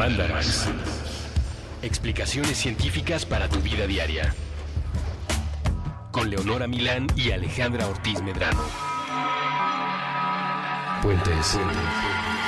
Mandarax. 0.00 0.66
Explicaciones 1.82 2.56
científicas 2.56 3.26
para 3.26 3.50
tu 3.50 3.60
vida 3.60 3.86
diaria. 3.86 4.34
Con 6.10 6.30
Leonora 6.30 6.66
Milán 6.66 7.06
y 7.16 7.32
Alejandra 7.32 7.86
Ortiz 7.86 8.22
Medrano. 8.22 8.62
Puentes. 11.02 11.54
Muy 11.54 12.39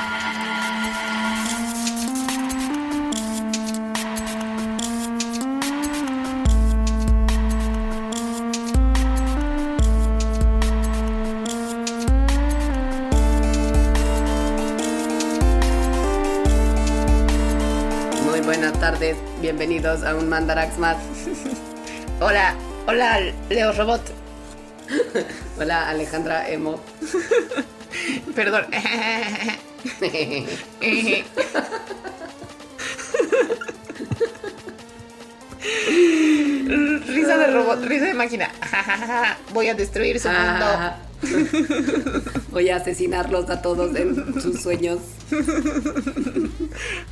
bienvenidos 19.43 20.05
a 20.05 20.15
un 20.15 20.29
Mandarax 20.29 20.79
más. 20.79 20.97
hola, 22.21 22.55
hola 22.87 23.19
Leo 23.51 23.73
Robot. 23.73 24.01
hola 25.59 25.89
Alejandra 25.89 26.49
Emo. 26.49 26.81
Perdón. 28.37 28.67
risa 37.09 37.37
de 37.37 37.47
robot, 37.49 37.85
risa 37.85 38.05
de 38.05 38.15
máquina. 38.15 38.49
Voy 39.53 39.69
a 39.69 39.75
destruir 39.75 40.21
su 40.21 40.29
mundo. 40.29 40.67
Voy 42.51 42.69
a 42.71 42.77
asesinarlos 42.77 43.51
a 43.51 43.61
todos 43.61 43.97
en 43.97 44.41
sus 44.41 44.63
sueños. 44.63 45.01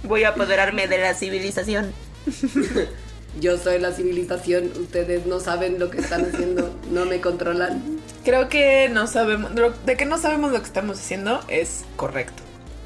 Voy 0.05 0.23
a 0.23 0.29
apoderarme 0.29 0.87
de 0.87 0.99
la 0.99 1.15
civilización. 1.15 1.93
Yo 3.41 3.57
soy 3.59 3.79
la 3.79 3.93
civilización, 3.93 4.73
ustedes 4.77 5.25
no 5.27 5.39
saben 5.39 5.79
lo 5.79 5.89
que 5.91 5.99
están 5.99 6.25
haciendo, 6.25 6.77
no 6.91 7.05
me 7.07 7.21
controlan. 7.21 7.81
Creo 8.25 8.49
que 8.49 8.89
no 8.89 9.07
sabemos, 9.07 9.53
de 9.87 9.97
que 9.97 10.05
no 10.05 10.19
sabemos 10.19 10.51
lo 10.53 10.59
que 10.59 10.67
estamos 10.67 10.99
haciendo 10.99 11.41
es 11.49 11.85
correcto. 11.97 12.43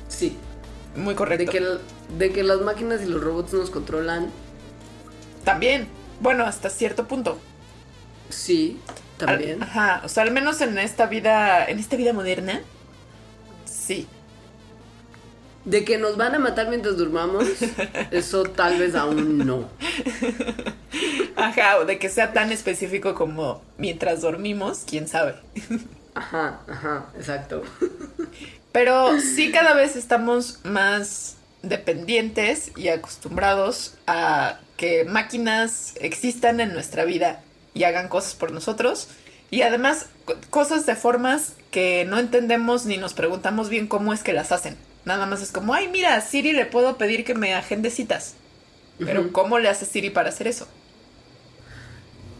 Sí, 0.08 0.36
Muy 0.96 1.14
de 1.14 1.16
correcto. 1.16 1.50
que, 1.50 1.62
de 2.18 2.32
que 2.32 2.42
las 2.44 2.60
máquinas 2.60 3.00
y 3.02 3.06
los 3.06 3.22
robots 3.22 3.54
nos 3.54 3.70
controlan, 3.70 4.30
También, 5.44 5.88
bueno, 6.20 6.44
hasta 6.44 6.68
cierto 6.70 7.06
punto. 7.08 7.38
sí, 8.28 8.80
Al- 9.24 9.38
también. 9.38 9.62
ajá, 9.62 10.02
o 10.04 10.08
sea, 10.08 10.22
al 10.24 10.30
menos 10.32 10.60
en 10.60 10.78
esta 10.78 11.06
vida, 11.06 11.64
en 11.66 11.78
esta 11.78 11.96
vida 11.96 12.12
moderna, 12.12 12.60
sí. 13.64 14.08
De 15.64 15.84
que 15.84 15.96
nos 15.98 16.16
van 16.16 16.34
a 16.34 16.38
matar 16.38 16.68
mientras 16.68 16.96
durmamos, 16.98 17.44
eso 18.10 18.42
tal 18.44 18.78
vez 18.78 18.94
aún 18.94 19.38
no. 19.38 19.68
Ajá, 21.36 21.78
o 21.78 21.84
de 21.84 21.98
que 21.98 22.08
sea 22.08 22.32
tan 22.32 22.52
específico 22.52 23.14
como 23.14 23.62
mientras 23.78 24.20
dormimos, 24.20 24.82
quién 24.86 25.08
sabe. 25.08 25.34
Ajá, 26.14 26.60
ajá, 26.68 27.06
exacto. 27.16 27.62
Pero 28.72 29.18
sí 29.20 29.50
cada 29.52 29.74
vez 29.74 29.96
estamos 29.96 30.60
más 30.64 31.36
dependientes 31.62 32.70
y 32.76 32.88
acostumbrados 32.88 33.94
a 34.06 34.58
que 34.76 35.04
máquinas 35.04 35.94
existan 36.00 36.60
en 36.60 36.72
nuestra 36.72 37.04
vida 37.04 37.42
y 37.72 37.84
hagan 37.84 38.08
cosas 38.08 38.34
por 38.34 38.52
nosotros. 38.52 39.08
Y 39.50 39.62
además 39.62 40.06
co- 40.24 40.34
cosas 40.50 40.84
de 40.86 40.96
formas 40.96 41.54
que 41.70 42.04
no 42.08 42.18
entendemos 42.18 42.84
ni 42.86 42.96
nos 42.96 43.14
preguntamos 43.14 43.68
bien 43.68 43.86
cómo 43.86 44.12
es 44.12 44.22
que 44.22 44.32
las 44.32 44.52
hacen. 44.52 44.76
Nada 45.04 45.26
más 45.26 45.42
es 45.42 45.52
como, 45.52 45.74
ay, 45.74 45.88
mira, 45.88 46.16
a 46.16 46.20
Siri 46.20 46.52
le 46.52 46.66
puedo 46.66 46.96
pedir 46.96 47.24
que 47.24 47.34
me 47.34 47.54
agende 47.54 47.90
citas. 47.90 48.34
Pero. 48.98 49.32
¿cómo 49.32 49.58
le 49.58 49.68
hace 49.68 49.86
Siri 49.86 50.10
para 50.10 50.28
hacer 50.28 50.46
eso? 50.46 50.68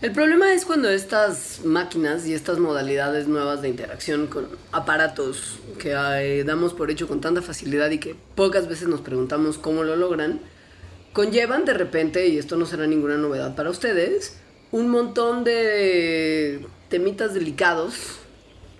El 0.02 0.12
problema 0.12 0.52
es 0.52 0.66
cuando 0.66 0.90
estas 0.90 1.62
máquinas 1.64 2.26
y 2.26 2.34
estas 2.34 2.58
modalidades 2.58 3.26
nuevas 3.26 3.62
de 3.62 3.70
interacción 3.70 4.26
con 4.26 4.48
aparatos 4.70 5.58
que 5.78 5.92
eh, 5.94 6.44
damos 6.44 6.74
por 6.74 6.90
hecho 6.90 7.08
con 7.08 7.20
tanta 7.22 7.40
facilidad 7.40 7.90
y 7.90 7.98
que 7.98 8.14
pocas 8.34 8.68
veces 8.68 8.86
nos 8.88 9.00
preguntamos 9.00 9.56
cómo 9.56 9.82
lo 9.82 9.96
logran, 9.96 10.40
conllevan 11.14 11.64
de 11.64 11.72
repente, 11.72 12.26
y 12.28 12.36
esto 12.36 12.56
no 12.56 12.66
será 12.66 12.86
ninguna 12.86 13.16
novedad 13.16 13.54
para 13.54 13.70
ustedes, 13.70 14.36
un 14.72 14.88
montón 14.88 15.42
de 15.42 16.66
temitas 16.90 17.32
delicados, 17.32 18.18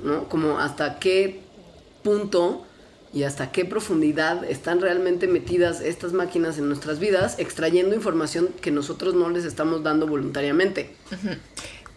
¿no? 0.02 0.28
Como 0.28 0.58
hasta 0.58 0.98
qué 0.98 1.40
punto 2.02 2.66
y 3.14 3.22
hasta 3.22 3.52
qué 3.52 3.64
profundidad 3.64 4.44
están 4.44 4.80
realmente 4.80 5.28
metidas 5.28 5.80
estas 5.80 6.12
máquinas 6.12 6.58
en 6.58 6.66
nuestras 6.66 6.98
vidas, 6.98 7.38
extrayendo 7.38 7.94
información 7.94 8.48
que 8.60 8.72
nosotros 8.72 9.14
no 9.14 9.30
les 9.30 9.44
estamos 9.44 9.84
dando 9.84 10.08
voluntariamente. 10.08 10.96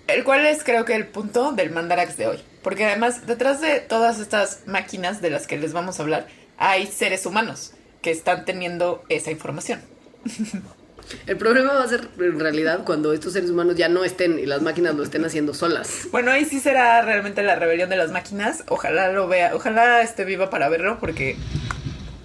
El 0.05 0.23
cual 0.23 0.45
es 0.45 0.63
creo 0.63 0.85
que 0.85 0.95
el 0.95 1.07
punto 1.07 1.53
del 1.53 1.71
Mandarax 1.71 2.17
de 2.17 2.27
hoy. 2.27 2.37
Porque 2.61 2.85
además 2.85 3.25
detrás 3.25 3.61
de 3.61 3.79
todas 3.79 4.19
estas 4.19 4.61
máquinas 4.67 5.19
de 5.19 5.31
las 5.31 5.47
que 5.47 5.57
les 5.57 5.73
vamos 5.73 5.99
a 5.99 6.03
hablar, 6.03 6.27
hay 6.57 6.85
seres 6.85 7.25
humanos 7.25 7.73
que 8.03 8.11
están 8.11 8.45
teniendo 8.45 9.03
esa 9.09 9.31
información. 9.31 9.81
El 11.25 11.37
problema 11.37 11.73
va 11.73 11.83
a 11.83 11.87
ser 11.87 12.07
en 12.19 12.39
realidad 12.39 12.83
cuando 12.85 13.13
estos 13.13 13.33
seres 13.33 13.49
humanos 13.49 13.75
ya 13.75 13.89
no 13.89 14.03
estén 14.03 14.39
y 14.39 14.45
las 14.45 14.61
máquinas 14.61 14.95
lo 14.95 15.03
estén 15.03 15.25
haciendo 15.25 15.53
solas. 15.53 16.07
Bueno, 16.11 16.31
ahí 16.31 16.45
sí 16.45 16.59
será 16.59 17.01
realmente 17.01 17.43
la 17.43 17.55
rebelión 17.55 17.89
de 17.89 17.97
las 17.97 18.11
máquinas. 18.11 18.63
Ojalá 18.67 19.11
lo 19.11 19.27
vea, 19.27 19.55
ojalá 19.55 20.01
esté 20.01 20.25
viva 20.25 20.49
para 20.49 20.69
verlo 20.69 20.99
porque... 20.99 21.37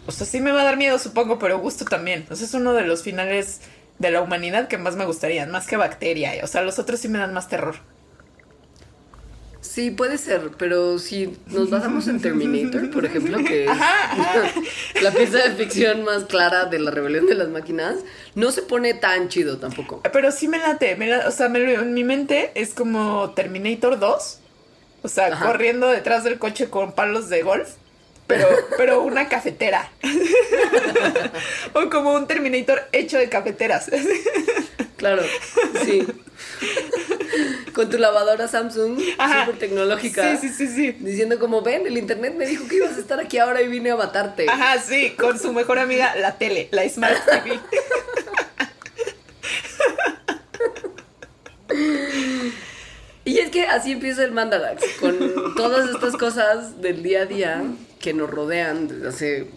O 0.04 0.10
sea, 0.10 0.26
sí 0.26 0.40
me 0.40 0.50
va 0.50 0.62
a 0.62 0.64
dar 0.64 0.76
miedo, 0.76 0.98
supongo, 0.98 1.38
pero 1.38 1.58
gusto 1.58 1.84
también. 1.84 2.26
O 2.28 2.34
sea, 2.34 2.46
es 2.46 2.54
uno 2.54 2.74
de 2.74 2.82
los 2.82 3.02
finales 3.02 3.60
de 3.98 4.10
la 4.10 4.20
humanidad 4.20 4.66
que 4.66 4.78
más 4.78 4.96
me 4.96 5.04
gustarían, 5.04 5.50
más 5.50 5.66
que 5.66 5.76
bacteria. 5.76 6.32
O 6.42 6.48
sea, 6.48 6.62
los 6.62 6.78
otros 6.80 6.98
sí 6.98 7.08
me 7.08 7.18
dan 7.18 7.32
más 7.32 7.48
terror. 7.48 7.76
Sí, 9.62 9.92
puede 9.92 10.18
ser, 10.18 10.50
pero 10.58 10.98
si 10.98 11.38
nos 11.46 11.70
basamos 11.70 12.08
en 12.08 12.20
Terminator, 12.20 12.90
por 12.90 13.04
ejemplo, 13.04 13.38
que 13.38 13.64
es 13.64 13.70
la 15.02 15.12
pieza 15.12 15.38
de 15.38 15.52
ficción 15.52 16.02
más 16.02 16.24
clara 16.24 16.64
de 16.64 16.80
la 16.80 16.90
rebelión 16.90 17.26
de 17.26 17.36
las 17.36 17.48
máquinas, 17.48 17.94
no 18.34 18.50
se 18.50 18.62
pone 18.62 18.92
tan 18.92 19.28
chido 19.28 19.58
tampoco. 19.58 20.02
Pero 20.12 20.32
sí 20.32 20.48
me 20.48 20.58
late, 20.58 20.96
me 20.96 21.16
o 21.16 21.30
sea, 21.30 21.48
me 21.48 21.74
en 21.74 21.94
mi 21.94 22.02
mente 22.02 22.50
es 22.56 22.74
como 22.74 23.30
Terminator 23.30 24.00
2, 24.00 24.38
o 25.04 25.08
sea, 25.08 25.28
Ajá. 25.28 25.46
corriendo 25.46 25.88
detrás 25.88 26.24
del 26.24 26.40
coche 26.40 26.68
con 26.68 26.92
palos 26.92 27.28
de 27.28 27.42
golf, 27.42 27.70
pero, 28.26 28.48
pero 28.76 29.02
una 29.02 29.28
cafetera. 29.28 29.92
o 31.72 31.88
como 31.88 32.14
un 32.14 32.26
Terminator 32.26 32.82
hecho 32.90 33.16
de 33.16 33.28
cafeteras. 33.28 33.88
Claro, 35.02 35.24
sí. 35.84 36.06
Con 37.74 37.90
tu 37.90 37.98
lavadora 37.98 38.46
Samsung, 38.46 39.00
súper 39.00 39.58
tecnológica. 39.58 40.36
Sí, 40.36 40.48
sí, 40.48 40.54
sí, 40.54 40.72
sí. 40.72 40.92
Diciendo 41.00 41.40
como, 41.40 41.60
ven, 41.60 41.88
el 41.88 41.98
internet 41.98 42.36
me 42.36 42.46
dijo 42.46 42.68
que 42.68 42.76
ibas 42.76 42.96
a 42.96 43.00
estar 43.00 43.18
aquí 43.18 43.38
ahora 43.38 43.60
y 43.62 43.66
vine 43.66 43.90
a 43.90 43.96
matarte. 43.96 44.48
Ajá, 44.48 44.78
sí, 44.78 45.10
con 45.18 45.40
su 45.40 45.52
mejor 45.52 45.80
amiga, 45.80 46.14
la 46.14 46.38
tele, 46.38 46.68
la 46.70 46.88
Smart 46.88 47.18
TV. 47.24 47.58
Y 53.24 53.38
es 53.38 53.50
que 53.50 53.66
así 53.66 53.90
empieza 53.90 54.22
el 54.22 54.30
Mandarax, 54.30 54.84
con 55.00 55.18
todas 55.56 55.90
estas 55.90 56.16
cosas 56.16 56.80
del 56.80 57.02
día 57.02 57.22
a 57.22 57.26
día 57.26 57.64
que 57.98 58.12
nos 58.12 58.30
rodean 58.30 58.86
desde 58.86 59.08
hace, 59.08 59.50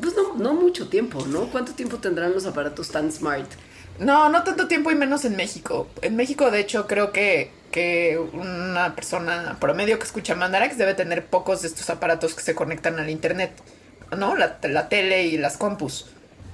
pues 0.00 0.16
no, 0.16 0.34
no 0.34 0.54
mucho 0.54 0.88
tiempo, 0.88 1.24
¿no? 1.28 1.42
¿Cuánto 1.52 1.74
tiempo 1.74 1.98
tendrán 1.98 2.32
los 2.32 2.44
aparatos 2.44 2.88
tan 2.88 3.12
smart? 3.12 3.48
No, 3.98 4.28
no 4.28 4.42
tanto 4.42 4.66
tiempo 4.66 4.90
y 4.90 4.94
menos 4.94 5.24
en 5.24 5.36
México. 5.36 5.88
En 6.02 6.16
México, 6.16 6.50
de 6.50 6.60
hecho, 6.60 6.86
creo 6.86 7.12
que, 7.12 7.50
que 7.70 8.18
una 8.18 8.94
persona 8.96 9.56
promedio 9.60 9.98
que 9.98 10.04
escucha 10.04 10.34
Mandarax 10.34 10.78
debe 10.78 10.94
tener 10.94 11.26
pocos 11.26 11.62
de 11.62 11.68
estos 11.68 11.88
aparatos 11.90 12.34
que 12.34 12.42
se 12.42 12.54
conectan 12.54 12.98
al 12.98 13.10
internet, 13.10 13.52
¿no? 14.16 14.34
La, 14.36 14.58
la 14.62 14.88
tele 14.88 15.24
y 15.24 15.38
las 15.38 15.56
compus. 15.56 16.06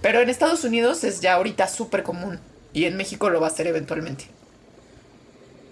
Pero 0.02 0.20
en 0.20 0.31
Estados 0.31 0.64
Unidos 0.64 1.04
es 1.04 1.20
ya 1.20 1.34
ahorita 1.34 1.66
súper 1.69 2.02
común 2.02 2.40
y 2.72 2.84
en 2.84 2.96
México 2.96 3.31
lo 3.31 3.40
va 3.40 3.48
a 3.48 3.50
ser 3.50 3.66
eventualmente. 3.66 4.26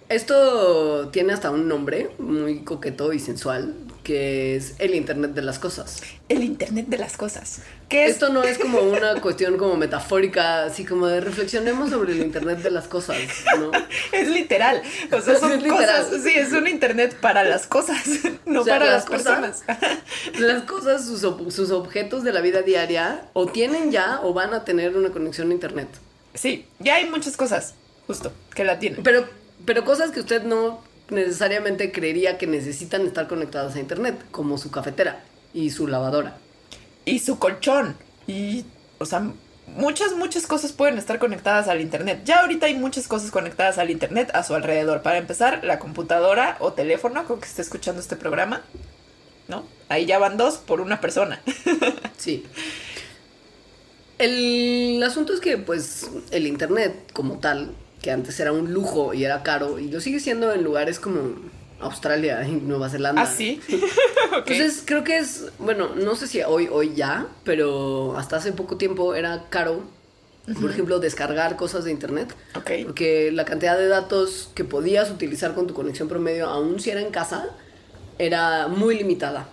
Esto 0.09 1.09
tiene 1.09 1.33
hasta 1.33 1.51
un 1.51 1.67
nombre 1.67 2.09
muy 2.17 2.59
coqueto 2.63 3.13
y 3.13 3.19
sensual, 3.19 3.75
que 4.03 4.55
es 4.55 4.73
el 4.79 4.95
Internet 4.95 5.31
de 5.35 5.43
las 5.43 5.59
Cosas. 5.59 6.01
El 6.29 6.43
internet 6.43 6.87
de 6.87 6.97
las 6.97 7.15
cosas. 7.15 7.59
Es 7.91 8.11
Esto 8.11 8.29
no 8.29 8.43
es 8.43 8.57
como 8.57 8.79
una 8.81 9.15
cuestión 9.21 9.57
como 9.57 9.75
metafórica, 9.77 10.63
así 10.65 10.83
como 10.83 11.05
de 11.07 11.21
reflexionemos 11.21 11.91
sobre 11.91 12.13
el 12.13 12.21
Internet 12.21 12.59
de 12.59 12.71
las 12.71 12.87
Cosas, 12.87 13.17
¿no? 13.59 13.71
Es 14.11 14.27
literal. 14.29 14.81
O 15.11 15.21
sea, 15.21 15.37
son 15.37 15.51
Es 15.63 15.71
cosas. 15.71 16.07
Sí, 16.23 16.31
es 16.35 16.51
un 16.53 16.67
internet 16.67 17.15
para 17.21 17.43
las 17.43 17.67
cosas, 17.67 18.03
no 18.47 18.61
O 18.61 18.63
sea, 18.63 18.79
para 18.79 18.85
las, 18.91 18.95
las 18.95 19.05
cosas- 19.05 19.61
personas. 19.61 19.63
Las 20.39 20.63
cosas, 20.63 21.05
sus, 21.05 21.21
sus 21.53 21.69
objetos 21.71 22.23
de 22.23 22.33
la 22.33 22.41
vida 22.41 22.63
diaria, 22.63 23.25
o 23.33 23.45
tienen 23.47 23.91
ya 23.91 24.21
o 24.23 24.33
van 24.33 24.53
a 24.55 24.65
tener 24.65 24.97
una 24.97 25.09
conexión 25.09 25.51
a 25.51 25.53
Internet. 25.53 25.87
Sí, 26.33 26.65
ya 26.79 26.95
hay 26.95 27.05
muchas 27.09 27.37
cosas, 27.37 27.75
justo, 28.07 28.31
que 28.55 28.63
la 28.63 28.79
tienen. 28.79 29.03
Pero, 29.03 29.25
pero 29.65 29.85
cosas 29.85 30.11
que 30.11 30.19
usted 30.19 30.43
no 30.43 30.81
necesariamente 31.09 31.91
creería 31.91 32.37
que 32.37 32.47
necesitan 32.47 33.05
estar 33.05 33.27
conectadas 33.27 33.75
a 33.75 33.79
Internet, 33.79 34.23
como 34.31 34.57
su 34.57 34.71
cafetera 34.71 35.23
y 35.53 35.71
su 35.71 35.87
lavadora. 35.87 36.37
Y 37.05 37.19
su 37.19 37.39
colchón. 37.39 37.95
Y, 38.27 38.65
o 38.99 39.05
sea, 39.05 39.31
muchas, 39.75 40.13
muchas 40.13 40.47
cosas 40.47 40.71
pueden 40.71 40.97
estar 40.97 41.19
conectadas 41.19 41.67
al 41.67 41.81
Internet. 41.81 42.21
Ya 42.25 42.41
ahorita 42.41 42.67
hay 42.67 42.75
muchas 42.75 43.07
cosas 43.07 43.31
conectadas 43.31 43.77
al 43.77 43.89
Internet 43.89 44.31
a 44.33 44.43
su 44.43 44.55
alrededor. 44.55 45.01
Para 45.01 45.17
empezar, 45.17 45.63
la 45.63 45.79
computadora 45.79 46.57
o 46.59 46.73
teléfono 46.73 47.25
con 47.25 47.39
que 47.39 47.47
esté 47.47 47.61
escuchando 47.61 48.01
este 48.01 48.15
programa. 48.15 48.61
¿No? 49.47 49.65
Ahí 49.87 50.05
ya 50.05 50.19
van 50.19 50.37
dos 50.37 50.57
por 50.57 50.81
una 50.81 51.01
persona. 51.01 51.41
Sí. 52.17 52.45
El 54.17 55.01
asunto 55.01 55.33
es 55.33 55.39
que, 55.39 55.57
pues, 55.57 56.09
el 56.31 56.45
Internet 56.45 57.13
como 57.13 57.39
tal, 57.39 57.73
que 58.01 58.11
antes 58.11 58.39
era 58.39 58.51
un 58.51 58.73
lujo 58.73 59.13
y 59.13 59.23
era 59.25 59.43
caro, 59.43 59.79
y 59.79 59.89
lo 59.89 59.99
sigue 60.01 60.19
siendo 60.19 60.53
en 60.53 60.63
lugares 60.63 60.99
como 60.99 61.35
Australia 61.79 62.47
y 62.47 62.51
Nueva 62.51 62.89
Zelanda. 62.89 63.21
Ah, 63.21 63.25
sí. 63.25 63.61
Ok. 64.29 64.51
Entonces 64.51 64.83
creo 64.85 65.03
que 65.03 65.17
es, 65.17 65.45
bueno, 65.57 65.95
no 65.95 66.15
sé 66.15 66.27
si 66.27 66.41
hoy, 66.41 66.69
hoy 66.71 66.93
ya, 66.93 67.27
pero 67.43 68.15
hasta 68.15 68.37
hace 68.37 68.51
poco 68.51 68.77
tiempo 68.77 69.15
era 69.15 69.45
caro, 69.49 69.83
por 70.61 70.69
ejemplo, 70.69 70.99
descargar 70.99 71.55
cosas 71.55 71.83
de 71.83 71.91
internet. 71.91 72.33
Ok. 72.55 72.71
Porque 72.85 73.31
la 73.31 73.43
cantidad 73.45 73.77
de 73.77 73.87
datos 73.87 74.51
que 74.53 74.63
podías 74.63 75.09
utilizar 75.09 75.55
con 75.55 75.67
tu 75.67 75.73
conexión 75.73 76.07
promedio, 76.07 76.47
aun 76.47 76.79
si 76.79 76.91
era 76.91 77.01
en 77.01 77.09
casa, 77.11 77.49
era 78.19 78.67
muy 78.67 78.97
limitada. 78.97 79.49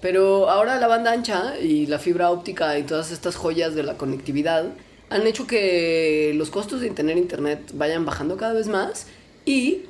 Pero 0.00 0.48
ahora 0.50 0.78
la 0.78 0.86
banda 0.86 1.12
ancha 1.12 1.58
y 1.58 1.86
la 1.86 1.98
fibra 1.98 2.30
óptica 2.30 2.78
y 2.78 2.84
todas 2.84 3.10
estas 3.10 3.36
joyas 3.36 3.74
de 3.74 3.82
la 3.82 3.96
conectividad 3.96 4.66
han 5.10 5.26
hecho 5.26 5.46
que 5.46 6.32
los 6.34 6.50
costos 6.50 6.80
de 6.80 6.90
tener 6.90 7.16
internet 7.16 7.60
vayan 7.74 8.04
bajando 8.04 8.36
cada 8.36 8.52
vez 8.52 8.68
más 8.68 9.06
y 9.44 9.82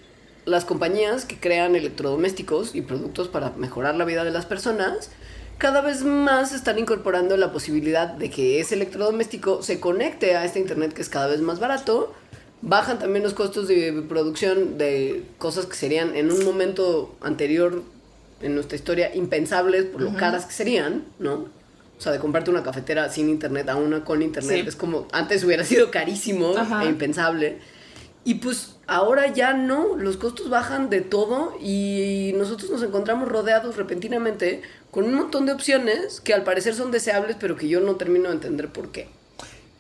las 0.45 0.65
compañías 0.65 1.25
que 1.25 1.39
crean 1.39 1.75
electrodomésticos 1.75 2.75
y 2.75 2.83
productos 2.83 3.29
para 3.29 3.51
mejorar 3.53 3.97
la 3.97 4.05
vida 4.05 4.25
de 4.25 4.31
las 4.31 4.47
personas 4.47 5.11
cada 5.59 5.81
vez 5.81 6.05
más 6.05 6.53
están 6.53 6.79
incorporando 6.79 7.37
la 7.37 7.51
posibilidad 7.51 8.09
de 8.09 8.31
que 8.31 8.61
ese 8.61 8.75
electrodoméstico 8.75 9.63
se 9.63 9.81
conecte 9.81 10.37
a 10.37 10.45
este 10.45 10.59
internet 10.59 10.93
que 10.93 11.01
es 11.01 11.09
cada 11.09 11.29
vez 11.29 11.41
más 11.41 11.61
barato. 11.61 12.13
Bajan 12.61 12.99
también 12.99 13.23
los 13.23 13.33
costos 13.33 13.67
de 13.69 14.05
producción 14.07 14.77
de 14.77 15.25
cosas 15.39 15.65
que 15.67 15.75
serían 15.75 16.15
en 16.15 16.31
un 16.31 16.45
momento 16.45 17.15
anterior 17.23 17.83
en 18.43 18.55
nuestra 18.55 18.77
historia 18.77 19.15
impensables 19.15 19.87
por 19.87 20.03
lo 20.03 20.15
caras 20.15 20.45
que 20.45 20.53
serían, 20.53 21.05
¿no? 21.19 21.47
O 21.99 22.01
sea, 22.01 22.13
de 22.13 22.19
comprarte 22.19 22.51
una 22.51 22.63
cafetera 22.63 23.09
sin 23.11 23.29
internet 23.31 23.69
a 23.69 23.77
una 23.77 24.05
con 24.05 24.21
internet 24.23 24.63
Sí. 24.63 24.69
es 24.69 24.77
como 24.77 25.09
antes 25.13 25.43
hubiera 25.45 25.65
sido 25.65 25.91
carísimo 25.91 26.55
Ajá. 26.57 26.85
e 26.85 26.89
impensable. 26.89 27.59
Y 28.25 28.35
pues 28.35 28.77
ahora 28.89 29.33
ya 29.33 29.53
no, 29.55 29.97
los 29.97 30.17
costos 30.17 30.51
bajan 30.51 30.91
de 30.91 31.01
todo 31.01 31.57
y 31.63 32.33
nosotros 32.37 32.71
nos 32.71 32.83
encontramos 32.83 33.29
rodeados 33.29 33.77
repentinamente 33.77 34.63
con 34.91 35.05
un 35.05 35.15
montón 35.15 35.47
de 35.47 35.53
opciones 35.53 36.21
que 36.21 36.35
al 36.35 36.43
parecer 36.43 36.75
son 36.75 36.91
deseables, 36.91 37.37
pero 37.39 37.57
que 37.57 37.69
yo 37.69 37.81
no 37.81 37.95
termino 37.97 38.29
de 38.29 38.35
entender 38.35 38.69
por 38.69 38.91
qué. 38.91 39.09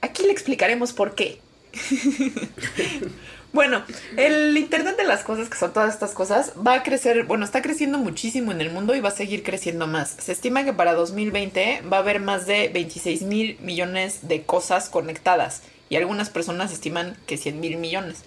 Aquí 0.00 0.22
le 0.22 0.30
explicaremos 0.30 0.92
por 0.92 1.14
qué. 1.16 1.40
bueno, 3.52 3.82
el 4.16 4.56
Internet 4.56 4.96
de 4.96 5.04
las 5.04 5.22
cosas, 5.22 5.48
que 5.48 5.58
son 5.58 5.72
todas 5.72 5.92
estas 5.94 6.12
cosas, 6.12 6.52
va 6.66 6.74
a 6.74 6.82
crecer, 6.82 7.24
bueno, 7.24 7.44
está 7.44 7.62
creciendo 7.62 7.98
muchísimo 7.98 8.52
en 8.52 8.60
el 8.60 8.70
mundo 8.70 8.94
y 8.94 9.00
va 9.00 9.10
a 9.10 9.12
seguir 9.12 9.42
creciendo 9.42 9.86
más. 9.86 10.16
Se 10.18 10.32
estima 10.32 10.64
que 10.64 10.72
para 10.72 10.94
2020 10.94 11.82
va 11.90 11.98
a 11.98 12.00
haber 12.00 12.20
más 12.20 12.46
de 12.46 12.68
26 12.68 13.22
mil 13.22 13.58
millones 13.60 14.28
de 14.28 14.42
cosas 14.42 14.88
conectadas 14.88 15.62
y 15.88 15.96
algunas 15.96 16.30
personas 16.30 16.72
estiman 16.72 17.16
que 17.26 17.36
100 17.36 17.60
mil 17.60 17.76
millones. 17.76 18.22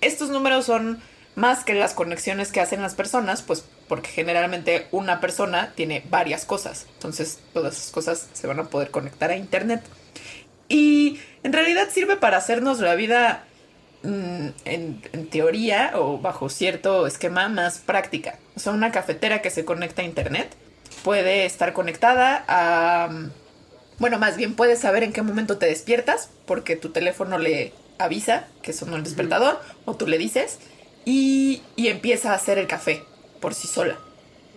Estos 0.00 0.30
números 0.30 0.66
son 0.66 1.00
más 1.34 1.64
que 1.64 1.74
las 1.74 1.94
conexiones 1.94 2.52
que 2.52 2.60
hacen 2.60 2.82
las 2.82 2.94
personas, 2.94 3.42
pues 3.42 3.64
porque 3.88 4.10
generalmente 4.10 4.86
una 4.90 5.20
persona 5.20 5.72
tiene 5.74 6.02
varias 6.10 6.44
cosas. 6.44 6.86
Entonces 6.94 7.38
todas 7.52 7.76
esas 7.76 7.90
cosas 7.90 8.28
se 8.32 8.46
van 8.46 8.60
a 8.60 8.64
poder 8.64 8.90
conectar 8.90 9.30
a 9.30 9.36
Internet. 9.36 9.82
Y 10.68 11.20
en 11.42 11.52
realidad 11.52 11.88
sirve 11.90 12.16
para 12.16 12.38
hacernos 12.38 12.80
la 12.80 12.94
vida 12.94 13.44
mm, 14.02 14.48
en, 14.64 15.02
en 15.12 15.26
teoría 15.30 15.92
o 15.96 16.18
bajo 16.18 16.48
cierto 16.48 17.06
esquema 17.06 17.48
más 17.48 17.78
práctica. 17.78 18.38
O 18.56 18.60
sea, 18.60 18.72
una 18.72 18.92
cafetera 18.92 19.42
que 19.42 19.50
se 19.50 19.64
conecta 19.64 20.02
a 20.02 20.04
internet 20.06 20.54
puede 21.04 21.44
estar 21.46 21.72
conectada 21.72 22.44
a... 22.48 23.08
mm, 23.08 23.30
Bueno, 23.98 24.18
más 24.18 24.36
bien 24.36 24.54
puedes 24.56 24.80
saber 24.80 25.02
en 25.04 25.12
qué 25.12 25.22
momento 25.22 25.58
te 25.58 25.66
despiertas 25.66 26.30
porque 26.46 26.76
tu 26.76 26.90
teléfono 26.90 27.38
le 27.38 27.72
avisa 27.98 28.48
que 28.62 28.72
sonó 28.72 28.96
el 28.96 29.04
despertador 29.04 29.60
o 29.84 29.94
tú 29.96 30.06
le 30.06 30.18
dices 30.18 30.58
y, 31.04 31.62
y 31.76 31.88
empieza 31.88 32.32
a 32.32 32.36
hacer 32.36 32.58
el 32.58 32.66
café 32.66 33.04
por 33.40 33.54
sí 33.54 33.68
sola. 33.68 33.98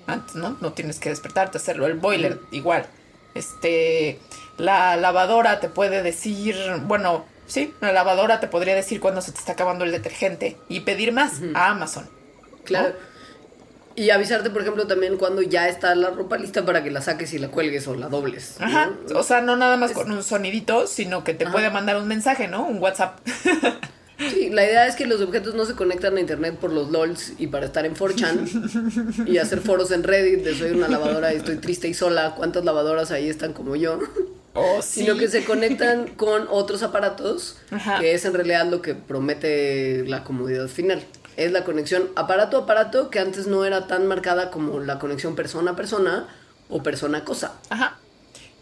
Antes, 0.08 0.36
¿no? 0.36 0.58
No 0.62 0.74
tienes 0.74 1.00
que 1.00 1.10
despertarte 1.10 1.58
a 1.58 1.62
hacerlo. 1.62 1.88
El 1.88 1.96
boiler, 1.96 2.40
igual. 2.52 2.88
Este, 3.34 4.20
la 4.58 4.96
lavadora 4.96 5.60
te 5.60 5.70
puede 5.70 6.04
decir, 6.04 6.56
bueno, 6.86 7.26
sí, 7.48 7.74
la 7.82 7.92
lavadora 7.92 8.40
te 8.40 8.48
podría 8.48 8.76
decir 8.76 9.00
cuándo 9.00 9.22
se 9.22 9.32
te 9.32 9.40
está 9.40 9.54
acabando 9.54 9.86
el 9.86 9.92
detergente 9.92 10.58
y 10.70 10.82
pedir 10.82 11.12
más 11.12 11.42
a 11.54 11.70
Amazon. 11.72 12.08
Claro. 12.64 12.94
Y 13.98 14.10
avisarte, 14.10 14.50
por 14.50 14.62
ejemplo, 14.62 14.88
también 14.88 15.18
cuando 15.18 15.42
ya 15.42 15.70
está 15.70 15.96
la 15.96 16.10
ropa 16.10 16.38
lista 16.38 16.66
para 16.66 16.84
que 16.84 16.92
la 16.92 17.02
saques 17.02 17.34
y 17.34 17.40
la 17.40 17.48
cuelgues 17.48 17.88
o 17.88 17.96
la 17.96 18.10
dobles. 18.10 18.58
¿no? 18.60 18.66
Ajá. 18.66 18.92
O 19.14 19.24
sea, 19.24 19.40
no 19.40 19.56
nada 19.56 19.78
más 19.78 19.94
con 19.94 20.12
un 20.12 20.22
sonidito, 20.22 20.86
sino 20.86 21.24
que 21.24 21.34
te 21.34 21.46
Ajá. 21.46 21.54
puede 21.54 21.70
mandar 21.70 21.96
un 21.96 22.08
mensaje, 22.08 22.50
¿no? 22.50 22.66
Un 22.66 22.80
WhatsApp. 22.80 23.20
Sí, 24.18 24.50
la 24.50 24.64
idea 24.64 24.88
es 24.88 24.96
que 24.96 25.06
los 25.06 25.20
objetos 25.20 25.56
no 25.56 25.66
se 25.66 25.76
conectan 25.76 26.16
a 26.16 26.22
internet 26.22 26.56
por 26.56 26.72
los 26.72 26.90
LOLs 26.90 27.34
y 27.38 27.48
para 27.48 27.66
estar 27.66 27.86
en 27.86 27.96
4chan 27.96 29.28
y 29.28 29.40
hacer 29.40 29.60
foros 29.60 29.92
en 29.92 30.04
Reddit 30.04 30.42
de 30.42 30.56
soy 30.56 30.72
una 30.72 30.88
lavadora 30.88 31.34
y 31.34 31.36
estoy 31.36 31.58
triste 31.58 31.90
y 31.90 31.94
sola, 31.94 32.34
¿cuántas 32.38 32.64
lavadoras 32.64 33.12
ahí 33.12 33.28
están 33.28 33.52
como 33.52 33.76
yo? 33.76 34.00
Oh, 34.56 34.82
sí. 34.82 35.02
Sino 35.06 35.18
que 35.18 35.28
se 35.28 35.44
conectan 35.44 36.08
con 36.16 36.48
otros 36.50 36.82
aparatos, 36.82 37.58
Ajá. 37.72 38.00
que 38.00 38.14
es 38.14 38.26
en 38.26 38.34
realidad 38.34 38.66
lo 38.66 38.82
que 38.82 38.96
promete 38.96 40.04
la 40.08 40.24
comodidad 40.24 40.68
final. 40.68 41.04
Es 41.38 41.52
la 41.52 41.64
conexión 41.66 42.10
aparato 42.16 42.58
a 42.58 42.62
aparato 42.62 43.10
que 43.10 43.20
antes 43.20 43.46
no 43.48 43.66
era 43.66 43.88
tan 43.88 44.08
marcada 44.08 44.50
como 44.52 44.80
la 44.80 45.00
conexión 45.00 45.36
persona 45.36 45.72
a 45.72 45.76
persona 45.76 46.28
o 46.70 46.82
persona 46.82 47.20
a 47.20 47.24
cosa. 47.26 47.54
Ajá. 47.70 47.98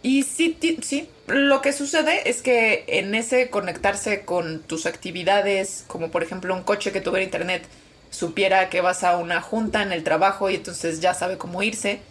Y 0.02 0.24
sí, 0.24 0.50
ti- 0.60 0.80
sí, 0.82 1.08
lo 1.28 1.62
que 1.62 1.72
sucede 1.72 2.30
es 2.30 2.42
que 2.42 2.84
en 2.88 3.16
ese 3.16 3.50
conectarse 3.50 4.26
con 4.26 4.60
tus 4.60 4.86
actividades, 4.86 5.86
como 5.88 6.12
por 6.12 6.24
ejemplo 6.24 6.54
un 6.54 6.64
coche 6.64 6.92
que 6.92 7.00
tuviera 7.00 7.24
internet, 7.24 7.64
supiera 8.10 8.70
que 8.70 8.82
vas 8.82 9.04
a 9.04 9.18
una 9.18 9.40
junta 9.42 9.82
en 9.82 9.92
el 9.94 10.04
trabajo 10.04 10.50
y 10.50 10.56
entonces 10.56 11.00
ya 11.00 11.14
sabe 11.14 11.38
cómo 11.38 11.64
irse, 11.64 12.02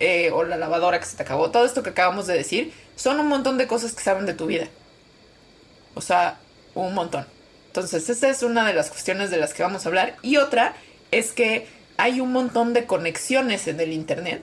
eh, 0.00 0.30
o 0.32 0.44
la 0.44 0.56
lavadora 0.56 0.98
que 0.98 1.06
se 1.06 1.16
te 1.16 1.22
acabó, 1.22 1.50
todo 1.50 1.64
esto 1.64 1.82
que 1.82 1.90
acabamos 1.90 2.26
de 2.26 2.34
decir, 2.34 2.72
son 2.96 3.20
un 3.20 3.28
montón 3.28 3.58
de 3.58 3.66
cosas 3.66 3.92
que 3.92 4.02
saben 4.02 4.26
de 4.26 4.34
tu 4.34 4.46
vida. 4.46 4.66
O 5.94 6.00
sea, 6.00 6.38
un 6.74 6.94
montón. 6.94 7.26
Entonces, 7.66 8.08
esta 8.08 8.28
es 8.28 8.42
una 8.42 8.66
de 8.66 8.74
las 8.74 8.90
cuestiones 8.90 9.30
de 9.30 9.36
las 9.36 9.54
que 9.54 9.62
vamos 9.62 9.84
a 9.84 9.88
hablar. 9.88 10.16
Y 10.22 10.38
otra 10.38 10.74
es 11.10 11.32
que 11.32 11.68
hay 11.98 12.20
un 12.20 12.32
montón 12.32 12.72
de 12.72 12.86
conexiones 12.86 13.68
en 13.68 13.78
el 13.78 13.92
Internet 13.92 14.42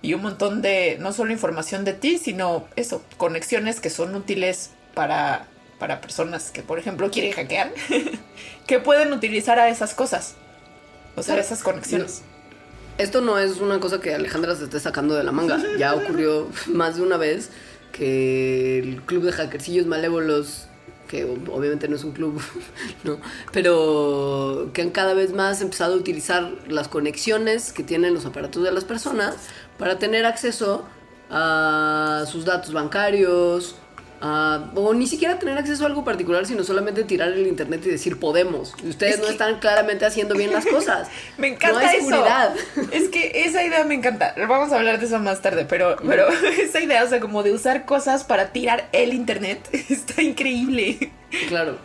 y 0.00 0.14
un 0.14 0.22
montón 0.22 0.62
de, 0.62 0.96
no 1.00 1.12
solo 1.12 1.32
información 1.32 1.84
de 1.84 1.92
ti, 1.92 2.18
sino 2.18 2.66
eso, 2.76 3.02
conexiones 3.16 3.80
que 3.80 3.90
son 3.90 4.14
útiles 4.14 4.70
para, 4.94 5.46
para 5.78 6.00
personas 6.00 6.50
que, 6.50 6.62
por 6.62 6.78
ejemplo, 6.78 7.10
quieren 7.10 7.32
hackear, 7.32 7.72
que 8.66 8.78
pueden 8.80 9.12
utilizar 9.12 9.58
a 9.58 9.68
esas 9.68 9.94
cosas. 9.94 10.34
O 11.16 11.22
sea, 11.22 11.38
esas 11.38 11.62
conexiones. 11.62 12.22
Esto 12.98 13.20
no 13.20 13.38
es 13.38 13.60
una 13.60 13.80
cosa 13.80 14.00
que 14.00 14.14
Alejandra 14.14 14.54
se 14.54 14.64
esté 14.64 14.78
sacando 14.78 15.14
de 15.14 15.24
la 15.24 15.32
manga. 15.32 15.60
Ya 15.78 15.94
ocurrió 15.94 16.48
más 16.66 16.96
de 16.96 17.02
una 17.02 17.16
vez 17.16 17.50
que 17.92 18.78
el 18.78 19.02
club 19.02 19.24
de 19.24 19.32
hackercillos 19.32 19.86
malévolos, 19.86 20.66
que 21.08 21.26
ob- 21.26 21.50
obviamente 21.52 21.88
no 21.88 21.96
es 21.96 22.04
un 22.04 22.12
club, 22.12 22.40
¿no? 23.04 23.18
pero 23.52 24.70
que 24.72 24.82
han 24.82 24.90
cada 24.90 25.14
vez 25.14 25.32
más 25.32 25.60
empezado 25.60 25.94
a 25.94 25.96
utilizar 25.96 26.52
las 26.68 26.88
conexiones 26.88 27.72
que 27.72 27.82
tienen 27.82 28.14
los 28.14 28.26
aparatos 28.26 28.62
de 28.62 28.72
las 28.72 28.84
personas 28.84 29.34
para 29.78 29.98
tener 29.98 30.24
acceso 30.24 30.84
a 31.30 32.24
sus 32.30 32.44
datos 32.44 32.72
bancarios. 32.72 33.76
A- 34.26 34.70
o 34.74 34.94
ni 34.94 35.06
siquiera 35.06 35.38
tener 35.38 35.58
acceso 35.58 35.84
a 35.84 35.86
algo 35.86 36.02
particular, 36.02 36.46
sino 36.46 36.64
solamente 36.64 37.04
tirar 37.04 37.28
el 37.32 37.46
internet 37.46 37.82
y 37.84 37.90
decir 37.90 38.18
podemos. 38.18 38.72
Y 38.82 38.88
ustedes 38.88 39.14
Es 39.16 39.20
no 39.20 39.26
que- 39.26 39.32
están 39.32 39.58
claramente 39.60 40.06
haciendo 40.06 40.34
bien 40.34 40.50
las 40.50 40.64
cosas. 40.64 41.08
Me 41.38 41.48
encanta 41.48 41.72
no 41.82 41.86
hay 41.86 41.96
eso. 41.98 42.08
seguridad. 42.08 42.54
Es 42.92 43.08
que 43.10 43.42
esa 43.44 43.62
idea 43.62 43.84
me 43.84 43.94
encanta. 43.94 44.34
Vamos 44.48 44.72
a 44.72 44.76
hablar 44.76 44.98
de 44.98 45.06
eso 45.06 45.18
más 45.18 45.42
tarde, 45.42 45.66
pero, 45.68 45.96
pero 46.06 46.26
esa 46.60 46.80
idea, 46.80 47.04
o 47.04 47.08
sea, 47.08 47.20
como 47.20 47.42
de 47.42 47.52
usar 47.52 47.84
cosas 47.84 48.24
para 48.24 48.52
tirar 48.52 48.88
el 48.92 49.12
internet, 49.12 49.68
está 49.90 50.22
increíble. 50.22 51.12
Claro. 51.48 51.76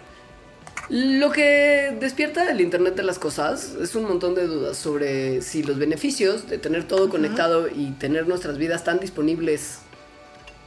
Lo 0.90 1.32
que 1.32 1.96
despierta 2.00 2.50
el 2.50 2.62
Internet 2.62 2.96
de 2.96 3.04
las 3.04 3.20
Cosas 3.20 3.76
es 3.80 3.94
un 3.94 4.06
montón 4.06 4.34
de 4.34 4.48
dudas 4.48 4.76
sobre 4.76 5.44
si 5.44 5.62
los 5.62 5.78
beneficios 5.78 6.50
de 6.50 6.58
tener 6.58 6.86
todo 6.88 7.10
conectado 7.10 7.68
y 7.68 7.92
tener 7.92 8.28
nuestras 8.28 8.58
vidas 8.58 8.84
tan 8.84 9.00
disponibles, 9.00 9.80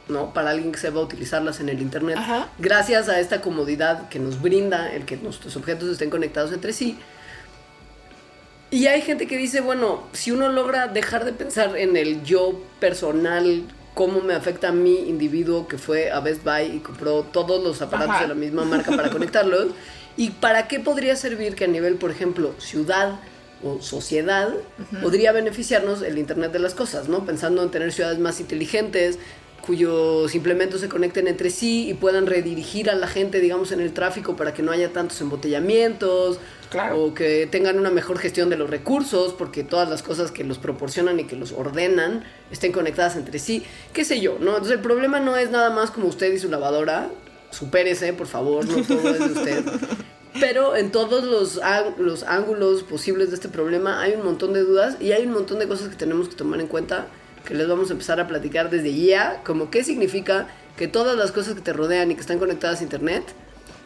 ¿no? 0.07 0.33
Para 0.33 0.51
alguien 0.51 0.71
que 0.71 0.79
sepa 0.79 0.99
utilizarlas 0.99 1.59
en 1.59 1.69
el 1.69 1.81
Internet, 1.81 2.17
Ajá. 2.17 2.49
gracias 2.59 3.09
a 3.09 3.19
esta 3.19 3.41
comodidad 3.41 4.09
que 4.09 4.19
nos 4.19 4.41
brinda 4.41 4.91
el 4.93 5.05
que 5.05 5.17
nuestros 5.17 5.55
objetos 5.55 5.89
estén 5.89 6.09
conectados 6.09 6.51
entre 6.51 6.73
sí. 6.73 6.97
Y 8.69 8.87
hay 8.87 9.01
gente 9.01 9.27
que 9.27 9.37
dice, 9.37 9.61
bueno, 9.61 10.03
si 10.13 10.31
uno 10.31 10.49
logra 10.49 10.87
dejar 10.87 11.25
de 11.25 11.33
pensar 11.33 11.77
en 11.77 11.95
el 11.95 12.23
yo 12.23 12.59
personal 12.79 13.63
cómo 13.93 14.21
me 14.21 14.33
afecta 14.33 14.69
a 14.69 14.71
mi 14.71 14.95
individuo 15.07 15.67
que 15.67 15.77
fue 15.77 16.11
a 16.11 16.19
Best 16.19 16.43
Buy 16.43 16.77
y 16.77 16.79
compró 16.79 17.21
todos 17.21 17.63
los 17.63 17.81
aparatos 17.83 18.15
Ajá. 18.15 18.23
de 18.23 18.29
la 18.29 18.33
misma 18.33 18.65
marca 18.65 18.91
para 18.95 19.09
conectarlos. 19.09 19.67
Y 20.15 20.29
para 20.29 20.67
qué 20.67 20.79
podría 20.79 21.15
servir 21.15 21.55
que 21.55 21.65
a 21.65 21.67
nivel, 21.67 21.95
por 21.95 22.11
ejemplo, 22.11 22.53
ciudad 22.59 23.19
o 23.63 23.81
sociedad, 23.81 24.53
podría 25.01 25.31
beneficiarnos 25.31 26.03
el 26.03 26.19
Internet 26.19 26.51
de 26.51 26.59
las 26.59 26.75
Cosas, 26.75 27.09
¿no? 27.09 27.25
Pensando 27.25 27.63
en 27.63 27.71
tener 27.71 27.91
ciudades 27.91 28.19
más 28.19 28.39
inteligentes, 28.39 29.17
cuyos 29.65 30.35
implementos 30.35 30.81
se 30.81 30.89
conecten 30.89 31.27
entre 31.29 31.49
sí 31.49 31.89
y 31.89 31.93
puedan 31.93 32.25
redirigir 32.27 32.89
a 32.89 32.95
la 32.95 33.07
gente, 33.07 33.39
digamos, 33.39 33.71
en 33.71 33.79
el 33.79 33.93
tráfico 33.93 34.35
para 34.35 34.53
que 34.53 34.61
no 34.61 34.71
haya 34.73 34.91
tantos 34.91 35.21
embotellamientos, 35.21 36.39
Claro. 36.69 37.01
o 37.01 37.13
que 37.13 37.47
tengan 37.49 37.79
una 37.79 37.89
mejor 37.91 38.17
gestión 38.17 38.49
de 38.49 38.57
los 38.57 38.69
recursos, 38.69 39.33
porque 39.33 39.63
todas 39.63 39.87
las 39.89 40.03
cosas 40.03 40.31
que 40.31 40.43
los 40.43 40.57
proporcionan 40.57 41.19
y 41.19 41.23
que 41.25 41.35
los 41.37 41.51
ordenan 41.53 42.25
estén 42.51 42.71
conectadas 42.73 43.15
entre 43.15 43.39
sí, 43.39 43.63
qué 43.93 44.03
sé 44.03 44.19
yo, 44.19 44.37
¿no? 44.39 44.51
Entonces 44.51 44.73
el 44.73 44.81
problema 44.81 45.19
no 45.19 45.37
es 45.37 45.49
nada 45.49 45.69
más 45.69 45.91
como 45.91 46.07
usted 46.07 46.33
y 46.33 46.39
su 46.39 46.49
lavadora, 46.49 47.09
supérese, 47.51 48.11
por 48.11 48.27
favor, 48.27 48.65
no 48.65 48.83
todo 48.83 49.09
es 49.11 49.19
de 49.19 49.25
usted. 49.25 49.63
Pero 50.39 50.75
en 50.75 50.91
todos 50.91 51.23
los, 51.23 51.61
los 51.99 52.23
ángulos 52.23 52.83
posibles 52.83 53.29
de 53.29 53.35
este 53.35 53.49
problema 53.49 54.01
hay 54.01 54.13
un 54.13 54.25
montón 54.25 54.51
de 54.51 54.61
dudas 54.61 54.97
y 54.99 55.11
hay 55.11 55.25
un 55.27 55.31
montón 55.31 55.59
de 55.59 55.67
cosas 55.67 55.89
que 55.89 55.95
tenemos 55.95 56.27
que 56.27 56.35
tomar 56.35 56.59
en 56.59 56.67
cuenta 56.67 57.07
que 57.45 57.53
les 57.53 57.67
vamos 57.67 57.89
a 57.89 57.93
empezar 57.93 58.19
a 58.19 58.27
platicar 58.27 58.69
desde 58.69 58.93
ya, 58.93 59.41
como 59.45 59.69
qué 59.69 59.83
significa 59.83 60.47
que 60.77 60.87
todas 60.87 61.17
las 61.17 61.31
cosas 61.31 61.53
que 61.55 61.61
te 61.61 61.73
rodean 61.73 62.11
y 62.11 62.15
que 62.15 62.21
están 62.21 62.39
conectadas 62.39 62.79
a 62.81 62.83
internet 62.83 63.23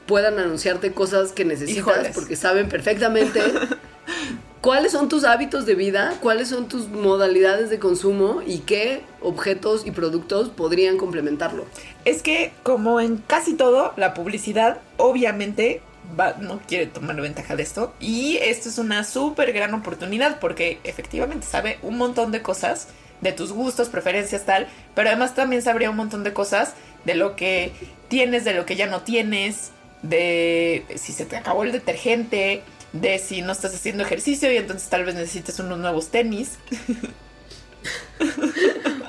puedan 0.05 0.39
anunciarte 0.39 0.93
cosas 0.93 1.31
que 1.33 1.43
necesitas 1.45 1.77
Híjoles. 1.79 2.11
porque 2.15 2.35
saben 2.35 2.69
perfectamente 2.69 3.41
cuáles 4.61 4.91
son 4.93 5.09
tus 5.09 5.23
hábitos 5.23 5.65
de 5.65 5.75
vida, 5.75 6.13
cuáles 6.21 6.47
son 6.49 6.67
tus 6.67 6.87
modalidades 6.87 7.69
de 7.69 7.79
consumo 7.79 8.41
y 8.45 8.59
qué 8.59 9.01
objetos 9.21 9.85
y 9.85 9.91
productos 9.91 10.49
podrían 10.49 10.97
complementarlo. 10.97 11.65
Es 12.05 12.21
que, 12.21 12.53
como 12.63 12.99
en 13.01 13.17
casi 13.17 13.53
todo, 13.55 13.93
la 13.97 14.13
publicidad 14.13 14.77
obviamente 14.97 15.81
va- 16.17 16.35
no 16.39 16.59
quiere 16.67 16.85
tomar 16.87 17.19
ventaja 17.19 17.55
de 17.55 17.63
esto. 17.63 17.93
Y 17.99 18.37
esto 18.37 18.69
es 18.69 18.77
una 18.77 19.03
súper 19.03 19.51
gran 19.51 19.73
oportunidad 19.73 20.39
porque 20.39 20.79
efectivamente 20.85 21.45
sabe 21.45 21.79
un 21.81 21.97
montón 21.97 22.31
de 22.31 22.41
cosas 22.41 22.87
de 23.21 23.31
tus 23.31 23.51
gustos, 23.51 23.89
preferencias, 23.89 24.45
tal. 24.45 24.67
Pero 24.95 25.09
además 25.09 25.35
también 25.35 25.61
sabría 25.61 25.89
un 25.89 25.97
montón 25.97 26.23
de 26.23 26.33
cosas 26.33 26.73
de 27.05 27.15
lo 27.15 27.35
que 27.35 27.71
tienes, 28.07 28.45
de 28.45 28.53
lo 28.53 28.65
que 28.65 28.75
ya 28.75 28.87
no 28.87 29.01
tienes, 29.01 29.71
de 30.01 30.85
si 30.95 31.13
se 31.13 31.25
te 31.25 31.37
acabó 31.37 31.63
el 31.63 31.71
detergente, 31.71 32.61
de 32.93 33.19
si 33.19 33.41
no 33.41 33.51
estás 33.51 33.73
haciendo 33.73 34.03
ejercicio 34.03 34.51
y 34.51 34.57
entonces 34.57 34.89
tal 34.89 35.05
vez 35.05 35.15
necesites 35.15 35.59
unos 35.59 35.79
nuevos 35.79 36.09
tenis. 36.09 36.57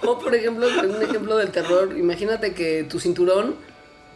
O 0.02 0.18
por 0.18 0.34
ejemplo, 0.34 0.66
un 0.66 1.02
ejemplo 1.02 1.36
del 1.36 1.50
terror, 1.50 1.94
imagínate 1.98 2.54
que 2.54 2.84
tu 2.84 2.98
cinturón 2.98 3.56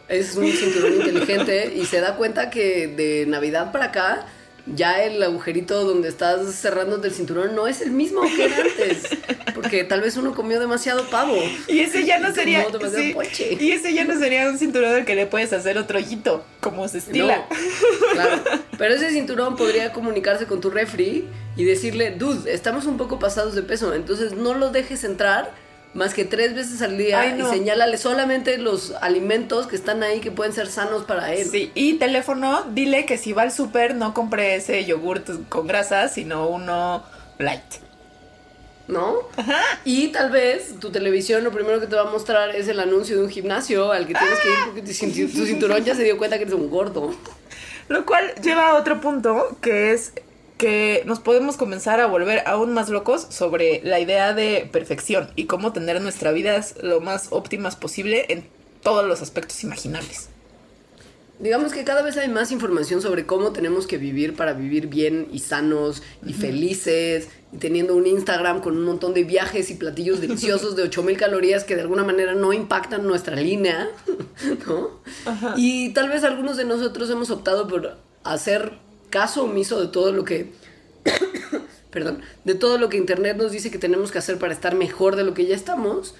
es 0.07 0.35
un 0.35 0.51
cinturón 0.51 0.93
inteligente 0.93 1.73
y 1.75 1.85
se 1.85 2.01
da 2.01 2.15
cuenta 2.15 2.49
que 2.49 2.87
de 2.87 3.25
Navidad 3.27 3.71
para 3.71 3.85
acá 3.85 4.25
ya 4.65 5.03
el 5.03 5.21
agujerito 5.21 5.83
donde 5.83 6.07
estás 6.07 6.53
cerrando 6.55 7.01
el 7.03 7.11
cinturón 7.11 7.53
no 7.55 7.67
es 7.67 7.81
el 7.81 7.91
mismo 7.91 8.21
que 8.21 8.45
era 8.45 8.57
antes, 8.57 9.09
porque 9.53 9.83
tal 9.83 10.01
vez 10.01 10.15
uno 10.15 10.33
comió 10.33 10.59
demasiado 10.59 11.09
pavo. 11.09 11.35
Y 11.67 11.79
ese 11.79 12.05
ya 12.05 12.19
no 12.19 12.33
sería. 12.33 12.65
sí, 12.95 13.15
y 13.59 13.71
ese 13.71 13.93
ya 13.93 14.05
no 14.05 14.17
sería 14.17 14.49
un 14.49 14.57
cinturón 14.57 14.95
al 14.95 15.05
que 15.05 15.15
le 15.15 15.25
puedes 15.25 15.51
hacer 15.51 15.77
otro 15.77 15.97
hoyito, 15.97 16.45
como 16.61 16.87
se 16.87 16.99
estila. 16.99 17.45
No, 17.49 17.57
claro. 18.13 18.41
Pero 18.77 18.95
ese 18.95 19.11
cinturón 19.11 19.55
podría 19.55 19.91
comunicarse 19.91 20.45
con 20.45 20.61
tu 20.61 20.69
refri 20.69 21.27
y 21.57 21.65
decirle, 21.65 22.11
dude, 22.11 22.53
estamos 22.53 22.85
un 22.85 22.97
poco 22.97 23.19
pasados 23.19 23.55
de 23.55 23.63
peso, 23.63 23.93
entonces 23.93 24.33
no 24.33 24.53
lo 24.53 24.69
dejes 24.69 25.03
entrar 25.03 25.51
más 25.93 26.13
que 26.13 26.25
tres 26.25 26.55
veces 26.55 26.81
al 26.81 26.97
día 26.97 27.21
Ay, 27.21 27.33
no. 27.37 27.47
y 27.47 27.57
señálale 27.57 27.97
solamente 27.97 28.57
los 28.57 28.93
alimentos 29.01 29.67
que 29.67 29.75
están 29.75 30.01
ahí 30.03 30.19
que 30.19 30.31
pueden 30.31 30.53
ser 30.53 30.67
sanos 30.67 31.03
para 31.05 31.33
él. 31.33 31.47
Sí, 31.49 31.71
y 31.75 31.95
teléfono, 31.95 32.63
dile 32.71 33.05
que 33.05 33.17
si 33.17 33.33
va 33.33 33.43
al 33.43 33.51
súper 33.51 33.95
no 33.95 34.13
compre 34.13 34.55
ese 34.55 34.83
yogurt 34.85 35.29
con 35.49 35.67
grasa, 35.67 36.07
sino 36.07 36.47
uno 36.47 37.03
light. 37.37 37.61
¿No? 38.87 39.15
Y 39.85 40.09
tal 40.09 40.29
vez 40.29 40.77
tu 40.79 40.91
televisión 40.91 41.43
lo 41.43 41.51
primero 41.51 41.79
que 41.79 41.87
te 41.87 41.95
va 41.95 42.01
a 42.01 42.11
mostrar 42.11 42.53
es 42.53 42.67
el 42.67 42.79
anuncio 42.81 43.15
de 43.15 43.23
un 43.23 43.29
gimnasio 43.29 43.91
al 43.93 44.05
que 44.07 44.13
tienes 44.13 44.39
que 44.39 44.49
ir 44.49 44.57
porque 44.65 44.81
tu 44.81 45.45
cinturón 45.45 45.85
ya 45.85 45.95
se 45.95 46.03
dio 46.03 46.17
cuenta 46.17 46.37
que 46.37 46.43
eres 46.43 46.55
un 46.55 46.69
gordo. 46.69 47.15
Lo 47.87 48.05
cual 48.05 48.33
lleva 48.41 48.69
a 48.69 48.75
otro 48.75 48.99
punto, 48.99 49.57
que 49.61 49.93
es 49.93 50.13
que 50.57 51.03
nos 51.05 51.19
podemos 51.19 51.57
comenzar 51.57 51.99
a 51.99 52.07
volver 52.07 52.43
aún 52.45 52.73
más 52.73 52.89
locos 52.89 53.27
sobre 53.29 53.81
la 53.83 53.99
idea 53.99 54.33
de 54.33 54.69
perfección 54.71 55.29
y 55.35 55.45
cómo 55.45 55.73
tener 55.73 56.01
nuestra 56.01 56.31
vida 56.31 56.63
lo 56.81 57.01
más 57.01 57.27
óptimas 57.31 57.75
posible 57.75 58.25
en 58.29 58.45
todos 58.81 59.05
los 59.05 59.21
aspectos 59.21 59.63
imaginables. 59.63 60.29
Digamos 61.39 61.73
que 61.73 61.83
cada 61.83 62.03
vez 62.03 62.15
hay 62.17 62.29
más 62.29 62.51
información 62.51 63.01
sobre 63.01 63.25
cómo 63.25 63.51
tenemos 63.51 63.87
que 63.87 63.97
vivir 63.97 64.35
para 64.35 64.53
vivir 64.53 64.87
bien 64.87 65.27
y 65.31 65.39
sanos 65.39 66.03
y 66.25 66.33
felices 66.33 67.27
y 67.51 67.57
teniendo 67.57 67.95
un 67.95 68.05
Instagram 68.05 68.61
con 68.61 68.77
un 68.77 68.85
montón 68.85 69.13
de 69.13 69.23
viajes 69.23 69.69
y 69.71 69.73
platillos 69.73 70.21
deliciosos 70.21 70.75
de 70.75 70.83
8000 70.83 71.17
calorías 71.17 71.63
que 71.63 71.75
de 71.75 71.81
alguna 71.81 72.03
manera 72.03 72.33
no 72.35 72.53
impactan 72.53 73.05
nuestra 73.05 73.35
línea, 73.35 73.89
¿no? 74.67 75.01
Y 75.57 75.89
tal 75.89 76.07
vez 76.07 76.23
algunos 76.23 76.55
de 76.55 76.65
nosotros 76.65 77.09
hemos 77.09 77.29
optado 77.31 77.67
por 77.67 77.97
hacer 78.23 78.73
caso 79.13 79.43
omiso 79.43 79.79
de 79.79 79.89
todo 79.89 80.11
lo 80.11 80.25
que 80.25 80.51
perdón, 81.91 82.21
de 82.43 82.55
todo 82.55 82.79
lo 82.79 82.89
que 82.89 82.97
internet 82.97 83.37
nos 83.37 83.51
dice 83.51 83.69
que 83.69 83.77
tenemos 83.77 84.11
que 84.11 84.17
hacer 84.17 84.39
para 84.39 84.53
estar 84.53 84.73
mejor 84.73 85.15
de 85.15 85.23
lo 85.23 85.35
que 85.35 85.45
ya 85.45 85.55
estamos 85.55 86.15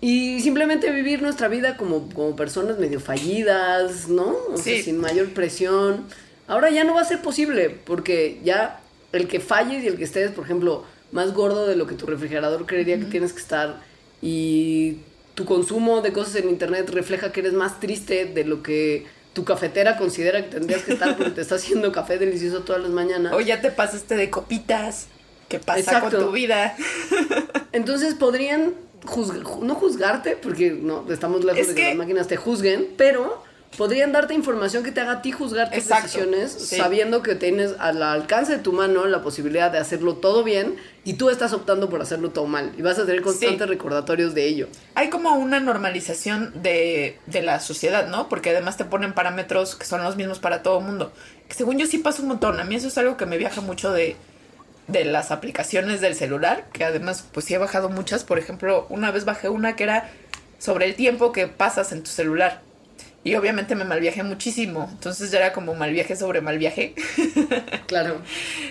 y 0.00 0.40
simplemente 0.40 0.92
vivir 0.92 1.22
nuestra 1.22 1.48
vida 1.48 1.76
como, 1.76 2.08
como 2.10 2.36
personas 2.36 2.78
medio 2.78 3.00
fallidas, 3.00 4.08
¿no? 4.08 4.36
O 4.52 4.56
sea, 4.56 4.80
sin 4.80 4.98
mayor 4.98 5.30
presión. 5.30 6.04
Ahora 6.46 6.70
ya 6.70 6.84
no 6.84 6.94
va 6.94 7.00
a 7.00 7.04
ser 7.04 7.20
posible 7.20 7.70
porque 7.84 8.38
ya 8.44 8.78
el 9.12 9.26
que 9.26 9.40
falles 9.40 9.82
y 9.82 9.88
el 9.88 9.96
que 9.96 10.04
estés, 10.04 10.30
por 10.30 10.44
ejemplo, 10.44 10.84
más 11.10 11.34
gordo 11.34 11.66
de 11.66 11.74
lo 11.74 11.88
que 11.88 11.96
tu 11.96 12.06
refrigerador 12.06 12.64
creería 12.64 13.00
que 13.00 13.06
tienes 13.06 13.32
que 13.32 13.40
estar 13.40 13.80
y 14.22 14.98
tu 15.34 15.44
consumo 15.44 16.00
de 16.00 16.12
cosas 16.12 16.36
en 16.36 16.50
internet 16.50 16.88
refleja 16.90 17.32
que 17.32 17.40
eres 17.40 17.54
más 17.54 17.80
triste 17.80 18.26
de 18.26 18.44
lo 18.44 18.62
que 18.62 19.06
tu 19.36 19.44
cafetera 19.44 19.98
considera 19.98 20.42
que 20.42 20.48
tendrías 20.48 20.82
que 20.82 20.94
estar 20.94 21.14
porque 21.14 21.30
te 21.32 21.42
está 21.42 21.56
haciendo 21.56 21.92
café 21.92 22.16
delicioso 22.16 22.62
todas 22.62 22.80
las 22.80 22.90
mañanas. 22.90 23.34
O 23.34 23.40
ya 23.42 23.60
te 23.60 23.70
pasaste 23.70 24.16
de 24.16 24.30
copitas. 24.30 25.08
¿Qué 25.50 25.58
pasa 25.58 25.78
Exacto. 25.78 26.16
con 26.16 26.26
tu 26.28 26.32
vida? 26.32 26.74
Entonces 27.72 28.14
podrían 28.14 28.72
juzg- 29.04 29.42
ju- 29.42 29.60
no 29.62 29.74
juzgarte, 29.74 30.36
porque 30.36 30.70
no 30.70 31.04
estamos 31.12 31.44
lejos 31.44 31.60
Es 31.60 31.68
de 31.68 31.74
que, 31.74 31.82
que- 31.82 31.88
las 31.88 31.96
máquinas 31.98 32.28
te 32.28 32.36
juzguen, 32.38 32.88
pero 32.96 33.44
podrían 33.76 34.12
darte 34.12 34.34
información 34.34 34.82
que 34.82 34.92
te 34.92 35.00
haga 35.00 35.12
a 35.12 35.22
ti 35.22 35.32
juzgar 35.32 35.68
tus 35.70 35.78
Exacto, 35.78 36.04
decisiones, 36.06 36.52
sí. 36.52 36.76
sabiendo 36.76 37.22
que 37.22 37.34
tienes 37.34 37.74
al 37.78 38.02
alcance 38.02 38.52
de 38.52 38.58
tu 38.58 38.72
mano 38.72 39.06
la 39.06 39.22
posibilidad 39.22 39.70
de 39.70 39.78
hacerlo 39.78 40.16
todo 40.16 40.42
bien 40.44 40.76
y 41.04 41.14
tú 41.14 41.30
estás 41.30 41.52
optando 41.52 41.88
por 41.88 42.00
hacerlo 42.02 42.30
todo 42.30 42.46
mal. 42.46 42.72
Y 42.76 42.82
vas 42.82 42.98
a 42.98 43.06
tener 43.06 43.22
constantes 43.22 43.60
Sí. 43.60 43.66
recordatorios 43.66 44.34
de 44.34 44.46
ello. 44.46 44.68
Hay 44.94 45.10
como 45.10 45.34
una 45.34 45.60
normalización 45.60 46.52
de, 46.62 47.18
de 47.26 47.42
la 47.42 47.60
sociedad, 47.60 48.08
¿no? 48.08 48.28
Porque 48.28 48.50
además 48.50 48.76
te 48.76 48.84
ponen 48.84 49.12
parámetros 49.12 49.76
que 49.76 49.84
son 49.86 50.02
los 50.02 50.16
mismos 50.16 50.38
para 50.38 50.62
todo 50.62 50.78
el 50.80 50.84
mundo. 50.84 51.12
Que 51.48 51.54
según 51.54 51.78
yo 51.78 51.86
sí 51.86 51.98
pasa 51.98 52.22
un 52.22 52.28
montón. 52.28 52.58
A 52.60 52.64
mí 52.64 52.74
eso 52.74 52.88
es 52.88 52.98
algo 52.98 53.16
que 53.16 53.26
me 53.26 53.36
viaja 53.38 53.60
mucho 53.60 53.92
de, 53.92 54.16
de 54.88 55.04
las 55.04 55.30
aplicaciones 55.30 56.00
del 56.00 56.14
celular, 56.14 56.64
que 56.72 56.84
además 56.84 57.24
pues 57.32 57.46
sí 57.46 57.54
he 57.54 57.58
bajado 57.58 57.88
muchas. 57.88 58.24
Por 58.24 58.38
ejemplo, 58.38 58.86
una 58.88 59.10
vez 59.10 59.24
bajé 59.24 59.48
una 59.48 59.76
que 59.76 59.84
era 59.84 60.10
sobre 60.58 60.86
el 60.86 60.94
tiempo 60.94 61.32
que 61.32 61.46
pasas 61.46 61.92
en 61.92 62.02
tu 62.02 62.10
celular. 62.10 62.62
Y 63.26 63.34
obviamente 63.34 63.74
me 63.74 63.84
malviajé 63.84 64.22
muchísimo. 64.22 64.88
Entonces 64.92 65.32
ya 65.32 65.38
era 65.38 65.52
como 65.52 65.74
mal 65.74 65.90
viaje 65.92 66.14
sobre 66.14 66.40
mal 66.40 66.58
viaje. 66.58 66.94
Claro. 67.88 68.20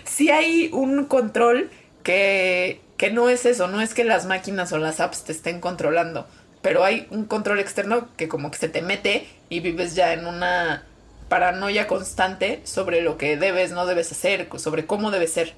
sí 0.05 0.29
hay 0.29 0.69
un 0.71 1.05
control 1.05 1.69
que, 2.03 2.79
que 2.97 3.11
no 3.11 3.29
es 3.29 3.45
eso, 3.45 3.67
no 3.67 3.81
es 3.81 3.93
que 3.93 4.03
las 4.05 4.25
máquinas 4.25 4.71
o 4.71 4.77
las 4.77 4.99
apps 5.01 5.23
te 5.23 5.31
estén 5.33 5.59
controlando, 5.59 6.25
pero 6.61 6.83
hay 6.85 7.07
un 7.11 7.25
control 7.25 7.59
externo 7.59 8.07
que 8.17 8.27
como 8.27 8.49
que 8.51 8.57
se 8.57 8.69
te 8.69 8.81
mete 8.81 9.27
y 9.49 9.59
vives 9.59 9.95
ya 9.95 10.13
en 10.13 10.25
una 10.25 10.83
paranoia 11.29 11.87
constante 11.87 12.61
sobre 12.63 13.01
lo 13.01 13.17
que 13.17 13.35
debes, 13.37 13.71
no 13.71 13.85
debes 13.85 14.11
hacer, 14.11 14.47
sobre 14.57 14.85
cómo 14.85 15.11
debes 15.11 15.33
ser. 15.33 15.53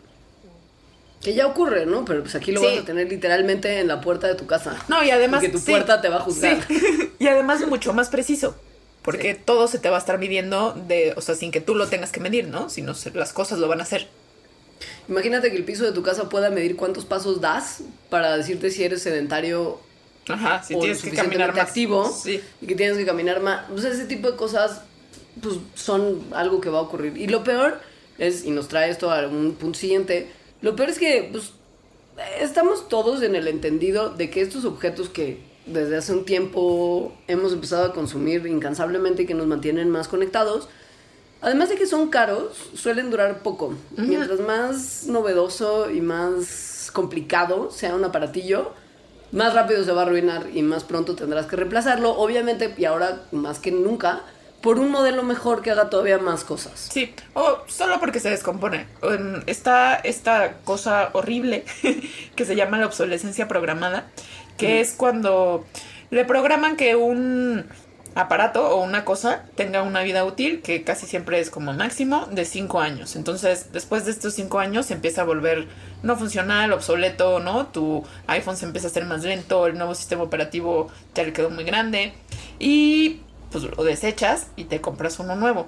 Que 1.21 1.33
ya 1.33 1.45
ocurre, 1.47 1.85
¿no? 1.85 2.05
Pero 2.05 2.21
pues 2.21 2.35
aquí 2.35 2.51
lo 2.51 2.61
Sí. 2.61 2.67
vas 2.67 2.79
a 2.79 2.85
tener 2.85 3.09
literalmente 3.09 3.79
en 3.79 3.87
la 3.87 4.01
puerta 4.01 4.27
de 4.27 4.35
tu 4.35 4.45
casa. 4.45 4.75
No, 4.87 5.03
y 5.03 5.09
además... 5.11 5.41
Porque 5.41 5.51
tu 5.51 5.59
sí, 5.59 5.71
puerta 5.71 5.99
te 5.99 6.09
va 6.09 6.17
a 6.17 6.21
juzgar. 6.21 6.59
sí. 6.67 7.11
y 7.19 7.27
además 7.27 7.65
mucho 7.67 7.91
más 7.93 8.09
preciso. 8.09 8.55
Porque 9.07 9.35
Sí. 9.35 9.39
todo 9.45 9.69
se 9.69 9.79
te 9.79 9.89
va 9.89 9.95
a 9.95 9.99
estar 9.99 10.19
midiendo 10.19 10.73
de, 10.73 11.13
o 11.15 11.21
sea, 11.21 11.33
sin 11.33 11.49
que 11.51 11.61
tú 11.61 11.75
lo 11.75 11.87
tengas 11.87 12.11
que 12.11 12.19
medir, 12.19 12.49
¿no? 12.49 12.69
Sino 12.69 12.93
las 13.13 13.31
cosas 13.31 13.57
lo 13.57 13.69
van 13.69 13.79
a 13.79 13.83
hacer. 13.83 14.09
Imagínate 15.07 15.49
que 15.49 15.55
el 15.55 15.63
piso 15.63 15.85
de 15.85 15.93
tu 15.93 16.03
casa 16.03 16.27
pueda 16.27 16.49
medir 16.49 16.75
cuántos 16.75 17.05
pasos 17.05 17.39
das 17.39 17.83
para 18.09 18.35
decirte 18.35 18.69
si 18.69 18.83
eres 18.83 19.01
sedentario 19.03 19.79
Ajá, 20.27 20.61
si 20.61 20.75
o 20.75 20.79
tienes 20.79 21.01
que 21.01 21.11
caminar 21.11 21.53
más. 21.55 21.67
activo 21.69 22.11
Sí. 22.11 22.41
y 22.61 22.67
que 22.67 22.75
tienes 22.75 22.97
que 22.97 23.05
caminar 23.05 23.39
más. 23.39 23.65
Pues 23.69 23.85
ese 23.85 24.03
tipo 24.07 24.29
de 24.29 24.35
cosas 24.35 24.81
pues, 25.41 25.55
son 25.73 26.25
algo 26.33 26.59
que 26.59 26.69
va 26.69 26.79
a 26.79 26.81
ocurrir. 26.81 27.15
Y 27.15 27.27
lo 27.27 27.45
peor 27.45 27.79
es, 28.17 28.43
y 28.43 28.51
nos 28.51 28.67
trae 28.67 28.89
esto 28.91 29.09
a 29.09 29.25
un 29.27 29.53
punto 29.53 29.79
siguiente, 29.79 30.27
lo 30.61 30.75
peor 30.75 30.89
es 30.89 30.99
que 30.99 31.29
pues, 31.31 31.51
estamos 32.41 32.89
todos 32.89 33.21
en 33.23 33.35
el 33.37 33.47
entendido 33.47 34.09
de 34.09 34.29
que 34.29 34.41
estos 34.41 34.65
objetos 34.65 35.07
que 35.07 35.46
desde 35.67 35.97
hace 35.97 36.13
un 36.13 36.25
tiempo 36.25 37.13
hemos 37.27 37.53
empezado 37.53 37.85
a 37.85 37.93
consumir 37.93 38.45
incansablemente 38.47 39.23
y 39.23 39.25
que 39.25 39.33
nos 39.33 39.47
mantienen 39.47 39.89
más 39.89 40.07
conectados. 40.07 40.69
Además 41.41 41.69
de 41.69 41.75
que 41.75 41.85
son 41.85 42.09
caros, 42.09 42.57
suelen 42.73 43.11
durar 43.11 43.43
poco. 43.43 43.73
Mientras 43.95 44.39
más 44.39 45.05
novedoso 45.05 45.91
y 45.91 46.01
más 46.01 46.89
complicado 46.93 47.69
sea 47.69 47.95
un 47.95 48.03
aparatillo, 48.03 48.71
más 49.31 49.53
rápido 49.53 49.83
se 49.83 49.91
va 49.91 50.01
a 50.01 50.05
arruinar 50.05 50.47
y 50.53 50.63
más 50.63 50.83
pronto 50.83 51.15
tendrás 51.15 51.45
que 51.45 51.55
reemplazarlo. 51.55 52.17
Obviamente, 52.17 52.73
y 52.75 52.85
ahora 52.85 53.21
más 53.31 53.59
que 53.59 53.71
nunca, 53.71 54.23
por 54.61 54.79
un 54.79 54.89
modelo 54.89 55.23
mejor 55.23 55.61
que 55.61 55.71
haga 55.71 55.89
todavía 55.89 56.17
más 56.17 56.43
cosas. 56.43 56.87
Sí, 56.91 57.13
o 57.33 57.59
solo 57.67 57.99
porque 57.99 58.19
se 58.19 58.29
descompone. 58.29 58.87
Está 59.45 59.95
esta 59.95 60.57
cosa 60.63 61.11
horrible 61.13 61.65
que 62.35 62.45
se 62.45 62.55
llama 62.55 62.79
la 62.79 62.87
obsolescencia 62.87 63.47
programada, 63.47 64.09
que 64.57 64.81
es 64.81 64.93
cuando 64.93 65.65
le 66.09 66.25
programan 66.25 66.75
que 66.75 66.95
un 66.95 67.65
aparato 68.15 68.75
o 68.75 68.83
una 68.83 69.05
cosa 69.05 69.43
tenga 69.55 69.83
una 69.83 70.01
vida 70.01 70.25
útil 70.25 70.61
que 70.61 70.83
casi 70.83 71.05
siempre 71.05 71.39
es 71.39 71.51
como 71.51 71.73
máximo 71.73 72.25
de 72.31 72.45
5 72.45 72.79
años. 72.79 73.15
Entonces, 73.15 73.71
después 73.71 74.05
de 74.05 74.11
estos 74.11 74.33
5 74.33 74.59
años 74.59 74.87
se 74.87 74.95
empieza 74.95 75.21
a 75.21 75.25
volver 75.25 75.67
no 76.01 76.17
funcional, 76.17 76.73
obsoleto, 76.73 77.39
¿no? 77.39 77.67
Tu 77.67 78.03
iPhone 78.25 78.57
se 78.57 78.65
empieza 78.65 78.87
a 78.87 78.91
hacer 78.91 79.05
más 79.05 79.23
lento, 79.23 79.67
el 79.67 79.77
nuevo 79.77 79.93
sistema 79.93 80.23
operativo 80.23 80.89
ya 81.13 81.23
le 81.23 81.33
quedó 81.33 81.51
muy 81.51 81.63
grande 81.63 82.13
y 82.57 83.21
pues 83.51 83.63
lo 83.63 83.83
desechas 83.83 84.47
y 84.55 84.65
te 84.65 84.81
compras 84.81 85.19
uno 85.19 85.35
nuevo. 85.35 85.67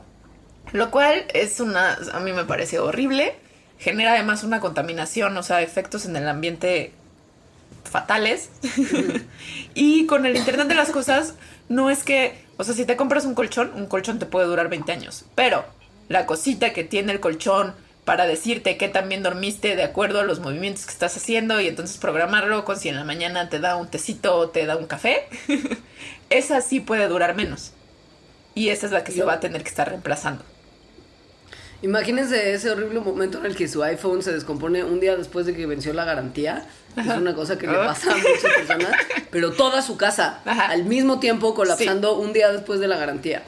Lo 0.71 0.91
cual 0.91 1.25
es 1.33 1.59
una, 1.59 1.97
a 2.13 2.19
mí 2.19 2.31
me 2.31 2.45
parece 2.45 2.79
horrible. 2.79 3.35
Genera 3.77 4.13
además 4.13 4.43
una 4.43 4.59
contaminación, 4.59 5.37
o 5.37 5.43
sea, 5.43 5.61
efectos 5.61 6.05
en 6.05 6.15
el 6.15 6.27
ambiente 6.27 6.93
fatales. 7.83 8.49
y 9.73 10.05
con 10.05 10.25
el 10.25 10.35
Internet 10.35 10.67
de 10.67 10.75
las 10.75 10.91
Cosas, 10.91 11.35
no 11.67 11.89
es 11.89 12.03
que, 12.03 12.43
o 12.57 12.63
sea, 12.63 12.73
si 12.73 12.85
te 12.85 12.95
compras 12.95 13.25
un 13.25 13.35
colchón, 13.35 13.71
un 13.75 13.87
colchón 13.87 14.19
te 14.19 14.25
puede 14.25 14.47
durar 14.47 14.69
20 14.69 14.91
años. 14.91 15.25
Pero 15.35 15.65
la 16.07 16.25
cosita 16.25 16.73
que 16.73 16.83
tiene 16.83 17.11
el 17.11 17.19
colchón 17.19 17.73
para 18.05 18.25
decirte 18.25 18.77
que 18.77 18.89
también 18.89 19.21
dormiste 19.21 19.75
de 19.75 19.83
acuerdo 19.83 20.19
a 20.19 20.23
los 20.23 20.39
movimientos 20.39 20.85
que 20.85 20.91
estás 20.91 21.15
haciendo 21.15 21.61
y 21.61 21.67
entonces 21.67 21.97
programarlo 21.97 22.65
con 22.65 22.79
si 22.79 22.89
en 22.89 22.95
la 22.95 23.03
mañana 23.03 23.49
te 23.49 23.59
da 23.59 23.75
un 23.75 23.87
tecito 23.87 24.35
o 24.35 24.49
te 24.49 24.65
da 24.65 24.77
un 24.77 24.87
café, 24.87 25.27
esa 26.31 26.61
sí 26.61 26.79
puede 26.79 27.07
durar 27.07 27.35
menos. 27.35 27.71
Y 28.55 28.69
esa 28.69 28.87
es 28.87 28.91
la 28.91 29.03
que 29.03 29.11
se 29.11 29.23
va 29.23 29.33
a 29.33 29.39
tener 29.39 29.61
que 29.61 29.69
estar 29.69 29.87
reemplazando. 29.87 30.43
Imagínense 31.81 32.53
ese 32.53 32.71
horrible 32.71 32.99
momento 32.99 33.37
en 33.37 33.45
el 33.45 33.55
que 33.55 33.67
su 33.67 33.83
iPhone 33.83 34.21
se 34.21 34.33
descompone 34.33 34.83
un 34.83 34.99
día 34.99 35.15
después 35.15 35.45
de 35.45 35.55
que 35.55 35.65
venció 35.65 35.93
la 35.93 36.03
garantía. 36.03 36.67
Es 36.97 37.05
una 37.07 37.33
cosa 37.35 37.57
que 37.57 37.67
le 37.67 37.73
Ah. 37.77 37.85
pasa 37.87 38.11
a 38.11 38.17
muchas 38.17 38.53
personas, 38.55 38.91
pero 39.31 39.51
toda 39.51 39.81
su 39.81 39.95
casa 39.97 40.41
Ajá. 40.45 40.65
al 40.67 40.85
mismo 40.85 41.19
tiempo 41.19 41.53
colapsando 41.55 42.17
un 42.17 42.33
día 42.33 42.51
después 42.51 42.79
de 42.79 42.87
la 42.87 42.97
garantía. 42.97 43.43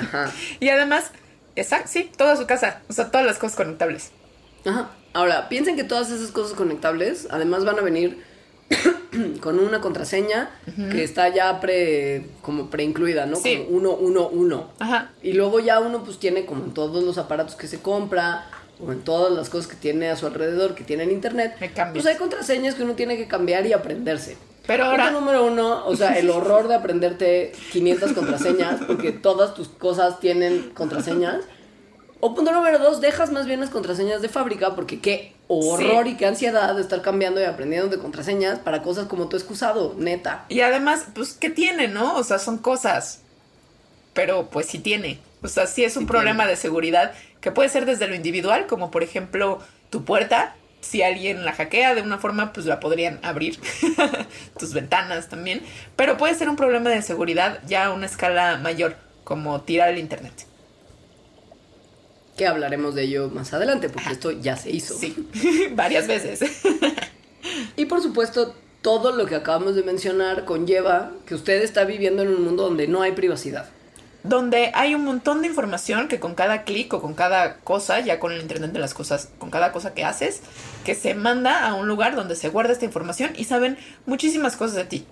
Ajá. 0.00 0.32
Y 0.60 0.68
además, 0.68 1.10
exacto, 1.56 1.88
sí, 1.92 2.10
toda 2.16 2.36
su 2.36 2.46
casa, 2.46 2.80
o 2.88 2.92
sea, 2.92 3.10
todas 3.10 3.26
las 3.26 3.38
cosas 3.38 3.56
conectables. 3.56 4.10
Ajá. 4.64 4.90
Ahora, 5.12 5.48
piensen 5.48 5.76
que 5.76 5.84
todas 5.84 6.10
esas 6.10 6.30
cosas 6.30 6.56
conectables 6.56 7.26
además 7.30 7.64
van 7.64 7.78
a 7.78 7.82
venir 7.82 8.22
con 9.40 9.58
una 9.58 9.80
contraseña 9.80 10.50
que 10.90 11.02
está 11.02 11.28
ya 11.30 11.58
pre 11.60 12.26
como 12.42 12.68
preincluida, 12.68 13.24
¿no? 13.26 13.36
Sí. 13.36 13.64
Como 13.70 13.96
111. 13.98 14.64
Ajá. 14.78 15.10
Y 15.22 15.32
luego 15.32 15.60
ya 15.60 15.80
uno 15.80 16.04
pues 16.04 16.18
tiene 16.18 16.44
como 16.44 16.64
todos 16.72 17.02
los 17.02 17.16
aparatos 17.18 17.54
que 17.56 17.66
se 17.66 17.80
compra 17.80 18.46
o 18.84 18.92
en 18.92 19.02
todas 19.02 19.32
las 19.32 19.48
cosas 19.48 19.66
que 19.68 19.76
tiene 19.76 20.10
a 20.10 20.16
su 20.16 20.26
alrededor 20.26 20.74
que 20.74 20.84
tienen 20.84 21.10
internet, 21.10 21.54
pues 21.92 22.06
hay 22.06 22.16
contraseñas 22.16 22.74
que 22.74 22.82
uno 22.82 22.94
tiene 22.94 23.16
que 23.16 23.26
cambiar 23.26 23.66
y 23.66 23.72
aprenderse. 23.72 24.36
Pero 24.66 24.84
ahora- 24.84 25.04
Punto 25.04 25.20
número 25.20 25.46
uno, 25.46 25.86
o 25.86 25.94
sea, 25.96 26.18
el 26.18 26.28
horror 26.28 26.66
de 26.68 26.74
aprenderte 26.74 27.52
500 27.72 28.12
contraseñas 28.12 28.80
porque 28.86 29.12
todas 29.12 29.54
tus 29.54 29.68
cosas 29.68 30.18
tienen 30.20 30.70
contraseñas. 30.74 31.42
O 32.18 32.34
punto 32.34 32.50
número 32.50 32.78
dos, 32.78 33.00
dejas 33.00 33.30
más 33.30 33.46
bien 33.46 33.60
las 33.60 33.70
contraseñas 33.70 34.22
de 34.22 34.28
fábrica 34.28 34.74
porque 34.74 35.00
qué 35.00 35.34
horror 35.48 36.04
Sí. 36.06 36.10
y 36.12 36.16
qué 36.16 36.26
ansiedad 36.26 36.74
de 36.74 36.80
estar 36.82 37.00
cambiando 37.02 37.40
y 37.40 37.44
aprendiendo 37.44 37.88
de 37.88 37.98
contraseñas 38.02 38.58
para 38.58 38.82
cosas 38.82 39.06
como 39.06 39.28
tu 39.28 39.36
excusado, 39.36 39.94
neta. 39.98 40.46
Y 40.48 40.60
además, 40.62 41.04
pues, 41.14 41.34
¿qué 41.34 41.50
tiene, 41.50 41.88
no? 41.88 42.16
O 42.16 42.24
sea, 42.24 42.38
son 42.38 42.58
cosas. 42.58 43.20
Pero, 44.14 44.48
pues, 44.50 44.66
sí 44.66 44.78
tiene. 44.78 45.20
O 45.42 45.48
sea, 45.48 45.66
sí 45.66 45.84
es 45.84 45.96
un 45.96 46.04
Sí 46.04 46.08
problema 46.08 46.38
tiene. 46.44 46.50
de 46.52 46.56
seguridad 46.56 47.12
que 47.46 47.52
puede 47.52 47.68
ser 47.68 47.86
desde 47.86 48.08
lo 48.08 48.16
individual, 48.16 48.66
como 48.66 48.90
por 48.90 49.04
ejemplo 49.04 49.60
tu 49.88 50.04
puerta. 50.04 50.56
Si 50.80 51.02
alguien 51.02 51.44
la 51.44 51.52
hackea 51.52 51.94
de 51.94 52.02
una 52.02 52.18
forma, 52.18 52.52
pues 52.52 52.66
la 52.66 52.80
podrían 52.80 53.20
abrir. 53.22 53.60
Tus 54.58 54.72
ventanas 54.72 55.28
también. 55.28 55.62
Pero 55.94 56.16
puede 56.16 56.34
ser 56.34 56.48
un 56.48 56.56
problema 56.56 56.90
de 56.90 57.02
seguridad 57.02 57.60
ya 57.64 57.84
a 57.84 57.92
una 57.92 58.06
escala 58.06 58.56
mayor, 58.56 58.96
como 59.22 59.60
tirar 59.60 59.90
el 59.90 59.98
internet. 59.98 60.32
Que 62.36 62.48
hablaremos 62.48 62.96
de 62.96 63.04
ello 63.04 63.30
más 63.30 63.54
adelante 63.54 63.90
porque 63.90 64.10
esto 64.10 64.32
ya 64.32 64.56
se 64.56 64.72
hizo. 64.72 64.98
Sí, 64.98 65.14
varias 65.70 66.08
veces. 66.08 66.40
Y 67.76 67.84
por 67.84 68.02
supuesto, 68.02 68.56
todo 68.82 69.12
lo 69.12 69.26
que 69.26 69.36
acabamos 69.36 69.76
de 69.76 69.84
mencionar 69.84 70.44
conlleva 70.46 71.12
que 71.26 71.36
usted 71.36 71.62
está 71.62 71.84
viviendo 71.84 72.24
en 72.24 72.28
un 72.30 72.42
mundo 72.42 72.64
donde 72.64 72.88
no 72.88 73.02
hay 73.02 73.12
privacidad. 73.12 73.70
Donde 74.28 74.70
hay 74.74 74.94
un 74.94 75.04
montón 75.04 75.42
de 75.42 75.48
información 75.48 76.08
que 76.08 76.20
con 76.20 76.34
cada 76.34 76.64
clic 76.64 76.92
o 76.92 77.00
con 77.00 77.14
cada 77.14 77.58
cosa, 77.58 78.00
ya 78.00 78.18
con 78.18 78.32
el 78.32 78.40
Internet 78.40 78.72
de 78.72 78.78
las 78.78 78.94
cosas, 78.94 79.30
con 79.38 79.50
cada 79.50 79.72
cosa 79.72 79.94
que 79.94 80.04
haces, 80.04 80.40
que 80.84 80.94
se 80.94 81.14
manda 81.14 81.66
a 81.66 81.74
un 81.74 81.88
lugar 81.88 82.16
donde 82.16 82.36
se 82.36 82.48
guarda 82.48 82.72
esta 82.72 82.84
información 82.84 83.32
y 83.36 83.44
saben 83.44 83.78
muchísimas 84.06 84.56
cosas 84.56 84.76
de 84.76 84.84
ti. 84.84 85.06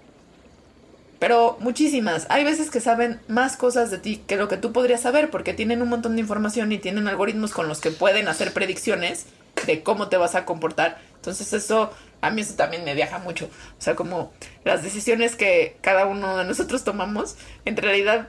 Pero 1.18 1.56
muchísimas. 1.60 2.26
Hay 2.28 2.44
veces 2.44 2.70
que 2.70 2.80
saben 2.80 3.20
más 3.28 3.56
cosas 3.56 3.90
de 3.90 3.98
ti 3.98 4.22
que 4.26 4.36
lo 4.36 4.48
que 4.48 4.56
tú 4.56 4.72
podrías 4.72 5.00
saber 5.00 5.30
porque 5.30 5.54
tienen 5.54 5.80
un 5.80 5.88
montón 5.88 6.16
de 6.16 6.20
información 6.20 6.70
y 6.72 6.78
tienen 6.78 7.08
algoritmos 7.08 7.52
con 7.52 7.68
los 7.68 7.80
que 7.80 7.90
pueden 7.90 8.28
hacer 8.28 8.52
predicciones 8.52 9.26
de 9.66 9.82
cómo 9.82 10.08
te 10.08 10.16
vas 10.16 10.34
a 10.34 10.44
comportar. 10.44 10.98
Entonces 11.16 11.52
eso, 11.52 11.90
a 12.20 12.30
mí 12.30 12.42
eso 12.42 12.54
también 12.54 12.84
me 12.84 12.94
viaja 12.94 13.18
mucho. 13.18 13.46
O 13.46 13.80
sea, 13.82 13.94
como 13.94 14.32
las 14.64 14.82
decisiones 14.82 15.36
que 15.36 15.78
cada 15.80 16.04
uno 16.04 16.36
de 16.36 16.44
nosotros 16.44 16.84
tomamos, 16.84 17.36
en 17.64 17.76
realidad 17.76 18.28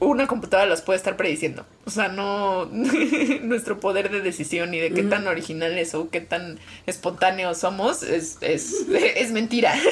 una 0.00 0.26
computadora 0.26 0.68
las 0.68 0.82
puede 0.82 0.96
estar 0.96 1.16
prediciendo. 1.16 1.66
O 1.84 1.90
sea, 1.90 2.08
no 2.08 2.64
nuestro 3.42 3.78
poder 3.78 4.10
de 4.10 4.20
decisión 4.20 4.74
y 4.74 4.80
de 4.80 4.92
qué 4.92 5.02
tan 5.02 5.26
originales 5.28 5.94
o 5.94 6.10
qué 6.10 6.20
tan 6.20 6.58
espontáneos 6.86 7.58
somos 7.58 8.02
es, 8.02 8.38
es, 8.40 8.86
es 9.16 9.30
mentira. 9.32 9.74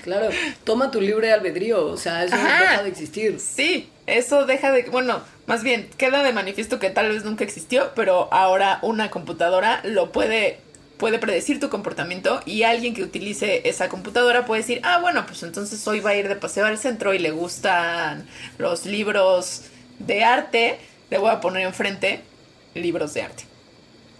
Claro, 0.00 0.30
toma 0.64 0.90
tu 0.90 0.98
libre 0.98 1.30
albedrío, 1.30 1.84
o 1.84 1.96
sea, 1.98 2.24
eso 2.24 2.34
Ajá. 2.34 2.60
deja 2.62 2.82
de 2.84 2.88
existir. 2.88 3.38
Sí, 3.38 3.90
eso 4.06 4.46
deja 4.46 4.72
de... 4.72 4.84
Bueno, 4.84 5.20
más 5.46 5.62
bien, 5.62 5.90
queda 5.98 6.22
de 6.22 6.32
manifiesto 6.32 6.78
que 6.78 6.88
tal 6.88 7.10
vez 7.10 7.22
nunca 7.24 7.44
existió, 7.44 7.90
pero 7.94 8.32
ahora 8.32 8.78
una 8.80 9.10
computadora 9.10 9.82
lo 9.84 10.10
puede 10.10 10.58
puede 11.00 11.18
predecir 11.18 11.60
tu 11.60 11.70
comportamiento 11.70 12.42
y 12.46 12.62
alguien 12.64 12.94
que 12.94 13.02
utilice 13.02 13.68
esa 13.68 13.88
computadora 13.88 14.46
puede 14.46 14.62
decir, 14.62 14.80
ah, 14.84 15.00
bueno, 15.00 15.26
pues 15.26 15.42
entonces 15.42 15.86
hoy 15.88 16.00
va 16.00 16.10
a 16.10 16.16
ir 16.16 16.28
de 16.28 16.36
paseo 16.36 16.66
al 16.66 16.78
centro 16.78 17.14
y 17.14 17.18
le 17.18 17.32
gustan 17.32 18.28
los 18.58 18.86
libros 18.86 19.64
de 19.98 20.24
arte, 20.24 20.78
le 21.10 21.18
voy 21.18 21.30
a 21.30 21.40
poner 21.40 21.66
enfrente 21.66 22.28
libros 22.74 23.14
de 23.14 23.22
arte. 23.22 23.44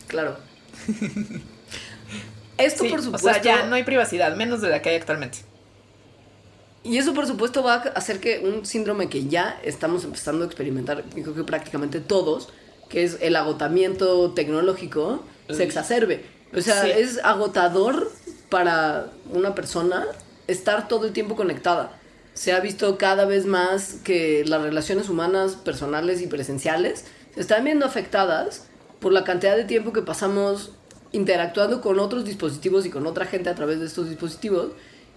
Claro. 0.09 0.39
Esto 2.59 2.85
Sí, 2.85 2.91
por 2.91 3.01
o 3.01 3.03
supuesto. 3.03 3.41
sea, 3.43 3.43
ya 3.43 3.65
no 3.67 3.77
hay 3.77 3.85
privacidad, 3.85 4.35
menos 4.37 4.61
de 4.63 4.71
la 4.71 4.83
que 4.83 4.91
hay 4.91 4.97
actualmente. 4.97 5.39
Y 6.83 6.97
eso 6.99 7.13
por 7.15 7.27
supuesto 7.27 7.63
va 7.63 7.75
a 7.75 7.79
hacer 7.91 8.21
que 8.21 8.41
un 8.41 8.65
síndrome 8.65 9.09
que 9.11 9.27
ya 9.29 9.61
estamos 9.63 10.05
empezando 10.05 10.45
a 10.45 10.47
experimentar, 10.47 11.05
creo 11.11 11.35
que 11.35 11.45
prácticamente 11.45 12.01
todos, 12.01 12.49
que 12.89 13.05
es 13.05 13.19
el 13.21 13.37
agotamiento 13.37 14.33
tecnológico, 14.33 15.25
se 15.51 15.63
exacerbe. 15.65 16.25
O 16.57 16.61
sea, 16.61 16.83
Sí. 16.83 16.91
es 16.91 17.19
agotador 17.23 18.11
para 18.49 19.11
una 19.33 19.55
persona 19.55 20.07
estar 20.47 20.89
todo 20.89 21.07
el 21.07 21.13
tiempo 21.13 21.37
conectada. 21.37 21.93
Se 22.35 22.53
ha 22.53 22.61
visto 22.61 22.99
cada 22.99 23.25
vez 23.25 23.47
más 23.47 23.95
que 24.05 24.45
las 24.47 24.63
relaciones 24.63 25.09
humanas, 25.09 25.57
personales 25.57 26.21
y 26.23 26.27
presenciales, 26.27 27.05
se 27.35 27.41
están 27.41 27.65
viendo 27.65 27.87
afectadas 27.87 28.65
por 28.99 29.13
la 29.13 29.25
cantidad 29.25 29.57
de 29.57 29.65
tiempo 29.65 29.93
que 29.93 30.03
pasamos 30.03 30.73
interactuando 31.13 31.81
con 31.81 31.99
otros 31.99 32.25
dispositivos 32.25 32.87
y 32.87 32.91
con 32.91 33.07
otra 33.07 33.27
gente 33.27 33.51
a 33.51 33.55
través 33.55 33.81
de 33.81 33.87
estos 33.87 34.09
dispositivos. 34.09 34.73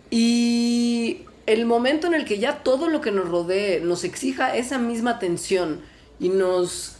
Y 0.09 1.21
el 1.45 1.65
momento 1.65 2.07
en 2.07 2.13
el 2.13 2.25
que 2.25 2.39
ya 2.39 2.63
todo 2.63 2.87
lo 2.87 3.01
que 3.01 3.11
nos 3.11 3.27
rodee 3.29 3.79
nos 3.81 4.03
exija 4.03 4.55
esa 4.55 4.77
misma 4.77 5.11
atención 5.11 5.81
y 6.19 6.29
nos 6.29 6.92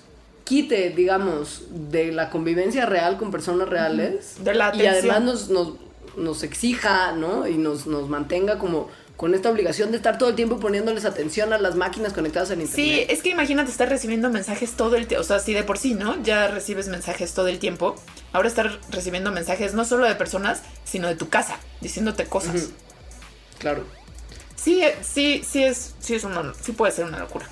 quite, 0.44 0.90
digamos, 0.90 1.64
de 1.70 2.12
la 2.12 2.30
convivencia 2.30 2.86
real 2.86 3.18
con 3.18 3.32
personas 3.32 3.70
reales. 3.70 4.44
De 4.44 4.54
la 4.54 4.76
y 4.76 4.86
además 4.86 5.22
nos, 5.22 5.50
nos, 5.50 5.74
nos 6.18 6.44
exija, 6.44 7.14
¿no? 7.14 7.48
Y 7.48 7.58
nos, 7.58 7.88
nos 7.88 8.10
mantenga 8.10 8.60
como 8.60 8.90
con 9.18 9.36
esta 9.36 9.50
obligación 9.50 9.92
de 9.92 9.98
estar 9.98 10.18
todo 10.18 10.30
el 10.30 10.36
tiempo 10.36 10.60
poniéndoles 10.60 11.06
atención 11.06 11.54
a 11.54 11.58
las 11.60 11.76
máquinas 11.76 12.14
conectadas 12.14 12.50
Sí, 12.50 12.54
internet. 12.62 13.08
es 13.10 13.22
que 13.22 13.30
imagínate 13.30 13.70
estar 13.70 13.88
recibiendo 13.88 14.30
mensajes 14.30 14.72
todo 14.72 14.96
el 14.96 15.08
tiempo, 15.08 15.22
o 15.22 15.24
sea, 15.24 15.40
si 15.40 15.54
de 15.54 15.64
por 15.64 15.78
sí, 15.78 15.94
¿no? 15.94 16.22
Ya 16.24 16.48
recibes 16.48 16.88
mensajes 16.88 17.34
todo 17.34 17.48
el 17.48 17.60
tiempo. 17.60 17.96
Ahora 18.34 18.48
estar 18.48 18.80
recibiendo 18.90 19.32
mensajes 19.32 19.74
no 19.76 19.86
solo 19.86 20.08
de 20.08 20.16
personas, 20.16 20.64
sino 20.84 21.08
de 21.08 21.16
tu 21.16 21.30
casa, 21.30 21.58
diciéndote 21.80 22.26
cosas. 22.26 22.70
Claro. 23.60 23.86
Sí, 24.56 24.82
eh, 24.82 24.96
sí, 25.02 25.44
sí 25.48 25.64
es, 25.64 25.94
sí 26.00 26.16
es 26.16 26.24
una, 26.24 26.54
sí 26.62 26.72
puede 26.72 26.92
ser 26.92 27.06
una 27.06 27.20
locura. 27.20 27.48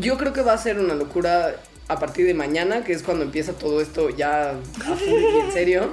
Yo 0.00 0.16
creo 0.18 0.32
que 0.32 0.42
va 0.42 0.52
a 0.52 0.58
ser 0.58 0.78
una 0.78 0.94
locura 0.94 1.56
a 1.88 1.98
partir 1.98 2.26
de 2.26 2.34
mañana, 2.34 2.84
que 2.84 2.92
es 2.92 3.02
cuando 3.02 3.24
empieza 3.24 3.52
todo 3.54 3.80
esto 3.80 4.10
ya 4.10 4.50
a 4.50 4.96
full 4.96 5.20
y 5.20 5.40
en 5.40 5.52
serio. 5.52 5.90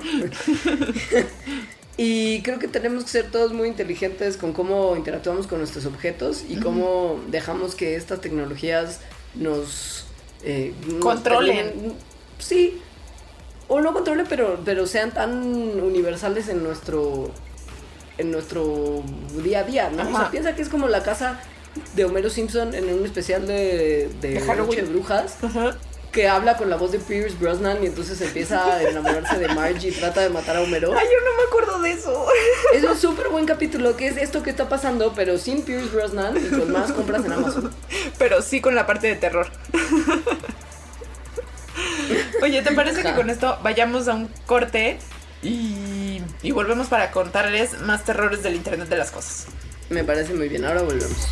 y 1.98 2.41
creo 2.41 2.60
que 2.60 2.68
tenemos 2.68 3.06
que 3.06 3.10
ser 3.10 3.32
todos 3.32 3.54
muy 3.54 3.68
inteligentes 3.70 4.36
con 4.38 4.52
cómo 4.54 4.96
interactuamos 4.98 5.48
con 5.48 5.60
nuestros 5.60 5.86
objetos 5.86 6.44
y 6.48 6.58
cómo 6.58 7.20
dejamos 7.30 7.76
que 7.76 7.96
estas 7.96 8.20
tecnologías 8.22 9.00
nos... 9.36 10.06
eh, 10.44 10.74
Controlen. 11.00 11.94
Sí. 12.39 12.82
O 13.68 13.82
no 13.82 13.94
controlen, 13.94 14.26
pero, 14.30 14.60
pero 14.63 14.86
sean 14.86 15.12
tan 15.12 15.32
universales 15.82 16.50
en 16.50 16.62
nuestro 16.63 17.32
en 18.18 18.32
nuestro 18.32 19.04
día 19.44 19.60
a 19.60 19.63
día, 19.63 19.89
¿no? 19.89 20.04
O 20.04 20.08
Ajá. 20.08 20.18
sea, 20.20 20.32
piensa 20.32 20.56
que 20.56 20.62
es 20.62 20.70
como 20.70 20.88
la 20.88 21.04
casa 21.04 21.41
de 21.96 22.06
Homero 22.06 22.30
Simpson 22.30 22.74
en 22.74 22.94
un 22.94 23.06
especial 23.06 23.48
de, 23.48 24.10
de, 24.22 24.30
De 24.30 24.40
Halloween. 24.42 24.68
Noche 24.68 24.82
de 24.84 24.88
Brujas, 24.90 25.38
que 26.12 26.28
habla 26.30 26.56
con 26.56 26.70
la 26.70 26.78
voz 26.78 26.94
de 26.94 27.00
Pierce 27.00 27.36
Brosnan 27.38 27.84
y 27.84 27.88
entonces 27.88 28.22
empieza 28.22 28.76
a 28.76 28.84
enamorarse 28.84 29.38
de 29.38 29.50
Marge 29.50 29.90
y 29.90 29.92
trata 29.92 30.22
de 30.22 30.30
matar 30.30 30.56
a 30.56 30.62
Homero. 30.62 30.94
Ay, 30.98 31.06
yo 31.06 31.30
no 31.30 31.38
me 31.38 31.44
acuerdo 31.48 31.82
de 31.82 31.92
eso. 31.92 32.28
Es 32.74 32.84
un 32.84 32.98
súper 32.98 33.28
buen 33.30 33.46
capítulo, 33.46 33.98
que 33.98 34.08
es 34.08 34.18
esto 34.18 34.42
que 34.42 34.50
está 34.50 34.70
pasando, 34.70 35.14
pero 35.14 35.38
sin 35.38 35.64
Pierce 35.64 35.90
Brosnan 35.90 36.38
y 36.38 36.50
con 36.58 36.72
más 36.72 36.94
compras 36.94 37.26
en 37.26 37.34
Amazon. 37.34 37.72
Pero 38.18 38.42
sí 38.42 38.62
con 38.62 38.76
la 38.76 38.86
parte 38.86 39.08
de 39.08 39.16
terror. 39.16 39.48
Oye, 42.42 42.62
¿te 42.62 42.72
parece 42.72 43.02
que 43.02 43.14
con 43.14 43.30
esto 43.30 43.58
vayamos 43.64 44.08
a 44.08 44.14
un 44.14 44.30
corte 44.46 45.00
y, 45.44 46.22
y 46.42 46.52
volvemos 46.52 46.88
para 46.88 47.12
contarles 47.12 47.82
más 47.82 48.06
terrores 48.06 48.42
del 48.44 48.56
Internet 48.56 48.88
de 48.88 48.98
las 48.98 49.12
cosas? 49.12 49.48
Me 49.89 50.04
parece 50.04 50.34
muy 50.34 50.50
bien, 50.50 50.65
ahora 50.65 50.82
volvemos. 50.82 51.28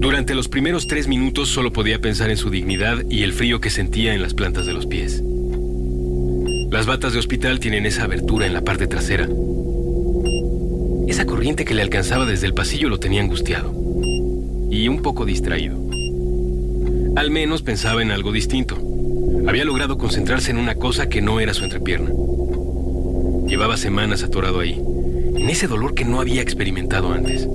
Durante 0.00 0.34
los 0.34 0.48
primeros 0.48 0.86
tres 0.86 1.08
minutos 1.08 1.48
solo 1.48 1.72
podía 1.72 2.00
pensar 2.00 2.30
en 2.30 2.36
su 2.36 2.48
dignidad 2.48 3.04
y 3.10 3.22
el 3.22 3.32
frío 3.32 3.60
que 3.60 3.70
sentía 3.70 4.14
en 4.14 4.22
las 4.22 4.34
plantas 4.34 4.66
de 4.66 4.72
los 4.72 4.86
pies. 4.86 5.22
Las 6.70 6.86
batas 6.86 7.12
de 7.12 7.18
hospital 7.18 7.58
tienen 7.60 7.84
esa 7.84 8.04
abertura 8.04 8.46
en 8.46 8.54
la 8.54 8.62
parte 8.62 8.86
trasera. 8.86 9.28
Esa 11.10 11.26
corriente 11.26 11.64
que 11.64 11.74
le 11.74 11.82
alcanzaba 11.82 12.24
desde 12.24 12.46
el 12.46 12.54
pasillo 12.54 12.88
lo 12.88 13.00
tenía 13.00 13.20
angustiado 13.20 13.74
y 14.70 14.86
un 14.86 15.02
poco 15.02 15.24
distraído. 15.24 15.76
Al 17.16 17.32
menos 17.32 17.62
pensaba 17.62 18.00
en 18.00 18.12
algo 18.12 18.30
distinto. 18.30 18.78
Había 19.48 19.64
logrado 19.64 19.98
concentrarse 19.98 20.52
en 20.52 20.56
una 20.56 20.76
cosa 20.76 21.08
que 21.08 21.20
no 21.20 21.40
era 21.40 21.52
su 21.52 21.64
entrepierna. 21.64 22.10
Llevaba 23.44 23.76
semanas 23.76 24.22
atorado 24.22 24.60
ahí, 24.60 24.80
en 25.34 25.50
ese 25.50 25.66
dolor 25.66 25.94
que 25.94 26.04
no 26.04 26.20
había 26.20 26.42
experimentado 26.42 27.12
antes. 27.12 27.48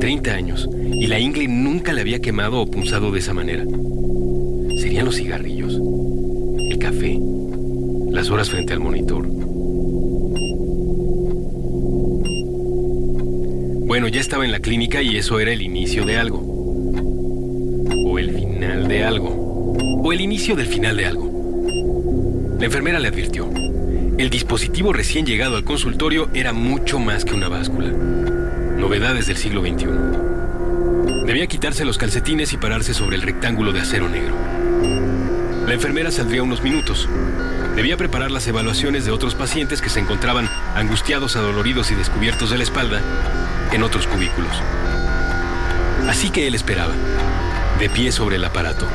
30 0.00 0.30
años, 0.30 0.66
y 0.90 1.08
la 1.08 1.20
ingle 1.20 1.46
nunca 1.46 1.92
le 1.92 2.00
había 2.00 2.22
quemado 2.22 2.58
o 2.58 2.70
punzado 2.70 3.10
de 3.10 3.18
esa 3.18 3.34
manera. 3.34 3.66
¿Serían 4.80 5.04
los 5.04 5.16
cigarrillos? 5.16 5.78
¿El 6.70 6.78
café? 6.78 7.20
¿Las 8.12 8.30
horas 8.30 8.48
frente 8.48 8.72
al 8.72 8.80
monitor? 8.80 9.47
Bueno, 13.88 14.06
ya 14.06 14.20
estaba 14.20 14.44
en 14.44 14.52
la 14.52 14.60
clínica 14.60 15.00
y 15.00 15.16
eso 15.16 15.40
era 15.40 15.50
el 15.50 15.62
inicio 15.62 16.04
de 16.04 16.18
algo. 16.18 16.40
O 18.04 18.18
el 18.18 18.34
final 18.34 18.86
de 18.86 19.02
algo. 19.02 19.30
O 20.04 20.12
el 20.12 20.20
inicio 20.20 20.54
del 20.54 20.66
final 20.66 20.98
de 20.98 21.06
algo. 21.06 22.56
La 22.58 22.66
enfermera 22.66 23.00
le 23.00 23.08
advirtió. 23.08 23.50
El 24.18 24.28
dispositivo 24.28 24.92
recién 24.92 25.24
llegado 25.24 25.56
al 25.56 25.64
consultorio 25.64 26.28
era 26.34 26.52
mucho 26.52 26.98
más 26.98 27.24
que 27.24 27.32
una 27.32 27.48
báscula. 27.48 27.88
Novedades 27.88 29.26
del 29.26 29.38
siglo 29.38 29.62
XXI. 29.62 31.24
Debía 31.24 31.46
quitarse 31.46 31.86
los 31.86 31.96
calcetines 31.96 32.52
y 32.52 32.58
pararse 32.58 32.92
sobre 32.92 33.16
el 33.16 33.22
rectángulo 33.22 33.72
de 33.72 33.80
acero 33.80 34.10
negro. 34.10 34.34
La 35.66 35.72
enfermera 35.72 36.10
saldría 36.10 36.42
unos 36.42 36.62
minutos. 36.62 37.08
Debía 37.74 37.96
preparar 37.96 38.32
las 38.32 38.46
evaluaciones 38.48 39.06
de 39.06 39.12
otros 39.12 39.34
pacientes 39.34 39.80
que 39.80 39.88
se 39.88 40.00
encontraban 40.00 40.46
angustiados, 40.74 41.36
adoloridos 41.36 41.90
y 41.90 41.94
descubiertos 41.94 42.50
de 42.50 42.58
la 42.58 42.64
espalda 42.64 43.00
en 43.72 43.82
otros 43.82 44.06
cubículos. 44.06 44.62
Así 46.08 46.30
que 46.30 46.46
él 46.46 46.54
esperaba, 46.54 46.94
de 47.78 47.90
pie 47.90 48.12
sobre 48.12 48.36
el 48.36 48.44
aparato. 48.44 48.86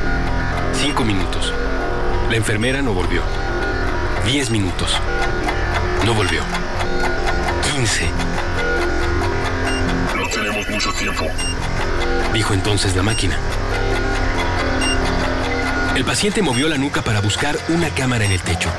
Cinco 0.74 1.04
minutos. 1.04 1.54
La 2.30 2.36
enfermera 2.36 2.82
no 2.82 2.94
volvió. 2.94 3.22
Diez 4.26 4.50
minutos. 4.50 4.98
No 6.06 6.14
volvió. 6.14 6.42
Quince. 7.72 8.10
No 10.16 10.28
tenemos 10.28 10.68
mucho 10.70 10.92
tiempo. 10.94 11.26
dijo 12.34 12.54
entonces 12.54 12.96
la 12.96 13.04
máquina. 13.04 13.38
El 15.96 16.06
paciente 16.06 16.42
movió 16.42 16.68
la 16.68 16.78
nuca 16.78 17.04
para 17.04 17.22
buscar 17.22 17.58
una 17.70 17.90
cámara 17.90 18.26
en 18.26 18.32
el 18.32 18.42
techo. 18.42 18.70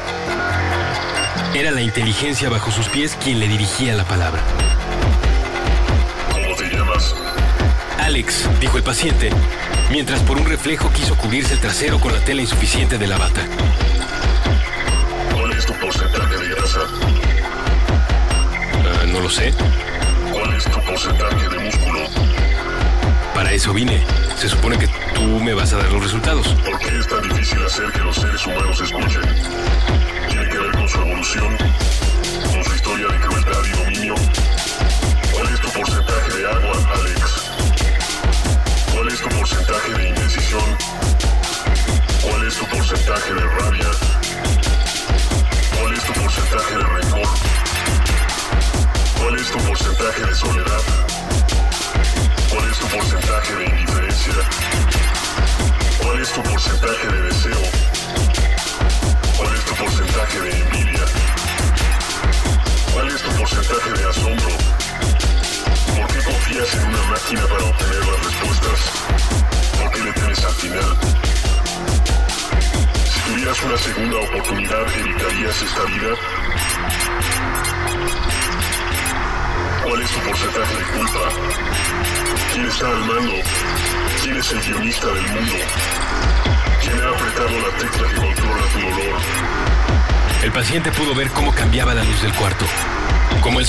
Era 1.54 1.70
la 1.70 1.80
inteligencia 1.80 2.48
bajo 2.48 2.72
sus 2.72 2.88
pies 2.88 3.16
quien 3.22 3.38
le 3.38 3.46
dirigía 3.46 3.94
la 3.94 4.04
palabra. 4.04 4.42
Alex, 8.14 8.48
dijo 8.60 8.76
el 8.76 8.84
paciente, 8.84 9.28
mientras 9.90 10.20
por 10.20 10.36
un 10.36 10.46
reflejo 10.46 10.88
quiso 10.92 11.16
cubrirse 11.16 11.54
el 11.54 11.58
trasero 11.58 11.98
con 11.98 12.12
la 12.12 12.20
tela 12.20 12.42
insuficiente 12.42 12.96
de 12.96 13.08
la 13.08 13.18
bata. 13.18 13.40
¿Cuál 15.32 15.50
es 15.50 15.66
tu 15.66 15.72
porcentaje 15.72 16.36
de 16.36 16.48
grasa? 16.54 16.78
"Ah, 18.84 19.06
no 19.08 19.18
lo 19.18 19.28
sé. 19.28 19.52
¿Cuál 20.32 20.54
es 20.54 20.62
tu 20.62 20.80
porcentaje 20.84 21.48
de 21.48 21.58
músculo? 21.58 22.08
Para 23.34 23.50
eso 23.50 23.74
vine. 23.74 24.00
Se 24.36 24.48
supone 24.48 24.78
que 24.78 24.86
tú 25.12 25.40
me 25.40 25.52
vas 25.52 25.72
a 25.72 25.78
dar 25.78 25.90
los 25.90 26.04
resultados. 26.04 26.46
¿Por 26.64 26.78
qué 26.78 26.96
es 26.96 27.08
tan 27.08 27.28
difícil 27.28 27.64
hacer 27.66 27.90
que 27.90 27.98
los 27.98 28.14
seres 28.14 28.46
humanos 28.46 28.80
escuchen? 28.80 29.22
¿Tiene 30.28 30.48
que 30.50 30.58
ver 30.58 30.70
con 30.70 30.88
su 30.88 30.98
evolución? 31.00 31.56
¿Con 32.46 32.64
su 32.64 32.74
historia 32.76 33.08
de 33.08 33.18
crueldad 33.18 33.64
y 33.64 33.70
dominio? 33.76 34.14
¿Cuál 35.32 35.52
es 35.52 35.60
tu 35.60 35.68
porcentaje 35.70 36.38
de 36.38 36.46
agua, 36.46 36.83
porcentaje 39.44 39.92
de 39.92 40.08
indecisión? 40.08 40.78
¿Cuál 42.22 42.48
es 42.48 42.54
tu 42.56 42.64
porcentaje 42.64 43.34
de 43.34 43.42
rabia? 43.42 44.23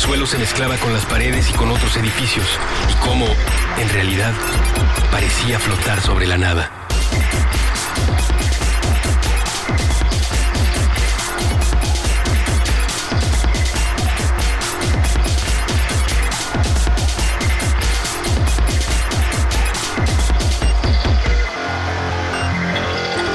Suelo 0.05 0.27
se 0.27 0.37
mezclaba 0.37 0.77
con 0.77 0.93
las 0.93 1.03
paredes 1.05 1.49
y 1.49 1.53
con 1.53 1.71
otros 1.71 1.97
edificios, 1.97 2.45
y 2.91 2.93
cómo, 3.03 3.25
en 3.79 3.89
realidad, 3.89 4.33
parecía 5.11 5.59
flotar 5.59 5.99
sobre 5.99 6.27
la 6.27 6.37
nada. 6.37 6.71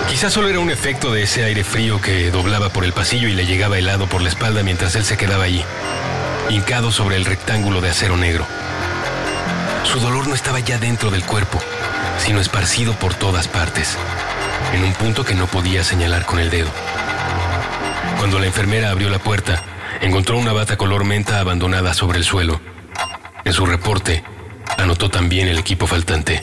Quizás 0.09 0.35
solo 0.35 0.49
era 0.51 0.61
un 0.61 0.71
efecto 0.71 1.13
de 1.13 1.23
ese 1.23 1.45
aire 1.45 1.65
frío 1.65 2.01
que 2.01 2.31
doblaba 2.31 2.69
por 2.69 2.85
el 2.85 2.93
pasillo 2.93 3.27
y 3.27 3.33
le 3.33 3.47
llegaba 3.47 3.79
helado 3.79 4.07
por 4.07 4.21
la 4.21 4.29
espalda 4.29 4.63
mientras 4.63 4.95
él 4.95 5.05
se 5.05 5.17
quedaba 5.17 5.45
allí, 5.45 5.65
hincado 6.51 6.91
sobre 6.91 7.17
el 7.17 7.25
rectángulo 7.25 7.81
de 7.81 7.91
acero 7.91 8.17
negro. 8.17 8.47
Su 9.85 10.01
dolor 10.01 10.29
no 10.29 10.35
estaba 10.35 10.61
ya 10.61 10.79
dentro 10.79 11.11
del 11.11 11.25
cuerpo, 11.25 11.59
sino 12.19 12.41
esparcido 12.41 12.95
por 12.95 13.15
todas 13.15 13.49
partes, 13.49 13.97
en 14.73 14.85
un 14.85 14.93
punto 14.93 15.25
que 15.25 15.35
no 15.35 15.47
podía 15.47 15.85
señalar 15.85 16.27
con 16.27 16.39
el 16.39 16.51
dedo. 16.51 16.71
Cuando 18.19 18.39
la 18.39 18.47
enfermera 18.47 18.91
abrió 18.91 19.09
la 19.09 19.19
puerta, 19.19 19.63
encontró 20.01 20.39
una 20.39 20.53
bata 20.53 20.77
color 20.77 21.05
menta 21.05 21.41
abandonada 21.41 21.95
sobre 21.95 22.19
el 22.19 22.25
suelo. 22.25 22.61
En 23.45 23.53
su 23.53 23.65
reporte, 23.67 24.23
anotó 24.77 25.09
también 25.09 25.49
el 25.49 25.59
equipo 25.59 25.87
faltante. 25.87 26.43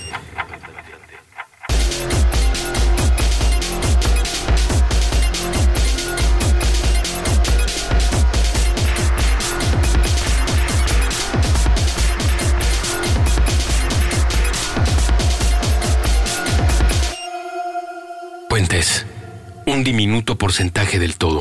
Porcentaje 20.47 20.97
del 20.97 21.17
todo. 21.17 21.36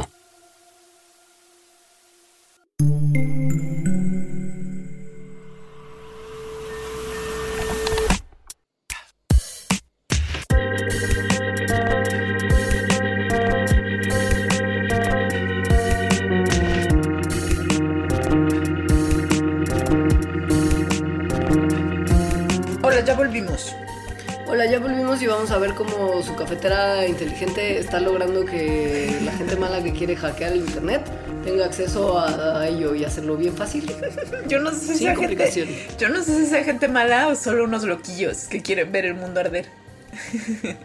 Inteligente 27.07 27.79
está 27.79 28.01
logrando 28.01 28.45
que 28.45 29.19
la 29.25 29.33
gente 29.33 29.57
mala 29.57 29.83
que 29.83 29.92
quiere 29.92 30.16
hackear 30.16 30.53
el 30.53 30.61
internet 30.61 31.03
tenga 31.45 31.64
acceso 31.64 32.19
a, 32.19 32.61
a 32.61 32.69
ello 32.69 32.95
y 32.95 33.05
hacerlo 33.05 33.37
bien 33.37 33.55
fácil. 33.55 33.87
Yo 34.49 34.61
no 34.61 34.71
sé 34.71 34.95
si 34.95 34.99
sea 34.99 35.16
gente, 35.16 35.66
yo 35.99 36.09
no 36.09 36.23
sé 36.23 36.37
si 36.37 36.47
sea 36.47 36.64
gente 36.64 36.88
mala 36.88 37.29
o 37.29 37.37
solo 37.37 37.64
unos 37.64 37.85
loquillos 37.85 38.45
que 38.45 38.62
quieren 38.62 38.90
ver 38.92 39.07
el 39.07 39.14
mundo 39.14 39.40
arder. 39.40 39.66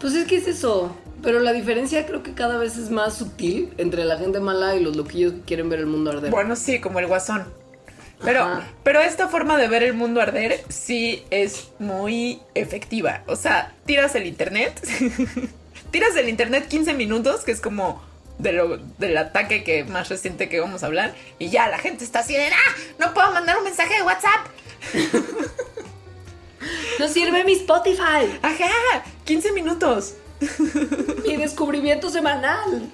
Pues 0.00 0.14
es 0.14 0.26
que 0.26 0.36
es 0.36 0.46
eso. 0.46 0.94
Pero 1.22 1.40
la 1.40 1.54
diferencia 1.54 2.04
creo 2.04 2.22
que 2.22 2.34
cada 2.34 2.58
vez 2.58 2.76
es 2.76 2.90
más 2.90 3.16
sutil 3.16 3.72
entre 3.78 4.04
la 4.04 4.18
gente 4.18 4.38
mala 4.38 4.76
y 4.76 4.80
los 4.80 4.96
loquillos 4.96 5.32
que 5.32 5.40
quieren 5.40 5.70
ver 5.70 5.78
el 5.78 5.86
mundo 5.86 6.10
arder. 6.10 6.30
Bueno, 6.30 6.56
sí, 6.56 6.78
como 6.78 6.98
el 6.98 7.06
guasón. 7.06 7.44
Pero, 8.22 8.42
Ajá. 8.42 8.68
pero 8.82 9.00
esta 9.00 9.28
forma 9.28 9.56
de 9.58 9.68
ver 9.68 9.82
el 9.82 9.94
mundo 9.94 10.20
arder 10.20 10.62
sí 10.68 11.24
es 11.30 11.68
muy 11.78 12.40
efectiva. 12.54 13.22
O 13.26 13.36
sea, 13.36 13.72
tiras 13.86 14.14
el 14.14 14.26
internet, 14.26 14.80
tiras 15.90 16.16
el 16.16 16.28
internet 16.28 16.66
15 16.68 16.94
minutos, 16.94 17.42
que 17.44 17.52
es 17.52 17.60
como 17.60 18.02
de 18.38 18.52
lo- 18.52 18.78
del 18.98 19.16
ataque 19.18 19.62
que 19.62 19.84
más 19.84 20.08
reciente 20.08 20.48
que 20.48 20.58
vamos 20.60 20.82
a 20.82 20.86
hablar, 20.86 21.14
y 21.38 21.50
ya 21.50 21.68
la 21.68 21.78
gente 21.78 22.04
está 22.04 22.20
así 22.20 22.34
de, 22.34 22.46
¡ah! 22.46 22.74
No 22.98 23.14
puedo 23.14 23.30
mandar 23.32 23.58
un 23.58 23.64
mensaje 23.64 23.94
de 23.94 24.02
WhatsApp. 24.02 24.46
¡No 26.98 27.08
sirve 27.08 27.44
mi 27.44 27.52
Spotify! 27.52 28.38
Ajá, 28.42 29.04
15 29.24 29.52
minutos. 29.52 30.14
¡Mi 31.26 31.36
descubrimiento 31.36 32.10
semanal! 32.10 32.90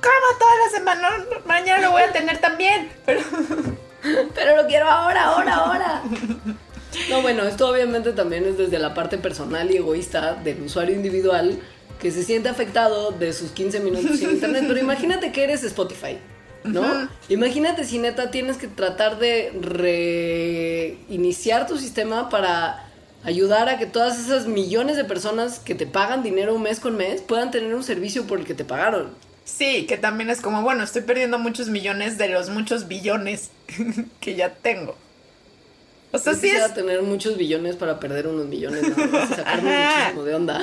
¿Cómo 0.00 0.38
toda 0.38 0.52
la 0.64 0.70
semana? 0.70 1.10
Mañana 1.46 1.82
lo 1.82 1.90
voy 1.92 2.02
a 2.02 2.12
tener 2.12 2.38
también. 2.38 2.90
Pero 3.06 3.20
Pero 4.34 4.56
lo 4.56 4.66
quiero 4.66 4.86
ahora, 4.86 5.24
ahora, 5.24 5.54
ahora. 5.54 6.02
No, 7.10 7.22
bueno, 7.22 7.44
esto 7.44 7.68
obviamente 7.68 8.12
también 8.12 8.46
es 8.46 8.58
desde 8.58 8.78
la 8.78 8.94
parte 8.94 9.18
personal 9.18 9.70
y 9.70 9.76
egoísta 9.76 10.34
del 10.34 10.62
usuario 10.62 10.94
individual 10.94 11.58
que 12.00 12.10
se 12.10 12.22
siente 12.22 12.48
afectado 12.48 13.10
de 13.10 13.32
sus 13.32 13.50
15 13.50 13.80
minutos 13.80 14.18
sin 14.18 14.30
internet. 14.30 14.64
Pero 14.66 14.80
imagínate 14.80 15.32
que 15.32 15.44
eres 15.44 15.64
Spotify, 15.64 16.18
¿no? 16.64 17.08
Imagínate 17.28 17.84
si 17.84 17.98
neta 17.98 18.30
tienes 18.30 18.56
que 18.56 18.68
tratar 18.68 19.18
de 19.18 19.52
reiniciar 19.60 21.66
tu 21.66 21.76
sistema 21.76 22.28
para 22.28 22.84
ayudar 23.24 23.68
a 23.68 23.78
que 23.78 23.86
todas 23.86 24.18
esas 24.18 24.46
millones 24.46 24.96
de 24.96 25.04
personas 25.04 25.58
que 25.58 25.74
te 25.74 25.86
pagan 25.86 26.22
dinero 26.22 26.56
mes 26.58 26.80
con 26.80 26.96
mes 26.96 27.20
puedan 27.20 27.50
tener 27.50 27.74
un 27.74 27.82
servicio 27.82 28.26
por 28.26 28.38
el 28.38 28.46
que 28.46 28.54
te 28.54 28.64
pagaron. 28.64 29.10
Sí, 29.48 29.86
que 29.86 29.96
también 29.96 30.30
es 30.30 30.40
como, 30.40 30.62
bueno, 30.62 30.84
estoy 30.84 31.02
perdiendo 31.02 31.38
muchos 31.38 31.68
millones 31.68 32.18
de 32.18 32.28
los 32.28 32.50
muchos 32.50 32.86
billones 32.86 33.50
que 34.20 34.34
ya 34.34 34.54
tengo. 34.54 34.96
O 36.10 36.18
sea, 36.18 36.32
Yo 36.32 36.38
sí 36.38 36.46
quisiera 36.46 36.66
es, 36.66 36.74
tener 36.74 37.02
muchos 37.02 37.36
billones 37.36 37.76
para 37.76 38.00
perder 38.00 38.28
unos 38.28 38.46
millones 38.46 38.96
más 38.96 39.30
y 39.30 39.34
sacarme 39.36 39.86
muchísimo 39.86 40.24
de 40.24 40.34
onda. 40.34 40.62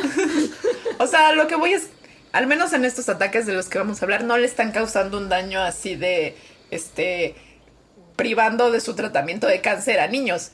o 1.00 1.08
sea, 1.08 1.34
lo 1.34 1.48
que 1.48 1.56
voy 1.56 1.74
es, 1.74 1.90
al 2.32 2.48
menos 2.48 2.74
en 2.74 2.86
estos 2.86 3.10
ataques 3.10 3.46
de 3.46 3.54
los 3.54 3.68
que 3.68 3.78
vamos 3.78 4.02
a 4.02 4.06
hablar, 4.06 4.24
no 4.24 4.38
le 4.38 4.46
están 4.46 4.72
causando 4.72 5.18
un 5.18 5.30
daño 5.30 5.62
así 5.62 5.96
de, 5.96 6.36
este, 6.72 7.36
privando 8.16 8.72
de 8.72 8.80
su 8.80 8.96
tratamiento 8.96 9.46
de 9.46 9.62
cáncer 9.62 10.00
a 10.00 10.08
niños. 10.08 10.52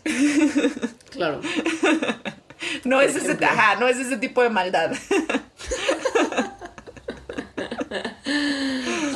Claro. 1.11 1.41
No 2.83 3.01
es 3.01 3.15
ese, 3.15 3.43
ajá, 3.43 3.79
no 3.79 3.87
es 3.87 3.97
ese 3.97 4.17
tipo 4.17 4.43
de 4.43 4.49
maldad. 4.49 4.91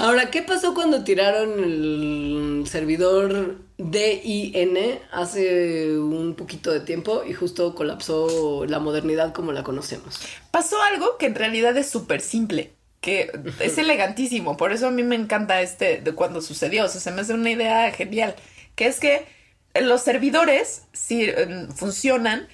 Ahora, 0.06 0.30
¿qué 0.30 0.44
pasó 0.44 0.76
cuando 0.76 1.04
tiraron 1.04 1.63
el 1.63 2.63
servidor 2.68 3.58
DIN 3.80 4.78
hace 5.12 5.98
un 5.98 6.36
poquito 6.36 6.72
de 6.72 6.82
tiempo 6.82 7.24
y 7.28 7.34
justo 7.34 7.74
colapsó 7.74 8.68
la 8.68 8.78
modernidad 8.78 9.34
como 9.34 9.52
la 9.52 9.63
conocemos? 9.63 10.20
Pasó 10.52 10.80
algo 10.80 11.18
que 11.18 11.26
en 11.26 11.34
realidad 11.34 11.76
es 11.76 11.89
súper 11.89 12.22
simple, 12.22 12.74
que 13.02 13.32
es 13.60 13.80
elegantísimo, 13.80 14.58
por 14.58 14.74
eso 14.74 14.89
a 14.89 14.91
mí 14.91 15.02
me 15.02 15.15
encanta 15.15 15.60
este 15.62 16.00
de 16.02 16.12
cuando 16.13 16.39
sucedió, 16.39 16.86
o 16.86 16.88
sea, 16.88 17.02
se 17.02 17.10
me 17.10 17.22
hace 17.22 17.34
una 17.34 17.50
idea 17.50 17.91
genial, 17.91 18.36
que 18.76 18.86
es 18.86 19.00
que 19.00 19.26
los 19.74 20.04
servidores, 20.04 20.84
si 20.94 21.24
eh, 21.24 21.65
funcionan, 21.76 22.48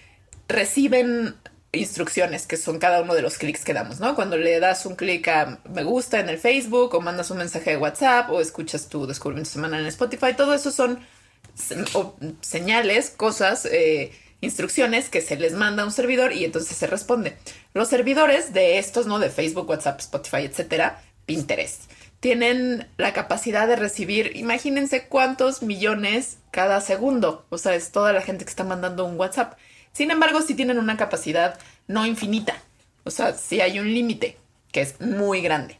reciben 0.47 1.35
instrucciones 1.73 2.47
que 2.47 2.57
son 2.57 2.79
cada 2.79 3.01
uno 3.01 3.13
de 3.13 3.21
los 3.21 3.37
clics 3.37 3.63
que 3.63 3.73
damos, 3.73 3.99
¿no? 3.99 4.15
Cuando 4.15 4.37
le 4.37 4.59
das 4.59 4.85
un 4.85 4.95
clic 4.95 5.27
a 5.29 5.59
me 5.73 5.83
gusta 5.83 6.19
en 6.19 6.29
el 6.29 6.37
Facebook 6.37 6.93
o 6.93 7.01
mandas 7.01 7.31
un 7.31 7.37
mensaje 7.37 7.71
de 7.71 7.77
WhatsApp 7.77 8.29
o 8.29 8.41
escuchas 8.41 8.89
tu 8.89 9.07
descubrimiento 9.07 9.51
semanal 9.51 9.81
en 9.81 9.87
Spotify, 9.87 10.33
todo 10.35 10.53
eso 10.53 10.71
son 10.71 10.99
señales, 12.41 13.09
cosas, 13.09 13.65
eh, 13.65 14.11
instrucciones 14.41 15.09
que 15.09 15.21
se 15.21 15.37
les 15.37 15.53
manda 15.53 15.83
a 15.83 15.85
un 15.85 15.91
servidor 15.91 16.33
y 16.33 16.43
entonces 16.43 16.75
se 16.75 16.87
responde. 16.87 17.37
Los 17.73 17.87
servidores 17.87 18.53
de 18.53 18.77
estos, 18.77 19.05
¿no? 19.05 19.19
De 19.19 19.29
Facebook, 19.29 19.69
WhatsApp, 19.69 19.99
Spotify, 19.99 20.43
etcétera, 20.45 21.01
Pinterest, 21.25 21.83
tienen 22.19 22.87
la 22.97 23.13
capacidad 23.13 23.67
de 23.67 23.75
recibir, 23.75 24.35
imagínense 24.35 25.07
cuántos 25.07 25.61
millones 25.61 26.37
cada 26.51 26.81
segundo. 26.81 27.45
O 27.49 27.57
sea, 27.57 27.75
es 27.75 27.91
toda 27.91 28.13
la 28.13 28.21
gente 28.21 28.45
que 28.45 28.49
está 28.49 28.63
mandando 28.63 29.05
un 29.05 29.17
WhatsApp. 29.17 29.57
Sin 29.93 30.11
embargo, 30.11 30.41
sí 30.41 30.55
tienen 30.55 30.79
una 30.79 30.97
capacidad 30.97 31.59
no 31.87 32.05
infinita. 32.05 32.55
O 33.03 33.11
sea, 33.11 33.33
sí 33.33 33.61
hay 33.61 33.79
un 33.79 33.93
límite 33.93 34.37
que 34.71 34.81
es 34.81 34.99
muy 35.01 35.41
grande. 35.41 35.77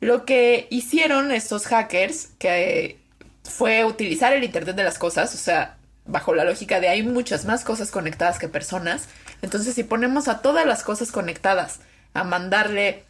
Lo 0.00 0.24
que 0.24 0.66
hicieron 0.70 1.30
estos 1.30 1.66
hackers, 1.66 2.30
que 2.38 2.98
fue 3.44 3.84
utilizar 3.84 4.32
el 4.32 4.44
Internet 4.44 4.76
de 4.76 4.84
las 4.84 4.98
Cosas, 4.98 5.34
o 5.34 5.38
sea, 5.38 5.76
bajo 6.04 6.34
la 6.34 6.44
lógica 6.44 6.80
de 6.80 6.88
hay 6.88 7.02
muchas 7.02 7.44
más 7.44 7.64
cosas 7.64 7.90
conectadas 7.90 8.38
que 8.38 8.48
personas. 8.48 9.08
Entonces, 9.42 9.74
si 9.74 9.84
ponemos 9.84 10.28
a 10.28 10.38
todas 10.42 10.66
las 10.66 10.82
cosas 10.82 11.12
conectadas 11.12 11.80
a 12.14 12.24
mandarle 12.24 13.04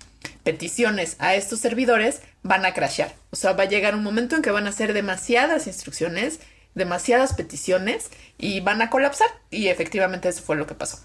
peticiones 0.44 1.16
a 1.18 1.34
estos 1.34 1.60
servidores, 1.60 2.20
van 2.42 2.64
a 2.66 2.74
crashear. 2.74 3.14
O 3.30 3.36
sea, 3.36 3.52
va 3.52 3.64
a 3.64 3.68
llegar 3.68 3.94
un 3.94 4.02
momento 4.02 4.36
en 4.36 4.42
que 4.42 4.50
van 4.50 4.66
a 4.66 4.70
hacer 4.70 4.92
demasiadas 4.92 5.66
instrucciones, 5.66 6.40
demasiadas 6.74 7.34
peticiones 7.34 8.10
y 8.38 8.60
van 8.60 8.82
a 8.82 8.90
colapsar. 8.90 9.28
Y 9.50 9.68
efectivamente 9.68 10.28
eso 10.28 10.42
fue 10.42 10.56
lo 10.56 10.66
que 10.66 10.74
pasó. 10.74 10.98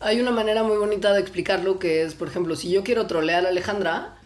Hay 0.00 0.20
una 0.20 0.32
manera 0.32 0.62
muy 0.62 0.76
bonita 0.76 1.12
de 1.12 1.20
explicarlo 1.20 1.78
que 1.78 2.02
es, 2.02 2.14
por 2.14 2.28
ejemplo, 2.28 2.56
si 2.56 2.70
yo 2.70 2.82
quiero 2.84 3.06
trolear 3.06 3.46
a 3.46 3.48
Alejandra, 3.48 4.18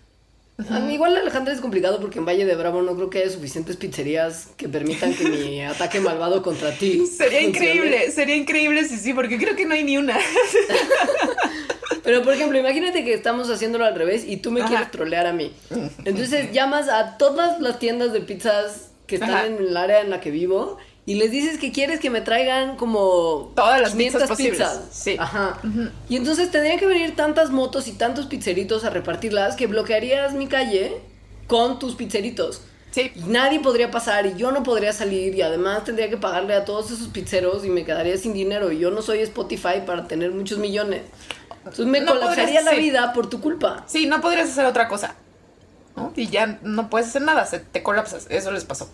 a 0.70 0.80
mí 0.80 0.94
igual 0.94 1.16
Alejandra 1.16 1.54
es 1.54 1.60
complicado 1.60 2.00
porque 2.00 2.18
en 2.18 2.24
Valle 2.26 2.44
de 2.44 2.56
Bravo 2.56 2.82
no 2.82 2.96
creo 2.96 3.10
que 3.10 3.18
haya 3.20 3.30
suficientes 3.30 3.76
pizzerías 3.76 4.48
que 4.56 4.68
permitan 4.68 5.14
que 5.14 5.22
mi 5.28 5.60
ataque 5.64 6.00
malvado 6.00 6.42
contra 6.42 6.72
ti 6.72 7.06
Sería 7.06 7.42
funcione. 7.42 7.44
increíble, 7.74 8.10
sería 8.10 8.34
increíble 8.34 8.84
si 8.88 8.96
sí, 8.96 9.14
porque 9.14 9.38
creo 9.38 9.54
que 9.54 9.66
no 9.66 9.74
hay 9.74 9.84
ni 9.84 9.98
una. 9.98 10.18
Pero 12.02 12.22
por 12.22 12.32
ejemplo, 12.34 12.58
imagínate 12.58 13.04
que 13.04 13.12
estamos 13.14 13.50
haciéndolo 13.50 13.84
al 13.84 13.94
revés 13.94 14.24
y 14.26 14.38
tú 14.38 14.50
me 14.50 14.60
Ajá. 14.60 14.68
quieres 14.68 14.90
trolear 14.90 15.26
a 15.26 15.32
mí. 15.32 15.52
Entonces 16.04 16.50
llamas 16.52 16.88
a 16.88 17.18
todas 17.18 17.60
las 17.60 17.78
tiendas 17.78 18.12
de 18.12 18.20
pizzas 18.20 18.88
que 19.08 19.16
están 19.16 19.30
Ajá. 19.30 19.46
en 19.46 19.56
el 19.58 19.76
área 19.76 20.00
en 20.02 20.10
la 20.10 20.20
que 20.20 20.30
vivo 20.30 20.76
y 21.06 21.14
les 21.14 21.30
dices 21.32 21.58
que 21.58 21.72
quieres 21.72 21.98
que 21.98 22.10
me 22.10 22.20
traigan 22.20 22.76
como 22.76 23.50
Todas 23.56 23.80
las 23.80 23.92
500 23.92 24.20
pizzas 24.22 24.28
posibles. 24.28 24.58
pizzas. 24.58 24.84
Sí. 24.92 25.16
Ajá. 25.18 25.58
Y 26.08 26.16
entonces 26.16 26.50
tendrían 26.52 26.78
que 26.78 26.86
venir 26.86 27.16
tantas 27.16 27.50
motos 27.50 27.88
y 27.88 27.92
tantos 27.92 28.26
pizzeritos 28.26 28.84
a 28.84 28.90
repartirlas 28.90 29.56
que 29.56 29.66
bloquearías 29.66 30.34
mi 30.34 30.46
calle 30.46 30.98
con 31.48 31.78
tus 31.80 31.94
pizzeritos. 31.96 32.60
Sí. 32.90 33.10
Y 33.14 33.20
nadie 33.24 33.60
podría 33.60 33.90
pasar 33.90 34.26
y 34.26 34.34
yo 34.36 34.52
no 34.52 34.62
podría 34.62 34.92
salir 34.92 35.34
y 35.34 35.42
además 35.42 35.84
tendría 35.84 36.08
que 36.10 36.16
pagarle 36.16 36.54
a 36.54 36.64
todos 36.64 36.90
esos 36.90 37.08
pizzeros 37.08 37.64
y 37.64 37.70
me 37.70 37.84
quedaría 37.84 38.16
sin 38.18 38.32
dinero 38.34 38.70
y 38.72 38.78
yo 38.78 38.90
no 38.90 39.02
soy 39.02 39.20
Spotify 39.20 39.82
para 39.86 40.06
tener 40.06 40.30
muchos 40.30 40.58
millones. 40.58 41.02
Entonces 41.58 41.86
me 41.86 42.00
No 42.00 42.12
colapsaría 42.12 42.44
podrías- 42.44 42.64
la 42.64 42.70
sí. 42.72 42.76
vida 42.78 43.12
por 43.12 43.28
tu 43.30 43.40
culpa. 43.40 43.84
Sí, 43.86 44.06
no 44.06 44.20
podrías 44.20 44.48
hacer 44.50 44.64
otra 44.66 44.88
cosa. 44.88 45.14
Y 46.18 46.28
ya 46.28 46.58
no 46.62 46.90
puedes 46.90 47.08
hacer 47.08 47.22
nada, 47.22 47.46
se 47.46 47.60
te 47.60 47.82
colapsas. 47.82 48.26
Eso 48.28 48.50
les 48.50 48.64
pasó. 48.64 48.88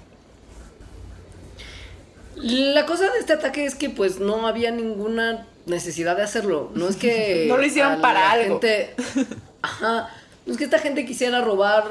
La 2.36 2.84
cosa 2.84 3.10
de 3.10 3.18
este 3.20 3.32
ataque 3.32 3.64
es 3.64 3.74
que 3.74 3.90
pues 3.90 4.18
no 4.18 4.46
había 4.46 4.70
ninguna 4.70 5.46
necesidad 5.66 6.16
de 6.16 6.22
hacerlo. 6.22 6.70
No 6.74 6.88
es 6.88 6.96
que... 6.96 7.46
No 7.48 7.56
lo 7.56 7.64
hicieron 7.64 8.00
para 8.00 8.30
algo. 8.32 8.60
gente- 8.60 8.94
Ajá. 9.62 10.10
No 10.46 10.52
es 10.52 10.58
que 10.58 10.64
esta 10.64 10.78
gente 10.78 11.06
quisiera 11.06 11.40
robar 11.40 11.84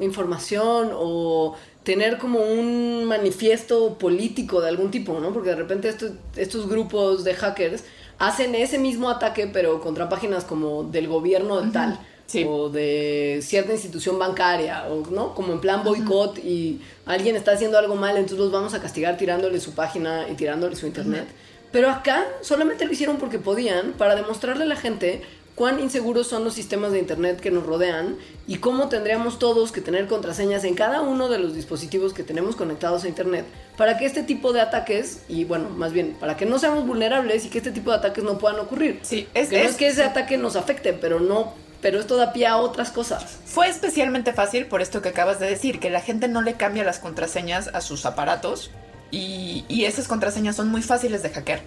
información 0.00 0.90
o 0.92 1.54
tener 1.84 2.18
como 2.18 2.40
un 2.40 3.04
manifiesto 3.04 3.96
político 3.98 4.60
de 4.60 4.68
algún 4.68 4.90
tipo, 4.90 5.20
¿no? 5.20 5.32
Porque 5.32 5.50
de 5.50 5.56
repente 5.56 5.88
estos, 5.88 6.12
estos 6.36 6.68
grupos 6.68 7.22
de 7.22 7.34
hackers 7.34 7.84
hacen 8.18 8.54
ese 8.54 8.78
mismo 8.78 9.08
ataque 9.10 9.46
pero 9.52 9.80
contra 9.80 10.08
páginas 10.08 10.44
como 10.44 10.84
del 10.84 11.06
gobierno 11.06 11.60
de 11.60 11.70
tal. 11.70 11.98
Sí. 12.32 12.46
O 12.48 12.70
de 12.70 13.40
cierta 13.42 13.72
institución 13.72 14.18
bancaria, 14.18 14.86
o 14.88 15.04
no, 15.10 15.34
como 15.34 15.52
en 15.52 15.60
plan 15.60 15.84
boicot 15.84 16.38
y 16.38 16.80
alguien 17.04 17.36
está 17.36 17.52
haciendo 17.52 17.76
algo 17.78 17.94
mal, 17.94 18.16
entonces 18.16 18.38
los 18.38 18.50
vamos 18.50 18.72
a 18.72 18.80
castigar 18.80 19.18
tirándole 19.18 19.60
su 19.60 19.72
página 19.74 20.26
y 20.30 20.34
tirándole 20.34 20.74
su 20.76 20.86
internet. 20.86 21.26
Pero 21.72 21.90
acá 21.90 22.26
solamente 22.40 22.86
lo 22.86 22.92
hicieron 22.92 23.16
porque 23.18 23.38
podían, 23.38 23.92
para 23.92 24.14
demostrarle 24.16 24.64
a 24.64 24.66
la 24.66 24.76
gente 24.76 25.20
cuán 25.54 25.78
inseguros 25.80 26.26
son 26.26 26.44
los 26.44 26.54
sistemas 26.54 26.92
de 26.92 26.98
internet 26.98 27.38
que 27.38 27.50
nos 27.50 27.66
rodean 27.66 28.16
y 28.46 28.56
cómo 28.56 28.88
tendríamos 28.88 29.38
todos 29.38 29.70
que 29.70 29.82
tener 29.82 30.06
contraseñas 30.06 30.64
en 30.64 30.74
cada 30.74 31.02
uno 31.02 31.28
de 31.28 31.38
los 31.38 31.54
dispositivos 31.54 32.14
que 32.14 32.22
tenemos 32.22 32.56
conectados 32.56 33.04
a 33.04 33.08
internet 33.08 33.44
para 33.76 33.98
que 33.98 34.06
este 34.06 34.22
tipo 34.22 34.54
de 34.54 34.62
ataques, 34.62 35.24
y 35.28 35.44
bueno, 35.44 35.68
más 35.68 35.92
bien, 35.92 36.16
para 36.18 36.38
que 36.38 36.46
no 36.46 36.58
seamos 36.58 36.86
vulnerables 36.86 37.44
y 37.44 37.50
que 37.50 37.58
este 37.58 37.70
tipo 37.72 37.90
de 37.90 37.98
ataques 37.98 38.24
no 38.24 38.38
puedan 38.38 38.58
ocurrir. 38.60 39.00
Sí, 39.02 39.28
es- 39.34 39.50
que 39.50 39.58
no 39.58 39.64
es- 39.64 39.70
es 39.72 39.76
que 39.76 39.88
ese 39.88 40.02
ataque 40.04 40.38
nos 40.38 40.56
afecte, 40.56 40.94
pero 40.94 41.20
no, 41.20 41.52
pero 41.82 41.98
esto 42.00 42.16
da 42.16 42.32
pie 42.32 42.46
a 42.46 42.56
otras 42.56 42.90
cosas. 42.90 43.38
Fue 43.44 43.68
especialmente 43.68 44.32
fácil 44.32 44.66
por 44.66 44.80
esto 44.80 45.02
que 45.02 45.10
acabas 45.10 45.40
de 45.40 45.46
decir, 45.46 45.80
que 45.80 45.90
la 45.90 46.00
gente 46.00 46.28
no 46.28 46.40
le 46.40 46.54
cambia 46.54 46.84
las 46.84 47.00
contraseñas 47.00 47.68
a 47.74 47.82
sus 47.82 48.06
aparatos 48.06 48.70
y, 49.10 49.66
y 49.68 49.84
esas 49.84 50.08
contraseñas 50.08 50.56
son 50.56 50.68
muy 50.68 50.82
fáciles 50.82 51.22
de 51.22 51.30
hackear. 51.30 51.60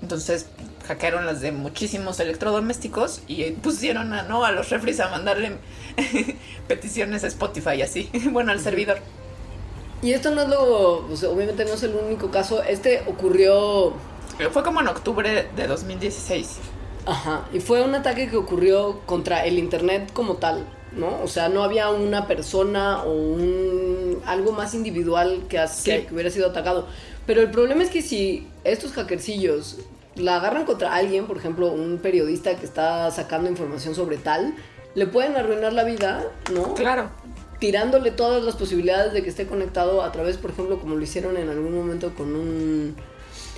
Entonces 0.00 0.46
hackearon 0.86 1.26
las 1.26 1.40
de 1.40 1.52
muchísimos 1.52 2.20
electrodomésticos 2.20 3.22
y 3.26 3.50
pusieron 3.50 4.12
a, 4.12 4.22
¿no? 4.22 4.44
a 4.44 4.52
los 4.52 4.70
refris 4.70 5.00
a 5.00 5.08
mandarle 5.08 5.56
peticiones 6.68 7.24
a 7.24 7.26
Spotify 7.26 7.82
así, 7.82 8.08
bueno, 8.30 8.52
al 8.52 8.60
servidor. 8.60 8.98
Y 10.02 10.12
esto 10.12 10.30
no 10.30 10.42
es 10.42 10.48
lo, 10.48 11.06
o 11.06 11.16
sea, 11.16 11.30
obviamente 11.30 11.64
no 11.64 11.72
es 11.72 11.82
el 11.82 11.94
único 11.94 12.30
caso, 12.30 12.62
este 12.62 13.02
ocurrió 13.06 13.94
Fue 14.52 14.62
como 14.62 14.80
en 14.80 14.88
octubre 14.88 15.48
de 15.56 15.66
2016. 15.66 16.58
Ajá, 17.06 17.46
y 17.52 17.60
fue 17.60 17.82
un 17.82 17.94
ataque 17.94 18.28
que 18.28 18.36
ocurrió 18.36 19.00
contra 19.06 19.44
el 19.46 19.58
internet 19.58 20.10
como 20.12 20.34
tal, 20.34 20.64
¿no? 20.92 21.22
O 21.22 21.28
sea, 21.28 21.48
no 21.48 21.62
había 21.62 21.90
una 21.90 22.26
persona 22.26 23.02
o 23.04 23.12
un 23.12 24.20
algo 24.26 24.52
más 24.52 24.74
individual 24.74 25.44
que, 25.48 25.58
as- 25.58 25.76
Sí. 25.78 25.90
que, 25.92 26.06
que 26.06 26.14
hubiera 26.14 26.30
sido 26.30 26.48
atacado. 26.48 26.86
Pero 27.26 27.40
el 27.42 27.50
problema 27.50 27.82
es 27.84 27.90
que 27.90 28.02
si 28.02 28.48
estos 28.64 28.92
hackercillos 28.92 29.78
la 30.16 30.36
agarran 30.36 30.64
contra 30.64 30.94
alguien, 30.94 31.26
por 31.26 31.36
ejemplo, 31.36 31.70
un 31.70 31.98
periodista 31.98 32.56
que 32.56 32.64
está 32.66 33.10
sacando 33.10 33.48
información 33.50 33.94
sobre 33.94 34.16
tal, 34.16 34.54
le 34.94 35.06
pueden 35.06 35.36
arruinar 35.36 35.72
la 35.74 35.84
vida, 35.84 36.24
¿no? 36.52 36.74
Claro. 36.74 37.10
tirándole 37.60 38.10
todas 38.10 38.42
las 38.42 38.56
posibilidades 38.56 39.12
de 39.12 39.22
que 39.22 39.28
esté 39.30 39.46
conectado 39.46 40.02
a 40.02 40.10
través, 40.12 40.36
por 40.38 40.50
ejemplo, 40.50 40.78
como 40.80 40.94
lo 40.96 41.02
hicieron 41.02 41.36
en 41.36 41.48
algún 41.50 41.74
momento 41.74 42.14
con 42.14 42.34
un 42.34 42.96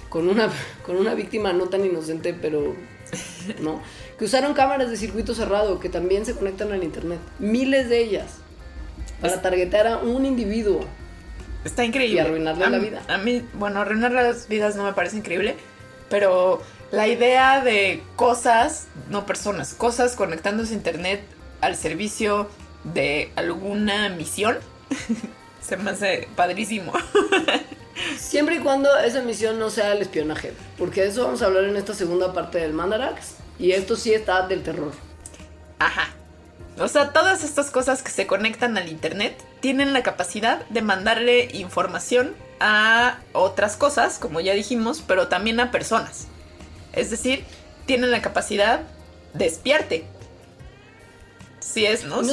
con 0.09 0.29
una 0.29 0.49
con 0.87 0.97
una 0.97 1.15
víctima 1.15 1.53
no 1.53 1.65
tan 1.69 1.85
inocente, 1.85 2.33
pero 2.35 2.75
no, 3.61 3.83
que 4.19 4.25
usaron 4.25 4.55
cámaras 4.55 4.91
de 4.91 4.97
circuito 4.97 5.35
cerrado 5.35 5.81
que 5.81 5.89
también 5.89 6.27
se 6.27 6.35
conectan 6.35 6.73
al 6.73 6.85
internet, 6.85 7.21
miles 7.39 7.89
de 7.89 7.99
ellas 8.01 8.39
para 9.21 9.43
targetar 9.43 9.87
a 9.87 9.99
un 9.99 10.25
individuo. 10.27 10.81
Está 11.65 11.85
increíble. 11.85 12.17
Y 12.17 12.19
arruinarle 12.21 12.65
A 12.65 12.71
la 12.71 12.79
vida. 12.79 13.03
A 13.09 13.19
mí, 13.19 13.45
bueno, 13.55 13.81
arruinar 13.81 14.13
las 14.13 14.49
vidas 14.49 14.77
no 14.77 14.85
me 14.85 14.93
parece 14.93 15.17
increíble, 15.17 15.57
pero 16.09 16.63
la 16.91 17.09
idea 17.09 17.61
de 17.63 18.03
cosas, 18.17 18.87
no 19.11 19.27
personas, 19.27 19.75
cosas 19.75 20.15
conectándose 20.15 20.73
a 20.73 20.77
internet 20.77 21.21
al 21.61 21.77
servicio 21.77 22.49
de 22.85 23.33
alguna 23.35 24.09
misión, 24.09 24.59
se 25.61 25.77
me 25.77 25.91
hace 25.91 26.29
padrísimo. 26.37 26.93
Siempre 28.19 28.57
y 28.57 28.59
cuando 28.61 28.97
esa 28.99 29.23
misión 29.23 29.59
no 29.59 29.71
sea 29.71 29.93
el 29.93 30.03
espionaje, 30.03 30.53
porque 30.77 31.03
de 31.03 31.09
eso 31.09 31.25
vamos 31.25 31.43
a 31.43 31.47
hablar 31.47 31.65
en 31.65 31.77
esta 31.77 31.95
segunda 31.95 32.33
parte 32.33 32.59
del 32.59 32.73
Mandarax 32.73 33.35
y 33.59 33.73
esto 33.73 33.97
sí 33.97 34.13
está 34.13 34.47
del 34.47 34.63
terror. 34.63 34.93
Ajá. 35.79 36.15
O 36.79 36.87
sea, 36.87 37.13
todas 37.13 37.43
estas 37.43 37.71
cosas 37.71 38.03
que 38.03 38.11
se 38.11 38.27
conectan 38.27 38.77
al 38.79 38.89
internet 38.89 39.37
tienen 39.61 39.93
la 39.93 40.03
capacidad 40.03 40.65
de 40.69 40.83
mandarle 40.83 41.49
información 41.53 42.35
a 42.61 43.19
otras 43.33 43.77
cosas, 43.77 44.19
como 44.19 44.41
ya 44.41 44.55
dijimos, 44.55 45.03
pero 45.07 45.29
también 45.29 45.59
a 45.61 45.71
personas. 45.71 46.29
Es 46.93 47.11
decir, 47.11 47.45
tienen 47.87 48.11
la 48.11 48.23
capacidad 48.23 48.83
de 49.35 49.47
espiarte. 49.47 50.05
Si 51.59 51.85
es, 51.85 52.05
¿no? 52.05 52.23
No 52.23 52.33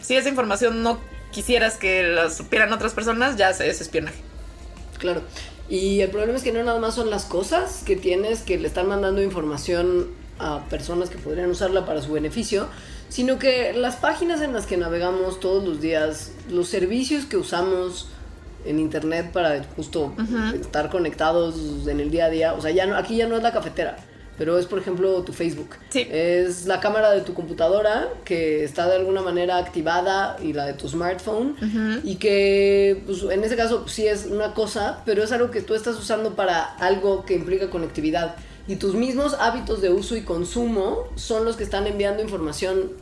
si, 0.00 0.16
esa 0.16 0.28
información 0.28 0.82
no 0.82 1.00
quisieras 1.30 1.76
que 1.76 2.02
la 2.02 2.30
supieran 2.30 2.72
otras 2.72 2.94
personas, 2.94 3.36
ya 3.36 3.50
es 3.50 3.80
espionaje. 3.80 4.22
Claro. 4.98 5.22
Y 5.68 6.00
el 6.00 6.10
problema 6.10 6.36
es 6.36 6.44
que 6.44 6.52
no 6.52 6.62
nada 6.62 6.78
más 6.78 6.94
son 6.94 7.10
las 7.10 7.24
cosas 7.24 7.82
que 7.84 7.96
tienes 7.96 8.42
que 8.42 8.58
le 8.58 8.68
están 8.68 8.88
mandando 8.88 9.22
información 9.22 10.08
a 10.38 10.64
personas 10.68 11.10
que 11.10 11.18
podrían 11.18 11.50
usarla 11.50 11.86
para 11.86 12.02
su 12.02 12.12
beneficio, 12.12 12.68
sino 13.08 13.38
que 13.38 13.72
las 13.72 13.96
páginas 13.96 14.40
en 14.42 14.52
las 14.52 14.66
que 14.66 14.76
navegamos 14.76 15.40
todos 15.40 15.64
los 15.64 15.80
días, 15.80 16.32
los 16.50 16.68
servicios 16.68 17.24
que 17.24 17.36
usamos 17.36 18.08
en 18.64 18.80
internet 18.80 19.30
para 19.32 19.62
justo 19.76 20.12
estar 20.60 20.90
conectados 20.90 21.86
en 21.86 22.00
el 22.00 22.10
día 22.10 22.26
a 22.26 22.30
día, 22.30 22.54
o 22.54 22.60
sea, 22.60 22.72
ya 22.72 22.86
no, 22.86 22.96
aquí 22.96 23.16
ya 23.16 23.28
no 23.28 23.36
es 23.36 23.42
la 23.42 23.52
cafetera, 23.52 23.96
pero 24.38 24.58
es 24.58 24.66
por 24.66 24.78
ejemplo 24.78 25.22
tu 25.22 25.32
Facebook. 25.32 25.76
Sí. 25.88 26.06
Es 26.10 26.66
la 26.66 26.80
cámara 26.80 27.10
de 27.12 27.22
tu 27.22 27.34
computadora 27.34 28.08
que 28.24 28.64
está 28.64 28.86
de 28.88 28.96
alguna 28.96 29.22
manera 29.22 29.58
activada 29.58 30.36
y 30.42 30.52
la 30.52 30.66
de 30.66 30.74
tu 30.74 30.88
smartphone 30.88 31.56
y 32.04 32.16
que 32.16 33.02
pues, 33.06 33.22
en 33.22 33.44
ese 33.44 33.56
caso 33.56 33.82
pues, 33.82 33.92
sí 33.92 34.06
es 34.06 34.26
una 34.26 34.54
cosa, 34.54 35.02
pero 35.04 35.22
es 35.22 35.32
algo 35.32 35.50
que 35.50 35.62
tú 35.62 35.74
estás 35.74 35.96
usando 35.96 36.34
para 36.34 36.62
algo 36.62 37.24
que 37.24 37.34
implica 37.34 37.70
conectividad. 37.70 38.36
Y 38.68 38.76
tus 38.76 38.94
mismos 38.94 39.34
hábitos 39.38 39.80
de 39.80 39.90
uso 39.90 40.16
y 40.16 40.22
consumo 40.22 41.04
son 41.14 41.44
los 41.44 41.56
que 41.56 41.62
están 41.62 41.86
enviando 41.86 42.22
información 42.22 42.92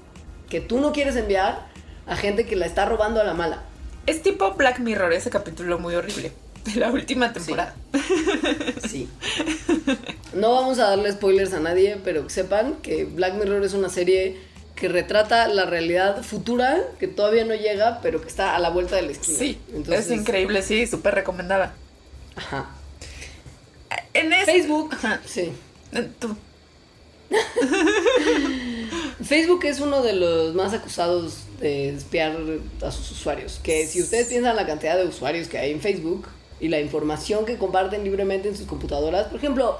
que 0.48 0.60
tú 0.60 0.78
no 0.78 0.92
quieres 0.92 1.16
enviar 1.16 1.66
a 2.06 2.16
gente 2.16 2.44
que 2.44 2.54
la 2.54 2.66
está 2.66 2.84
robando 2.84 3.20
a 3.20 3.24
la 3.24 3.32
mala. 3.32 3.62
Es 4.06 4.22
tipo 4.22 4.52
Black 4.52 4.80
Mirror, 4.80 5.14
ese 5.14 5.30
capítulo 5.30 5.78
muy 5.78 5.94
horrible 5.94 6.32
de 6.64 6.80
la 6.80 6.90
última 6.90 7.32
temporada. 7.32 7.74
Sí. 8.88 9.08
No 10.34 10.52
vamos 10.52 10.78
a 10.78 10.90
darle 10.90 11.12
spoilers 11.12 11.52
a 11.52 11.60
nadie, 11.60 11.98
pero 12.02 12.26
que 12.26 12.30
sepan 12.30 12.76
que 12.82 13.04
Black 13.04 13.34
Mirror 13.34 13.64
es 13.64 13.74
una 13.74 13.88
serie 13.88 14.36
que 14.74 14.88
retrata 14.88 15.46
la 15.48 15.66
realidad 15.66 16.22
futura 16.22 16.82
que 16.98 17.06
todavía 17.06 17.44
no 17.44 17.54
llega, 17.54 18.00
pero 18.02 18.20
que 18.20 18.28
está 18.28 18.56
a 18.56 18.58
la 18.58 18.70
vuelta 18.70 18.96
de 18.96 19.02
la 19.02 19.12
esquina. 19.12 19.38
Sí, 19.38 19.58
Entonces, 19.72 20.06
es 20.06 20.18
increíble, 20.18 20.62
sí, 20.62 20.86
súper 20.86 21.14
recomendada. 21.14 21.74
Ajá. 22.34 22.70
En 24.12 24.32
Facebook. 24.44 24.92
Ajá. 24.92 25.20
Sí. 25.24 25.52
Tú. 26.18 26.36
Facebook 29.24 29.64
es 29.64 29.80
uno 29.80 30.02
de 30.02 30.14
los 30.14 30.54
más 30.54 30.72
acusados 30.72 31.44
de 31.60 31.90
espiar 31.90 32.36
a 32.82 32.90
sus 32.90 33.12
usuarios. 33.12 33.60
Que 33.62 33.86
si 33.86 34.02
ustedes 34.02 34.26
piensan 34.28 34.56
la 34.56 34.66
cantidad 34.66 34.96
de 34.96 35.06
usuarios 35.06 35.48
que 35.48 35.58
hay 35.58 35.70
en 35.72 35.80
Facebook 35.80 36.26
y 36.64 36.68
la 36.68 36.80
información 36.80 37.44
que 37.44 37.58
comparten 37.58 38.04
libremente 38.04 38.48
en 38.48 38.56
sus 38.56 38.66
computadoras, 38.66 39.26
por 39.26 39.36
ejemplo, 39.36 39.76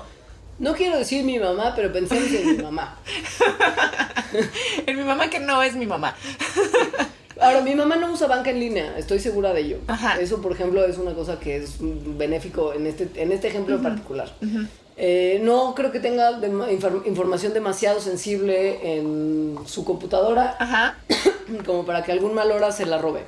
no 0.59 0.74
quiero 0.74 0.99
decir 0.99 1.24
mi 1.24 1.39
mamá, 1.39 1.72
pero 1.74 1.91
pensemos 1.91 2.30
en 2.30 2.59
mi 2.59 2.62
mamá. 2.62 2.99
En 4.87 4.99
mi 4.99 5.05
mamá 5.05 5.30
que 5.30 5.39
no 5.39 5.62
es 5.62 5.76
mi 5.76 5.87
mamá. 5.87 6.14
Ahora, 7.41 7.61
mi 7.61 7.74
mamá 7.76 7.95
no 7.95 8.12
usa 8.12 8.26
banca 8.26 8.51
en 8.51 8.59
línea, 8.59 8.99
estoy 8.99 9.20
segura 9.20 9.55
de 9.55 9.61
ello. 9.61 9.78
Ajá. 9.87 10.20
Eso, 10.20 10.43
por 10.43 10.51
ejemplo, 10.51 10.85
es 10.85 10.99
una 10.99 11.14
cosa 11.14 11.39
que 11.39 11.57
es 11.57 11.76
benéfico 11.78 12.74
en 12.74 12.89
este, 12.89 13.09
en 13.14 13.30
este 13.30 13.47
ejemplo 13.47 13.76
en 13.76 13.82
particular. 13.82 14.35
Eh, 14.97 15.41
no 15.43 15.74
creo 15.74 15.93
que 15.93 16.01
tenga 16.01 16.39
información 17.07 17.55
demasiado 17.55 18.01
sensible 18.01 18.97
en 18.97 19.57
su 19.66 19.85
computadora 19.85 20.57
Ajá. 20.59 20.97
como 21.66 21.84
para 21.86 22.03
que 22.03 22.12
algún 22.12 22.34
mal 22.34 22.51
hora 22.53 22.72
se 22.72 22.86
la 22.86 22.99
robe. 22.99 23.20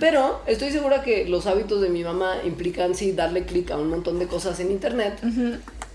Pero 0.00 0.40
estoy 0.46 0.70
segura 0.70 1.02
que 1.02 1.26
los 1.26 1.46
hábitos 1.46 1.80
de 1.80 1.88
mi 1.88 2.02
mamá 2.04 2.36
implican 2.44 2.94
sí 2.94 3.12
darle 3.12 3.44
clic 3.44 3.70
a 3.70 3.76
un 3.78 3.88
montón 3.88 4.18
de 4.18 4.26
cosas 4.26 4.60
en 4.60 4.70
internet. 4.70 5.18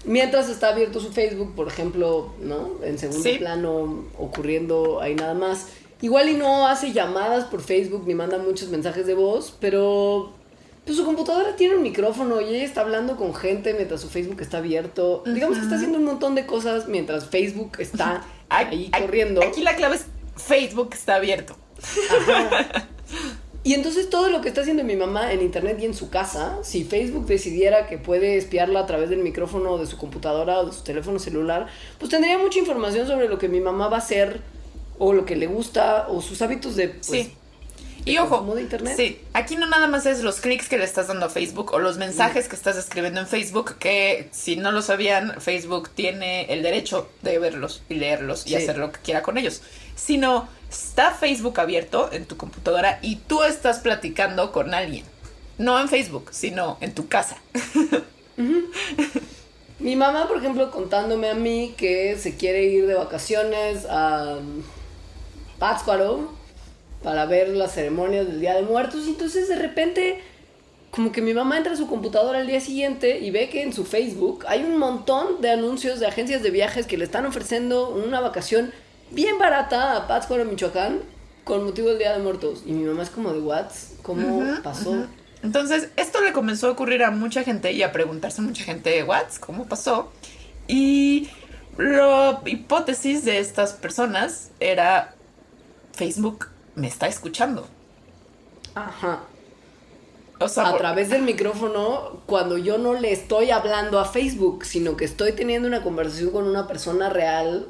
Mientras 0.06 0.50
está 0.50 0.70
abierto 0.70 1.00
su 1.02 1.12
Facebook, 1.12 1.54
por 1.56 1.68
ejemplo, 1.68 2.34
¿no? 2.42 2.72
En 2.84 2.98
segundo 2.98 3.24
Sí. 3.24 3.38
plano, 3.38 4.06
ocurriendo 4.18 5.02
ahí 5.02 5.16
nada 5.16 5.34
más. 5.34 5.68
igual 6.02 6.30
y 6.30 6.34
no 6.36 6.66
hace 6.66 6.94
llamadas 6.94 7.44
por 7.44 7.60
Facebook 7.62 8.06
ni 8.08 8.14
manda 8.16 8.38
muchos 8.38 8.70
mensajes 8.70 9.06
de 9.06 9.16
voz, 9.16 9.54
pero 9.60 10.32
pues 10.86 10.96
su 10.96 11.04
computadora 11.04 11.58
tiene 11.58 11.76
un 11.76 11.84
micrófono 11.84 12.40
y 12.40 12.46
ella 12.56 12.64
está 12.64 12.80
hablando 12.82 13.18
con 13.18 13.36
gente 13.36 13.74
mientras 13.74 14.00
su 14.00 14.08
Facebook 14.08 14.40
está 14.40 14.60
abierto. 14.60 15.24
Digamos 15.26 15.58
que 15.58 15.64
está 15.66 15.76
haciendo 15.76 15.98
un 15.98 16.06
montón 16.06 16.36
de 16.36 16.46
cosas 16.46 16.88
mientras 16.88 17.26
Facebook 17.26 17.74
está 17.80 18.24
ahí 18.48 18.90
Aquí- 18.94 19.02
corriendo. 19.04 19.44
Aquí 19.44 19.62
la 19.62 19.76
clave 19.76 19.98
es 19.98 20.06
Facebook 20.38 20.92
está 20.94 21.16
abierto. 21.16 21.58
Y 23.62 23.74
entonces 23.74 24.10
todo 24.10 24.30
lo 24.30 24.40
que 24.42 24.48
está 24.48 24.62
haciendo 24.62 24.84
mi 24.86 24.96
mamá 24.96 25.34
en 25.34 25.42
internet 25.42 25.78
y 25.82 25.86
en 25.86 25.94
su 25.94 26.10
casa, 26.10 26.58
si 26.64 26.86
Facebook 26.86 27.26
decidiera 27.28 27.88
que 27.88 27.98
puede 27.98 28.38
espiarla 28.38 28.80
a 28.80 28.86
través 28.86 29.10
del 29.10 29.20
micrófono 29.20 29.78
de 29.78 29.86
su 29.86 29.98
computadora 29.98 30.60
o 30.60 30.66
de 30.66 30.72
su 30.72 30.82
teléfono 30.84 31.20
celular, 31.20 31.68
pues 32.00 32.10
tendría 32.10 32.38
mucha 32.40 32.58
información 32.58 33.06
sobre 33.06 33.28
lo 33.28 33.38
que 33.38 33.50
mi 33.50 33.60
mamá 33.60 33.90
va 33.90 33.98
a 33.98 34.00
hacer 34.00 34.40
o 34.98 35.12
lo 35.14 35.26
que 35.26 35.36
le 35.36 35.48
gusta 35.48 36.08
o 36.08 36.22
sus 36.22 36.42
hábitos 36.42 36.78
de 36.78 36.88
pues, 36.90 37.06
sí. 37.06 37.34
Y 38.06 38.18
ojo, 38.18 38.56
de 38.56 38.62
internet. 38.62 38.94
sí, 38.96 39.20
aquí 39.34 39.58
no 39.58 39.68
nada 39.68 39.88
más 39.88 40.06
es 40.06 40.24
los 40.24 40.40
clics 40.40 40.70
que 40.70 40.78
le 40.78 40.86
estás 40.86 41.10
dando 41.10 41.26
a 41.26 41.30
Facebook 41.30 41.74
o 41.74 41.80
los 41.80 41.98
mensajes 41.98 42.48
que 42.48 42.56
estás 42.56 42.78
escribiendo 42.78 43.20
en 43.20 43.28
Facebook, 43.28 43.76
que 43.78 44.30
si 44.32 44.56
no 44.56 44.72
lo 44.72 44.82
sabían, 44.82 45.40
Facebook 45.42 45.90
tiene 45.94 46.46
el 46.52 46.64
derecho 46.64 47.10
de 47.24 47.38
verlos 47.40 47.84
y 47.90 47.96
leerlos 47.96 48.46
y 48.48 48.52
Sí. 48.52 48.56
hacer 48.56 48.78
lo 48.78 48.94
que 48.94 49.02
quiera 49.02 49.22
con 49.22 49.38
ellos. 49.38 49.62
Sino 49.96 50.48
está 50.70 51.12
Facebook 51.12 51.60
abierto 51.60 52.10
en 52.12 52.26
tu 52.26 52.38
computadora 52.38 53.00
y 53.02 53.18
tú 53.18 53.44
estás 53.44 53.80
platicando 53.80 54.52
con 54.52 54.74
alguien. 54.74 55.06
No 55.58 55.80
en 55.80 55.90
Facebook, 55.90 56.30
sino 56.32 56.78
en 56.80 56.94
tu 56.94 57.08
casa. 57.08 57.38
Mi 59.80 59.96
mamá, 59.96 60.28
por 60.28 60.38
ejemplo, 60.38 60.72
contándome 60.72 61.30
a 61.30 61.36
mí 61.36 61.74
que 61.78 62.18
se 62.18 62.36
quiere 62.36 62.64
ir 62.66 62.86
de 62.86 62.94
vacaciones 62.94 63.86
a 63.90 64.40
Pátzcuaro 65.58 66.34
para 67.04 67.26
ver 67.26 67.50
las 67.50 67.74
ceremonias 67.74 68.28
del 68.28 68.40
Día 68.42 68.56
de 68.56 68.62
Muertos. 68.62 69.06
Y 69.08 69.10
entonces 69.10 69.48
de 69.48 69.56
repente, 69.56 70.20
como 70.92 71.12
que 71.12 71.22
mi 71.22 71.34
mamá 71.34 71.58
entra 71.58 71.74
a 71.74 71.78
su 71.78 71.88
computadora 71.88 72.40
al 72.40 72.48
día 72.48 72.62
siguiente 72.62 73.20
y 73.20 73.32
ve 73.32 73.50
que 73.50 73.62
en 73.62 73.74
su 73.74 73.86
Facebook 73.86 74.46
hay 74.48 74.64
un 74.64 74.78
montón 74.78 75.42
de 75.42 75.50
anuncios 75.50 76.00
de 76.00 76.08
agencias 76.08 76.44
de 76.44 76.52
viajes 76.52 76.86
que 76.86 76.98
le 76.98 77.06
están 77.06 77.26
ofreciendo 77.26 77.90
una 77.90 78.20
vacación 78.20 78.72
bien 79.12 79.38
barata 79.38 79.98
a 79.98 80.08
Pátzcuaro, 80.08 80.46
Michoacán, 80.46 81.02
con 81.44 81.64
motivo 81.66 81.90
del 81.90 82.00
Día 82.00 82.14
de 82.14 82.24
Muertos. 82.24 82.64
Y 82.66 82.72
mi 82.72 82.84
mamá 82.86 83.04
es 83.04 83.10
como 83.10 83.34
de, 83.34 83.40
¿what? 83.40 83.68
¿Cómo 84.02 84.44
pasó? 84.64 85.08
Entonces, 85.42 85.90
esto 85.96 86.22
le 86.22 86.34
comenzó 86.34 86.68
a 86.68 86.72
ocurrir 86.72 87.04
a 87.04 87.12
mucha 87.12 87.44
gente 87.44 87.72
y 87.72 87.84
a 87.84 87.92
preguntarse 87.92 88.42
a 88.42 88.44
mucha 88.44 88.64
gente, 88.64 89.04
¿what? 89.04 89.28
¿Cómo 89.40 89.66
pasó? 89.66 90.12
Y 90.68 91.30
la 91.78 92.42
hipótesis 92.46 93.24
de 93.26 93.40
estas 93.40 93.74
personas 93.74 94.52
era, 94.60 95.16
Facebook 95.94 96.48
me 96.76 96.88
está 96.88 97.08
escuchando. 97.08 97.68
Ajá. 98.76 99.22
O 100.40 100.48
sea, 100.48 100.70
a 100.70 100.78
través 100.78 101.10
del 101.10 101.24
micrófono 101.24 102.22
cuando 102.26 102.58
yo 102.58 102.78
no 102.78 102.94
le 102.94 103.12
estoy 103.12 103.52
hablando 103.52 104.00
a 104.00 104.06
Facebook, 104.06 104.64
sino 104.66 104.96
que 104.96 105.04
estoy 105.04 105.34
teniendo 105.34 105.68
una 105.68 105.84
conversación 105.84 106.32
con 106.32 106.46
una 106.46 106.66
persona 106.66 107.10
real 107.10 107.68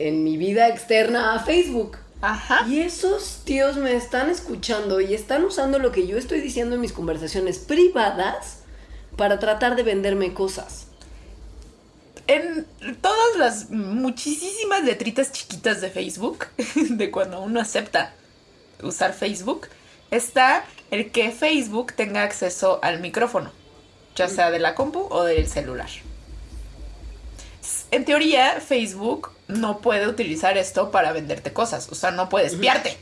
en 0.00 0.24
mi 0.24 0.36
vida 0.38 0.68
externa 0.68 1.34
a 1.34 1.40
Facebook. 1.40 1.98
Ajá. 2.22 2.66
Y 2.66 2.80
esos 2.80 3.42
tíos 3.44 3.76
me 3.76 3.94
están 3.94 4.30
escuchando 4.30 5.00
y 5.00 5.14
están 5.14 5.44
usando 5.44 5.78
lo 5.78 5.92
que 5.92 6.06
yo 6.06 6.16
estoy 6.16 6.40
diciendo 6.40 6.74
en 6.74 6.80
mis 6.80 6.92
conversaciones 6.92 7.58
privadas 7.58 8.60
para 9.16 9.38
tratar 9.38 9.76
de 9.76 9.82
venderme 9.82 10.32
cosas. 10.32 10.86
En 12.26 12.66
todas 13.02 13.36
las 13.36 13.70
muchísimas 13.70 14.84
letritas 14.84 15.32
chiquitas 15.32 15.80
de 15.80 15.90
Facebook, 15.90 16.46
de 16.74 17.10
cuando 17.10 17.42
uno 17.42 17.60
acepta 17.60 18.14
usar 18.82 19.12
Facebook, 19.12 19.68
está 20.10 20.64
el 20.90 21.10
que 21.10 21.30
Facebook 21.30 21.92
tenga 21.92 22.22
acceso 22.22 22.78
al 22.82 23.00
micrófono, 23.00 23.50
ya 24.16 24.28
sea 24.28 24.50
de 24.50 24.60
la 24.60 24.74
compu 24.74 25.08
o 25.10 25.24
del 25.24 25.46
celular. 25.46 25.90
En 27.90 28.04
teoría, 28.04 28.60
Facebook 28.60 29.30
no 29.48 29.80
puede 29.80 30.06
utilizar 30.06 30.56
esto 30.56 30.90
para 30.92 31.12
venderte 31.12 31.52
cosas, 31.52 31.88
o 31.90 31.94
sea, 31.94 32.12
no 32.12 32.28
puede 32.28 32.46
espiarte. 32.46 32.96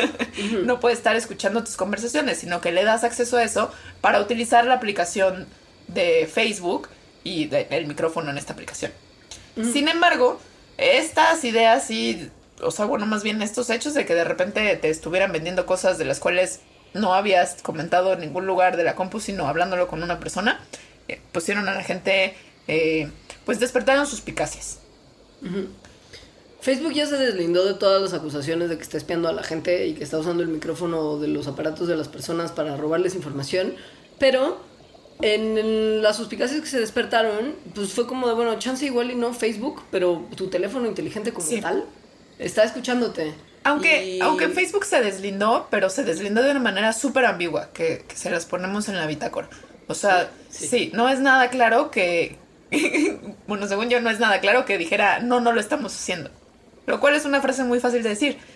no 0.64 0.78
puede 0.80 0.94
estar 0.94 1.16
escuchando 1.16 1.64
tus 1.64 1.76
conversaciones, 1.76 2.38
sino 2.38 2.60
que 2.60 2.70
le 2.72 2.84
das 2.84 3.02
acceso 3.04 3.36
a 3.36 3.42
eso 3.42 3.72
para 4.00 4.20
utilizar 4.20 4.64
la 4.64 4.74
aplicación 4.74 5.46
de 5.88 6.28
Facebook 6.32 6.88
y 7.24 7.46
de- 7.46 7.66
el 7.70 7.86
micrófono 7.86 8.30
en 8.30 8.38
esta 8.38 8.52
aplicación. 8.52 8.92
Sin 9.72 9.88
embargo, 9.88 10.40
estas 10.76 11.42
ideas 11.42 11.90
y, 11.90 12.30
o 12.62 12.70
sea, 12.70 12.84
bueno, 12.84 13.06
más 13.06 13.24
bien 13.24 13.42
estos 13.42 13.70
hechos 13.70 13.92
de 13.94 14.06
que 14.06 14.14
de 14.14 14.22
repente 14.22 14.76
te 14.76 14.88
estuvieran 14.88 15.32
vendiendo 15.32 15.66
cosas 15.66 15.98
de 15.98 16.04
las 16.04 16.20
cuales 16.20 16.60
no 16.94 17.12
habías 17.12 17.60
comentado 17.62 18.12
en 18.12 18.20
ningún 18.20 18.46
lugar 18.46 18.76
de 18.76 18.84
la 18.84 18.94
compu, 18.94 19.18
sino 19.18 19.48
hablándolo 19.48 19.88
con 19.88 20.02
una 20.04 20.20
persona, 20.20 20.60
eh, 21.08 21.20
pusieron 21.32 21.68
a 21.68 21.74
la 21.74 21.82
gente, 21.82 22.36
eh, 22.68 23.10
pues 23.48 23.58
despertaron 23.60 24.06
suspicacias. 24.06 24.76
Facebook 26.60 26.92
ya 26.92 27.06
se 27.06 27.16
deslindó 27.16 27.64
de 27.64 27.72
todas 27.72 28.02
las 28.02 28.12
acusaciones 28.12 28.68
de 28.68 28.76
que 28.76 28.82
está 28.82 28.98
espiando 28.98 29.26
a 29.26 29.32
la 29.32 29.42
gente 29.42 29.86
y 29.86 29.94
que 29.94 30.04
está 30.04 30.18
usando 30.18 30.42
el 30.42 30.50
micrófono 30.50 31.18
de 31.18 31.28
los 31.28 31.46
aparatos 31.48 31.88
de 31.88 31.96
las 31.96 32.08
personas 32.08 32.52
para 32.52 32.76
robarles 32.76 33.14
información, 33.14 33.74
pero 34.18 34.60
en, 35.22 35.56
en 35.56 36.02
las 36.02 36.18
suspicacias 36.18 36.60
que 36.60 36.66
se 36.66 36.78
despertaron, 36.78 37.54
pues 37.74 37.94
fue 37.94 38.06
como 38.06 38.28
de, 38.28 38.34
bueno, 38.34 38.58
chance 38.58 38.84
igual 38.84 39.10
y 39.10 39.14
no 39.14 39.32
Facebook, 39.32 39.80
pero 39.90 40.26
tu 40.36 40.48
teléfono 40.48 40.86
inteligente 40.86 41.32
como 41.32 41.46
Sí. 41.46 41.62
tal 41.62 41.86
está 42.38 42.64
escuchándote. 42.64 43.32
Aunque, 43.64 44.16
Y- 44.16 44.20
aunque 44.20 44.50
Facebook 44.50 44.84
se 44.84 45.00
deslindó, 45.00 45.68
pero 45.70 45.88
se 45.88 46.04
deslindó 46.04 46.42
de 46.42 46.50
una 46.50 46.60
manera 46.60 46.92
súper 46.92 47.24
ambigua, 47.24 47.70
que, 47.72 48.04
que 48.06 48.14
se 48.14 48.28
las 48.30 48.44
ponemos 48.44 48.90
en 48.90 48.96
la 48.96 49.06
bitácora. 49.06 49.48
O 49.86 49.94
sea, 49.94 50.30
Sí. 50.50 50.66
sí, 50.66 50.90
no 50.92 51.08
es 51.08 51.20
nada 51.20 51.48
claro 51.48 51.90
que, 51.90 52.36
bueno, 53.46 53.66
según 53.66 53.88
yo 53.88 54.00
no 54.00 54.10
es 54.10 54.20
nada 54.20 54.40
claro 54.40 54.64
que 54.64 54.78
dijera, 54.78 55.20
no, 55.20 55.40
no 55.40 55.52
lo 55.52 55.60
estamos 55.60 55.94
haciendo. 55.94 56.30
Lo 56.86 57.00
cual 57.00 57.14
es 57.14 57.24
una 57.24 57.40
frase 57.42 57.64
muy 57.64 57.80
fácil 57.80 58.02
de 58.02 58.08
decir. 58.10 58.38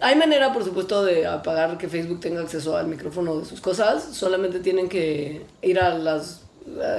Hay 0.00 0.16
manera, 0.16 0.52
por 0.52 0.64
supuesto, 0.64 1.04
de 1.04 1.26
apagar 1.26 1.76
que 1.76 1.88
Facebook 1.88 2.20
tenga 2.20 2.40
acceso 2.40 2.76
al 2.76 2.86
micrófono 2.86 3.38
de 3.38 3.44
sus 3.44 3.60
cosas. 3.60 4.04
Solamente 4.12 4.60
tienen 4.60 4.88
que 4.88 5.44
ir 5.60 5.80
a 5.80 5.90
las 5.98 6.42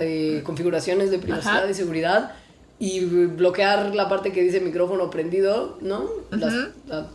eh, 0.01 0.41
configuraciones 0.43 1.09
de 1.09 1.19
privacidad 1.19 1.59
Ajá. 1.63 1.69
y 1.69 1.73
seguridad 1.73 2.33
y 2.77 3.03
bloquear 3.05 3.95
la 3.95 4.07
parte 4.09 4.31
que 4.31 4.41
dice 4.41 4.59
micrófono 4.61 5.09
prendido, 5.09 5.77
¿no? 5.81 6.09
Las- 6.31 6.53
la, 6.87 7.07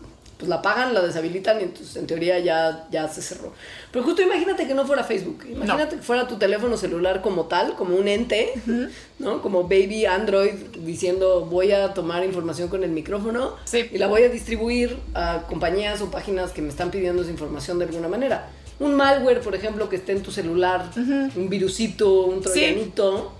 pues 0.44 0.48
la 0.50 0.56
apagan, 0.56 0.92
la 0.94 1.00
deshabilitan 1.00 1.60
y 1.60 1.64
entonces 1.64 1.96
en 1.96 2.06
teoría 2.06 2.38
ya, 2.38 2.86
ya 2.90 3.08
se 3.08 3.22
cerró. 3.22 3.52
Pero 3.90 4.04
justo 4.04 4.22
imagínate 4.22 4.66
que 4.66 4.74
no 4.74 4.86
fuera 4.86 5.02
Facebook. 5.04 5.44
Imagínate 5.48 5.96
que 5.96 6.02
fuera 6.02 6.28
tu 6.28 6.36
teléfono 6.36 6.76
celular 6.76 7.22
como 7.22 7.44
tal, 7.46 7.74
como 7.74 7.96
un 7.96 8.06
ente, 8.08 8.52
¿no? 9.18 9.40
Como 9.40 9.62
baby 9.64 10.06
Android 10.06 10.54
diciendo 10.80 11.46
voy 11.46 11.72
a 11.72 11.94
tomar 11.94 12.24
información 12.24 12.68
con 12.68 12.84
el 12.84 12.90
micrófono 12.90 13.56
Sí. 13.64 13.88
y 13.92 13.98
la 13.98 14.06
voy 14.06 14.22
a 14.24 14.28
distribuir 14.28 14.98
a 15.14 15.42
compañías 15.48 16.00
o 16.02 16.10
páginas 16.10 16.52
que 16.52 16.60
me 16.62 16.68
están 16.68 16.90
pidiendo 16.90 17.22
esa 17.22 17.30
información 17.30 17.78
de 17.78 17.86
alguna 17.86 18.08
manera. 18.08 18.50
Un 18.80 18.94
malware, 18.96 19.40
por 19.40 19.54
ejemplo, 19.54 19.88
que 19.88 19.96
esté 19.96 20.12
en 20.12 20.22
tu 20.22 20.30
celular, 20.32 20.90
un 20.96 21.48
virusito, 21.48 22.22
un 22.26 22.40
troyanito. 22.42 23.32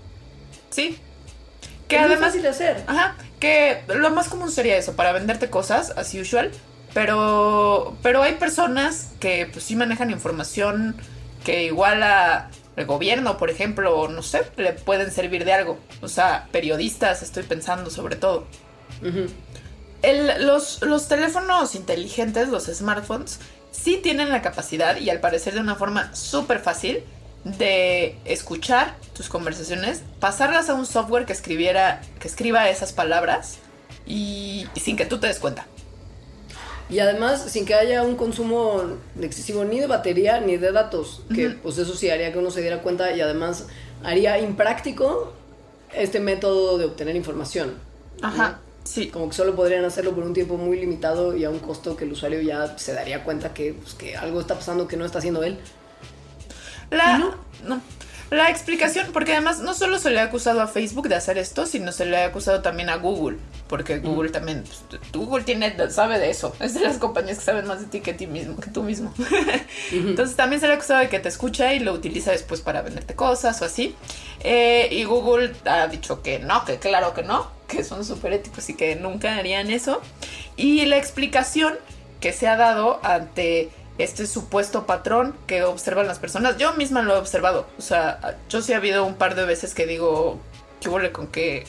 Sí. 0.69 0.97
Que 1.87 1.89
Que 1.89 1.95
es 1.97 2.01
muy 2.01 2.11
además 2.13 2.27
fácil 2.29 2.41
de 2.41 2.47
hacer. 2.49 2.83
Ajá, 2.87 3.15
que 3.39 3.81
lo 3.95 4.09
más 4.09 4.27
común 4.29 4.49
sería 4.49 4.75
eso, 4.77 4.95
para 4.95 5.11
venderte 5.11 5.49
cosas, 5.49 5.91
as 5.97 6.13
usual, 6.15 6.51
pero, 6.95 7.95
pero 8.01 8.23
hay 8.23 8.35
personas 8.35 9.11
que 9.19 9.47
pues 9.51 9.65
sí 9.65 9.75
manejan 9.75 10.09
información 10.11 10.95
que 11.43 11.65
igual 11.65 12.01
a 12.01 12.49
el 12.77 12.85
gobierno, 12.85 13.37
por 13.37 13.49
ejemplo, 13.49 14.07
no 14.07 14.23
sé, 14.23 14.43
le 14.55 14.71
pueden 14.73 15.11
servir 15.11 15.43
de 15.45 15.53
algo. 15.53 15.77
O 16.01 16.07
sea, 16.07 16.47
periodistas, 16.53 17.21
estoy 17.21 17.43
pensando 17.43 17.89
sobre 17.89 18.15
todo. 18.15 18.45
El- 20.01 20.45
los, 20.47 20.81
los 20.83 21.07
teléfonos 21.07 21.75
inteligentes, 21.75 22.47
los 22.49 22.65
smartphones, 22.65 23.39
sí 23.71 23.99
tienen 24.01 24.29
la 24.29 24.41
capacidad, 24.41 24.97
y 24.97 25.09
al 25.09 25.19
parecer 25.19 25.53
de 25.53 25.59
una 25.59 25.75
forma 25.75 26.15
súper 26.15 26.59
fácil, 26.59 27.03
de 27.43 28.17
escuchar 28.25 28.95
tus 29.13 29.29
conversaciones, 29.29 30.01
pasarlas 30.19 30.69
a 30.69 30.73
un 30.73 30.85
software 30.85 31.25
que 31.25 31.33
escribiera, 31.33 32.01
que 32.19 32.27
escriba 32.27 32.69
esas 32.69 32.93
palabras 32.93 33.57
y, 34.05 34.67
y 34.73 34.79
sin 34.79 34.95
que 34.97 35.05
tú 35.05 35.19
te 35.19 35.27
des 35.27 35.39
cuenta. 35.39 35.67
Y 36.89 36.99
además, 36.99 37.43
sin 37.49 37.65
que 37.65 37.73
haya 37.73 38.03
un 38.03 38.15
consumo 38.15 38.81
excesivo 39.19 39.65
ni 39.65 39.79
de 39.79 39.87
batería 39.87 40.39
ni 40.39 40.57
de 40.57 40.71
datos, 40.71 41.23
que 41.33 41.49
pues 41.49 41.77
eso 41.79 41.95
sí 41.95 42.09
haría 42.09 42.31
que 42.31 42.37
uno 42.37 42.51
se 42.51 42.61
diera 42.61 42.81
cuenta 42.81 43.15
y 43.15 43.21
además 43.21 43.67
haría 44.03 44.37
impráctico 44.39 45.33
este 45.93 46.19
método 46.19 46.77
de 46.77 46.85
obtener 46.85 47.15
información. 47.15 47.73
Ajá, 48.21 48.59
sí. 48.83 49.07
Como 49.07 49.29
que 49.29 49.35
solo 49.35 49.55
podrían 49.55 49.83
hacerlo 49.83 50.13
por 50.13 50.23
un 50.23 50.33
tiempo 50.33 50.57
muy 50.57 50.79
limitado 50.79 51.35
y 51.35 51.43
a 51.43 51.49
un 51.49 51.59
costo 51.59 51.97
que 51.97 52.05
el 52.05 52.11
usuario 52.11 52.41
ya 52.41 52.77
se 52.77 52.93
daría 52.93 53.23
cuenta 53.23 53.53
que, 53.53 53.73
pues, 53.73 53.95
que 53.95 54.15
algo 54.15 54.39
está 54.39 54.53
pasando 54.55 54.87
que 54.87 54.95
no 54.95 55.05
está 55.05 55.17
haciendo 55.17 55.43
él. 55.43 55.57
La, 56.91 57.15
¿Y 57.15 57.19
no? 57.19 57.35
no. 57.67 57.81
La 58.31 58.49
explicación, 58.49 59.07
porque 59.13 59.33
además 59.33 59.59
no 59.59 59.73
solo 59.75 59.99
se 59.99 60.09
le 60.09 60.19
ha 60.19 60.23
acusado 60.23 60.61
a 60.61 60.67
Facebook 60.67 61.07
de 61.07 61.15
hacer 61.15 61.37
esto, 61.37 61.65
sino 61.67 61.91
se 61.91 62.05
le 62.05 62.17
ha 62.17 62.25
acusado 62.25 62.61
también 62.61 62.89
a 62.89 62.95
Google, 62.95 63.37
porque 63.67 63.99
Google 63.99 64.31
también, 64.31 64.63
pues, 64.63 65.01
Google 65.13 65.43
tiene, 65.43 65.75
sabe 65.91 66.17
de 66.17 66.31
eso, 66.31 66.55
es 66.59 66.73
de 66.73 66.79
las 66.79 66.97
compañías 66.97 67.37
que 67.37 67.45
saben 67.45 67.67
más 67.67 67.81
de 67.81 67.85
ti 67.85 67.99
que, 67.99 68.13
ti 68.13 68.25
mismo, 68.25 68.57
que 68.57 68.71
tú 68.71 68.81
mismo. 68.81 69.13
Entonces 69.91 70.35
también 70.35 70.59
se 70.59 70.67
le 70.67 70.73
ha 70.73 70.75
acusado 70.77 71.01
de 71.01 71.09
que 71.09 71.19
te 71.19 71.29
escucha 71.29 71.73
y 71.73 71.79
lo 71.79 71.93
utiliza 71.93 72.31
después 72.31 72.61
para 72.61 72.81
venderte 72.81 73.13
cosas 73.15 73.61
o 73.61 73.65
así. 73.65 73.95
Eh, 74.39 74.89
y 74.91 75.03
Google 75.03 75.53
ha 75.65 75.87
dicho 75.87 76.23
que 76.23 76.39
no, 76.39 76.65
que 76.65 76.77
claro 76.79 77.13
que 77.13 77.21
no, 77.21 77.51
que 77.67 77.83
son 77.83 78.03
súper 78.03 78.33
éticos 78.33 78.67
y 78.69 78.73
que 78.73 78.95
nunca 78.95 79.35
harían 79.35 79.69
eso. 79.69 80.01
Y 80.57 80.85
la 80.85 80.97
explicación 80.97 81.75
que 82.19 82.33
se 82.33 82.47
ha 82.47 82.55
dado 82.55 82.99
ante 83.03 83.69
este 83.97 84.27
supuesto 84.27 84.85
patrón 84.85 85.35
que 85.47 85.63
observan 85.63 86.07
las 86.07 86.19
personas. 86.19 86.57
Yo 86.57 86.73
misma 86.73 87.01
lo 87.01 87.15
he 87.15 87.17
observado. 87.17 87.67
O 87.77 87.81
sea, 87.81 88.37
yo 88.49 88.61
sí 88.61 88.73
ha 88.73 88.77
habido 88.77 89.05
un 89.05 89.15
par 89.15 89.35
de 89.35 89.45
veces 89.45 89.73
que 89.73 89.85
digo, 89.85 90.39
¿qué 90.81 90.89
huele 90.89 91.11
con 91.11 91.27
que 91.27 91.65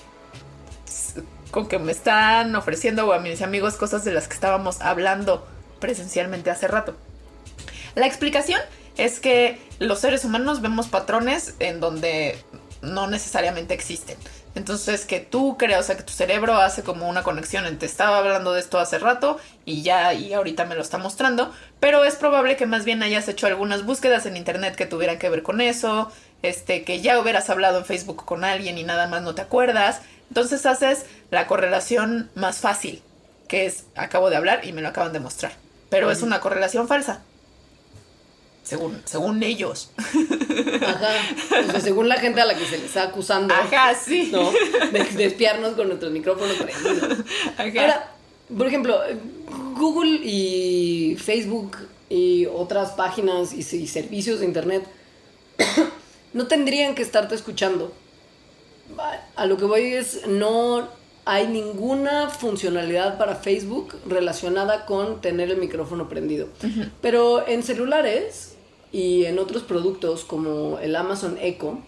con 1.50 1.68
que 1.68 1.78
me 1.78 1.92
están 1.92 2.54
ofreciendo 2.56 3.06
o 3.06 3.12
a 3.12 3.18
mis 3.18 3.40
amigos 3.40 3.76
cosas 3.76 4.04
de 4.04 4.12
las 4.12 4.28
que 4.28 4.34
estábamos 4.34 4.80
hablando 4.80 5.46
presencialmente 5.80 6.50
hace 6.50 6.68
rato? 6.68 6.94
La 7.94 8.06
explicación 8.06 8.60
es 8.96 9.20
que 9.20 9.58
los 9.78 10.00
seres 10.00 10.24
humanos 10.24 10.60
vemos 10.60 10.88
patrones 10.88 11.54
en 11.60 11.80
donde 11.80 12.38
no 12.82 13.06
necesariamente 13.06 13.74
existen. 13.74 14.16
Entonces 14.56 15.04
que 15.04 15.20
tú 15.20 15.58
creas, 15.58 15.80
o 15.80 15.82
sea, 15.82 15.96
que 15.98 16.02
tu 16.02 16.14
cerebro 16.14 16.56
hace 16.56 16.82
como 16.82 17.10
una 17.10 17.22
conexión 17.22 17.66
entre 17.66 17.86
estaba 17.86 18.18
hablando 18.18 18.54
de 18.54 18.60
esto 18.60 18.78
hace 18.78 18.98
rato 18.98 19.38
y 19.66 19.82
ya 19.82 20.14
y 20.14 20.32
ahorita 20.32 20.64
me 20.64 20.74
lo 20.74 20.80
está 20.80 20.96
mostrando, 20.96 21.54
pero 21.78 22.04
es 22.04 22.16
probable 22.16 22.56
que 22.56 22.64
más 22.64 22.86
bien 22.86 23.02
hayas 23.02 23.28
hecho 23.28 23.46
algunas 23.46 23.84
búsquedas 23.84 24.24
en 24.24 24.34
internet 24.34 24.74
que 24.74 24.86
tuvieran 24.86 25.18
que 25.18 25.28
ver 25.28 25.42
con 25.42 25.60
eso, 25.60 26.10
este 26.40 26.84
que 26.84 27.02
ya 27.02 27.20
hubieras 27.20 27.50
hablado 27.50 27.80
en 27.80 27.84
Facebook 27.84 28.24
con 28.24 28.44
alguien 28.44 28.78
y 28.78 28.82
nada 28.82 29.08
más 29.08 29.20
no 29.20 29.34
te 29.34 29.42
acuerdas. 29.42 30.00
Entonces 30.30 30.64
haces 30.64 31.04
la 31.30 31.46
correlación 31.46 32.30
más 32.34 32.56
fácil, 32.56 33.02
que 33.48 33.66
es 33.66 33.84
acabo 33.94 34.30
de 34.30 34.36
hablar 34.36 34.64
y 34.64 34.72
me 34.72 34.80
lo 34.80 34.88
acaban 34.88 35.12
de 35.12 35.20
mostrar, 35.20 35.52
pero 35.90 36.10
es 36.10 36.22
una 36.22 36.40
correlación 36.40 36.88
falsa. 36.88 37.25
Según, 38.66 39.00
según 39.04 39.40
ellos. 39.44 39.90
Ajá. 39.96 41.12
O 41.68 41.70
sea, 41.70 41.80
según 41.80 42.08
la 42.08 42.16
gente 42.16 42.40
a 42.40 42.44
la 42.44 42.56
que 42.56 42.66
se 42.66 42.78
le 42.78 42.86
está 42.86 43.04
acusando. 43.04 43.54
Ajá, 43.54 43.94
sí. 43.94 44.30
¿No? 44.32 44.50
De, 44.90 45.04
de 45.04 45.24
espiarnos 45.24 45.74
con 45.74 45.86
nuestros 45.86 46.10
micrófonos 46.10 46.56
prendidos. 46.56 47.20
Ajá. 47.56 47.80
Ahora, 47.80 48.12
por 48.58 48.66
ejemplo, 48.66 49.00
Google 49.76 50.18
y 50.24 51.16
Facebook 51.16 51.76
y 52.08 52.46
otras 52.46 52.90
páginas 52.92 53.52
y, 53.52 53.58
y 53.58 53.86
servicios 53.86 54.40
de 54.40 54.46
internet 54.46 54.84
no 56.32 56.48
tendrían 56.48 56.96
que 56.96 57.02
estarte 57.02 57.36
escuchando. 57.36 57.92
A 59.36 59.46
lo 59.46 59.56
que 59.56 59.64
voy 59.64 59.94
es, 59.94 60.26
no 60.26 60.88
hay 61.24 61.46
ninguna 61.46 62.30
funcionalidad 62.30 63.16
para 63.16 63.36
Facebook 63.36 63.94
relacionada 64.08 64.86
con 64.86 65.20
tener 65.20 65.50
el 65.50 65.58
micrófono 65.58 66.08
prendido. 66.08 66.48
Pero 67.00 67.46
en 67.46 67.62
celulares 67.62 68.55
y 68.92 69.24
en 69.26 69.38
otros 69.38 69.62
productos 69.62 70.24
como 70.24 70.78
el 70.78 70.94
Amazon 70.96 71.38
Echo, 71.40 71.78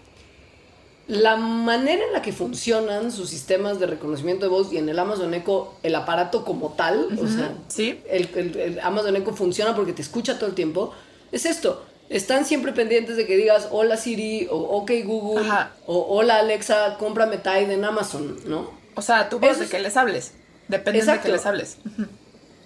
la 1.07 1.37
manera 1.37 2.03
en 2.05 2.13
la 2.13 2.21
que 2.21 2.31
funcionan 2.31 3.11
sus 3.11 3.29
sistemas 3.31 3.79
de 3.79 3.87
reconocimiento 3.87 4.45
de 4.45 4.49
voz 4.51 4.71
y 4.71 4.77
en 4.77 4.89
el 4.89 4.99
Amazon 4.99 5.33
Echo 5.33 5.73
el 5.81 5.95
aparato 5.95 6.45
como 6.45 6.73
tal, 6.73 7.07
o 7.19 7.27
sea, 7.27 7.53
Sí. 7.67 7.99
el, 8.09 8.29
el- 8.35 8.57
el 8.57 8.79
Amazon 8.81 9.15
Echo 9.15 9.33
funciona 9.33 9.75
porque 9.75 9.93
te 9.93 10.03
escucha 10.03 10.37
todo 10.37 10.49
el 10.49 10.55
tiempo, 10.55 10.93
es 11.31 11.45
esto. 11.45 11.83
Están 12.09 12.45
siempre 12.45 12.73
pendientes 12.73 13.17
de 13.17 13.25
que 13.27 13.37
digas 13.37 13.67
hola 13.71 13.95
Siri 13.97 14.47
o 14.51 14.57
ok 14.57 14.91
Google 15.05 15.45
Ajá. 15.47 15.71
o 15.87 15.99
hola 16.15 16.37
Alexa, 16.37 16.97
cómprame 16.99 17.37
Tide 17.37 17.73
en 17.73 17.85
Amazon, 17.85 18.37
¿no? 18.45 18.69
O 18.95 19.01
sea, 19.01 19.29
tu 19.29 19.39
voz 19.39 19.51
Eso 19.51 19.59
de 19.59 19.65
es- 19.65 19.71
que 19.71 19.79
les 19.79 19.95
hables. 19.97 20.33
Depende 20.67 21.03
de 21.03 21.19
que 21.19 21.29
les 21.29 21.45
hables. 21.47 21.77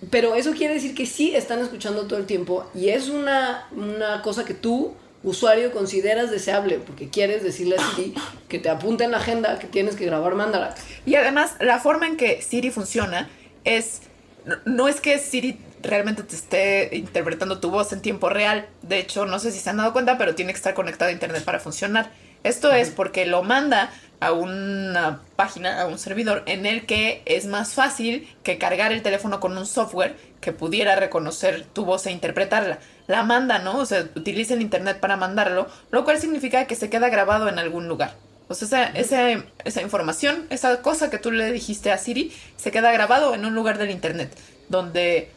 Pero 0.10 0.36
eso 0.36 0.52
quiere 0.54 0.74
decir 0.74 0.96
que 0.96 1.06
sí 1.06 1.36
están 1.36 1.60
escuchando 1.60 2.08
todo 2.08 2.20
el 2.20 2.26
tiempo 2.26 2.70
y 2.74 2.90
es 2.90 3.10
una, 3.10 3.68
una 3.76 4.22
cosa 4.22 4.44
que 4.46 4.54
tú, 4.54 4.94
usuario, 5.24 5.72
consideras 5.72 6.32
deseable 6.32 6.80
porque 6.80 7.10
quieres 7.10 7.44
decirle 7.44 7.76
a 7.78 7.82
Siri 7.96 8.14
que 8.50 8.60
te 8.60 8.70
apunte 8.70 9.04
en 9.04 9.12
la 9.12 9.18
agenda 9.18 9.60
que 9.60 9.68
tienes 9.68 9.96
que 9.96 10.06
grabar 10.06 10.36
Mandarax. 10.36 10.82
Y 11.06 11.16
además, 11.16 11.56
la 11.60 11.80
forma 11.80 12.08
en 12.08 12.18
que 12.18 12.42
Siri 12.42 12.72
funciona 12.72 13.30
es. 13.64 14.02
no- 14.46 14.58
No 14.66 14.88
es 14.88 15.00
que 15.00 15.20
Siri 15.20 15.58
realmente 15.82 16.24
te 16.24 16.36
esté 16.36 16.90
interpretando 16.96 17.60
tu 17.60 17.70
voz 17.70 17.92
en 17.94 18.02
tiempo 18.02 18.30
real. 18.30 18.68
De 18.82 19.00
hecho, 19.00 19.26
no 19.26 19.38
sé 19.40 19.52
si 19.52 19.60
se 19.60 19.70
han 19.70 19.78
dado 19.78 19.94
cuenta, 19.94 20.18
pero 20.18 20.34
tiene 20.36 20.52
que 20.54 20.58
estar 20.58 20.74
conectado 20.74 21.10
a 21.10 21.14
internet 21.14 21.44
para 21.44 21.60
funcionar. 21.60 22.12
Esto 22.44 22.74
es 22.74 22.90
porque 22.90 23.26
lo 23.26 23.44
manda 23.44 23.90
a 24.26 24.32
una 24.32 25.22
página, 25.36 25.82
a 25.82 25.88
un 25.88 26.00
servidor, 26.00 26.44
en 26.46 26.66
el 26.66 26.86
que 26.86 27.22
es 27.26 27.46
más 27.46 27.74
fácil 27.74 28.30
que 28.44 28.58
cargar 28.58 28.92
el 28.92 29.02
teléfono 29.02 29.40
con 29.40 29.58
un 29.58 29.66
software 29.66 30.16
que 30.40 30.54
pudiera 30.54 30.96
reconocer 30.96 31.66
tu 31.74 31.86
voz 31.86 32.06
e 32.06 32.12
interpretarla. 32.12 32.80
La 33.08 33.24
manda, 33.24 33.60
¿no? 33.60 33.80
O 33.80 33.86
sea, 33.86 34.08
utiliza 34.16 34.54
el 34.54 34.62
internet 34.62 35.00
para 35.00 35.18
mandarlo, 35.18 35.68
lo 35.92 36.04
cual 36.04 36.20
significa 36.20 36.66
que 36.66 36.76
se 36.76 36.90
queda 36.90 37.10
grabado 37.10 37.50
en 37.50 37.60
algún 37.60 37.88
lugar. 37.88 38.16
O 38.48 38.56
sea, 38.56 38.68
esa, 38.68 38.86
esa, 39.00 39.44
esa 39.66 39.82
información, 39.82 40.46
esa 40.50 40.82
cosa 40.82 41.10
que 41.10 41.18
tú 41.18 41.32
le 41.32 41.52
dijiste 41.52 41.92
a 41.92 41.98
Siri, 41.98 42.32
se 42.56 42.72
queda 42.72 42.92
grabado 42.92 43.36
en 43.36 43.46
un 43.46 43.56
lugar 43.56 43.78
del 43.78 43.92
internet, 43.92 44.36
donde, 44.70 45.30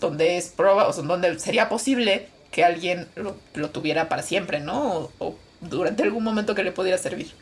donde 0.00 0.36
es 0.36 0.48
proba, 0.48 0.88
o 0.88 0.92
sea, 0.92 1.02
donde 1.04 1.38
sería 1.38 1.68
posible 1.68 2.28
que 2.50 2.64
alguien 2.64 3.08
lo, 3.16 3.36
lo 3.54 3.70
tuviera 3.70 4.08
para 4.08 4.22
siempre, 4.22 4.60
¿no? 4.60 4.92
O, 4.92 5.12
o 5.18 5.38
durante 5.60 6.02
algún 6.02 6.24
momento 6.24 6.54
que 6.54 6.64
le 6.64 6.72
pudiera 6.72 6.98
servir. 6.98 7.32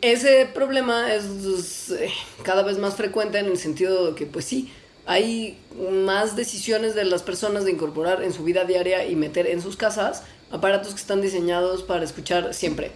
Ese 0.00 0.48
problema 0.52 1.12
es, 1.14 1.90
eh, 1.90 2.10
cada 2.42 2.62
vez 2.62 2.78
más 2.78 2.94
frecuente 2.94 3.38
en 3.38 3.46
el 3.46 3.58
sentido 3.58 4.06
de 4.08 4.14
que, 4.14 4.26
pues 4.26 4.46
sí, 4.46 4.72
hay 5.06 5.58
más 6.02 6.36
decisiones 6.36 6.94
de 6.94 7.04
las 7.04 7.22
personas 7.22 7.64
de 7.64 7.72
incorporar 7.72 8.22
en 8.22 8.32
su 8.32 8.44
vida 8.44 8.64
diaria 8.64 9.06
y 9.06 9.16
meter 9.16 9.46
en 9.46 9.60
sus 9.60 9.76
casas 9.76 10.22
aparatos 10.50 10.94
que 10.94 11.00
están 11.00 11.20
diseñados 11.20 11.82
para 11.82 12.04
escuchar 12.04 12.54
siempre. 12.54 12.92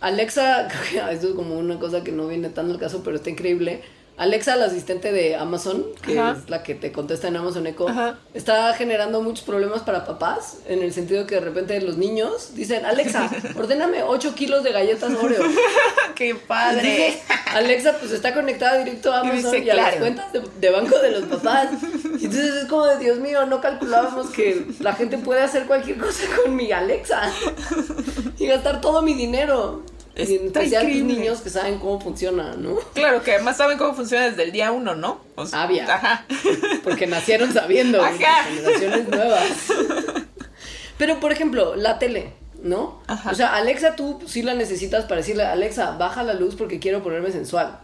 Alexa, 0.00 0.68
esto 1.12 1.28
es 1.28 1.34
como 1.34 1.58
una 1.58 1.78
cosa 1.78 2.04
que 2.04 2.12
no 2.12 2.28
viene 2.28 2.50
tan 2.50 2.70
al 2.70 2.78
caso, 2.78 3.02
pero 3.02 3.16
está 3.16 3.30
increíble. 3.30 3.82
Alexa, 4.16 4.54
la 4.54 4.66
asistente 4.66 5.10
de 5.10 5.34
Amazon, 5.34 5.84
que 6.02 6.18
Ajá. 6.18 6.38
es 6.38 6.48
la 6.48 6.62
que 6.62 6.76
te 6.76 6.92
contesta 6.92 7.26
en 7.26 7.36
Amazon 7.36 7.66
Echo, 7.66 7.88
Ajá. 7.88 8.18
está 8.32 8.72
generando 8.74 9.20
muchos 9.20 9.44
problemas 9.44 9.82
para 9.82 10.06
papás, 10.06 10.58
en 10.68 10.82
el 10.82 10.92
sentido 10.92 11.26
que 11.26 11.34
de 11.34 11.40
repente 11.40 11.80
los 11.80 11.96
niños 11.96 12.54
dicen, 12.54 12.84
Alexa, 12.84 13.28
ordéname 13.56 14.04
8 14.04 14.34
kilos 14.36 14.62
de 14.62 14.72
galletas 14.72 15.12
Oreo. 15.20 15.42
¡Qué 16.14 16.30
Entonces, 16.30 17.16
Alexa 17.52 17.96
pues 17.98 18.12
está 18.12 18.32
conectada 18.32 18.78
directo 18.78 19.12
a 19.12 19.20
Amazon 19.20 19.54
y, 19.56 19.60
dice, 19.60 19.72
a 19.72 19.74
las 19.74 19.96
cuentas 19.96 20.32
de, 20.32 20.42
de 20.60 20.70
banco 20.70 20.96
de 21.00 21.10
los 21.10 21.24
papás. 21.24 21.70
Y 22.20 22.26
entonces 22.26 22.54
es 22.54 22.64
como 22.66 22.86
de 22.86 22.98
Dios 22.98 23.18
mío, 23.18 23.44
no 23.46 23.60
calculábamos 23.60 24.30
que 24.30 24.64
la 24.78 24.92
gente 24.94 25.18
puede 25.18 25.40
hacer 25.40 25.66
cualquier 25.66 25.98
cosa 25.98 26.22
con 26.40 26.54
mi 26.54 26.70
Alexa 26.70 27.32
y 28.38 28.46
gastar 28.46 28.80
todo 28.80 29.02
mi 29.02 29.14
dinero. 29.14 29.82
Y 30.16 30.20
en 30.36 30.46
Está 30.46 30.60
especial 30.60 30.84
los 30.84 30.92
increíble. 30.96 31.14
niños 31.22 31.40
que 31.40 31.50
saben 31.50 31.78
cómo 31.78 32.00
funciona, 32.00 32.54
¿no? 32.56 32.76
Claro, 32.94 33.22
que 33.22 33.32
además 33.32 33.56
saben 33.56 33.78
cómo 33.78 33.94
funciona 33.94 34.26
desde 34.28 34.44
el 34.44 34.52
día 34.52 34.70
uno, 34.70 34.94
¿no? 34.94 35.20
O 35.34 35.44
sea. 35.46 35.64
Ajá. 35.64 36.24
Porque 36.84 37.06
nacieron 37.06 37.52
sabiendo. 37.52 38.00
Ajá. 38.02 38.44
Generaciones 38.44 39.08
nuevas. 39.08 39.42
Pero, 40.98 41.18
por 41.18 41.32
ejemplo, 41.32 41.74
la 41.74 41.98
tele, 41.98 42.32
¿no? 42.62 43.00
Ajá. 43.08 43.30
O 43.30 43.34
sea, 43.34 43.56
Alexa, 43.56 43.96
tú 43.96 44.20
sí 44.26 44.42
la 44.42 44.54
necesitas 44.54 45.04
para 45.06 45.16
decirle, 45.16 45.44
Alexa, 45.44 45.92
baja 45.98 46.22
la 46.22 46.34
luz 46.34 46.54
porque 46.54 46.78
quiero 46.78 47.02
ponerme 47.02 47.32
sensual. 47.32 47.80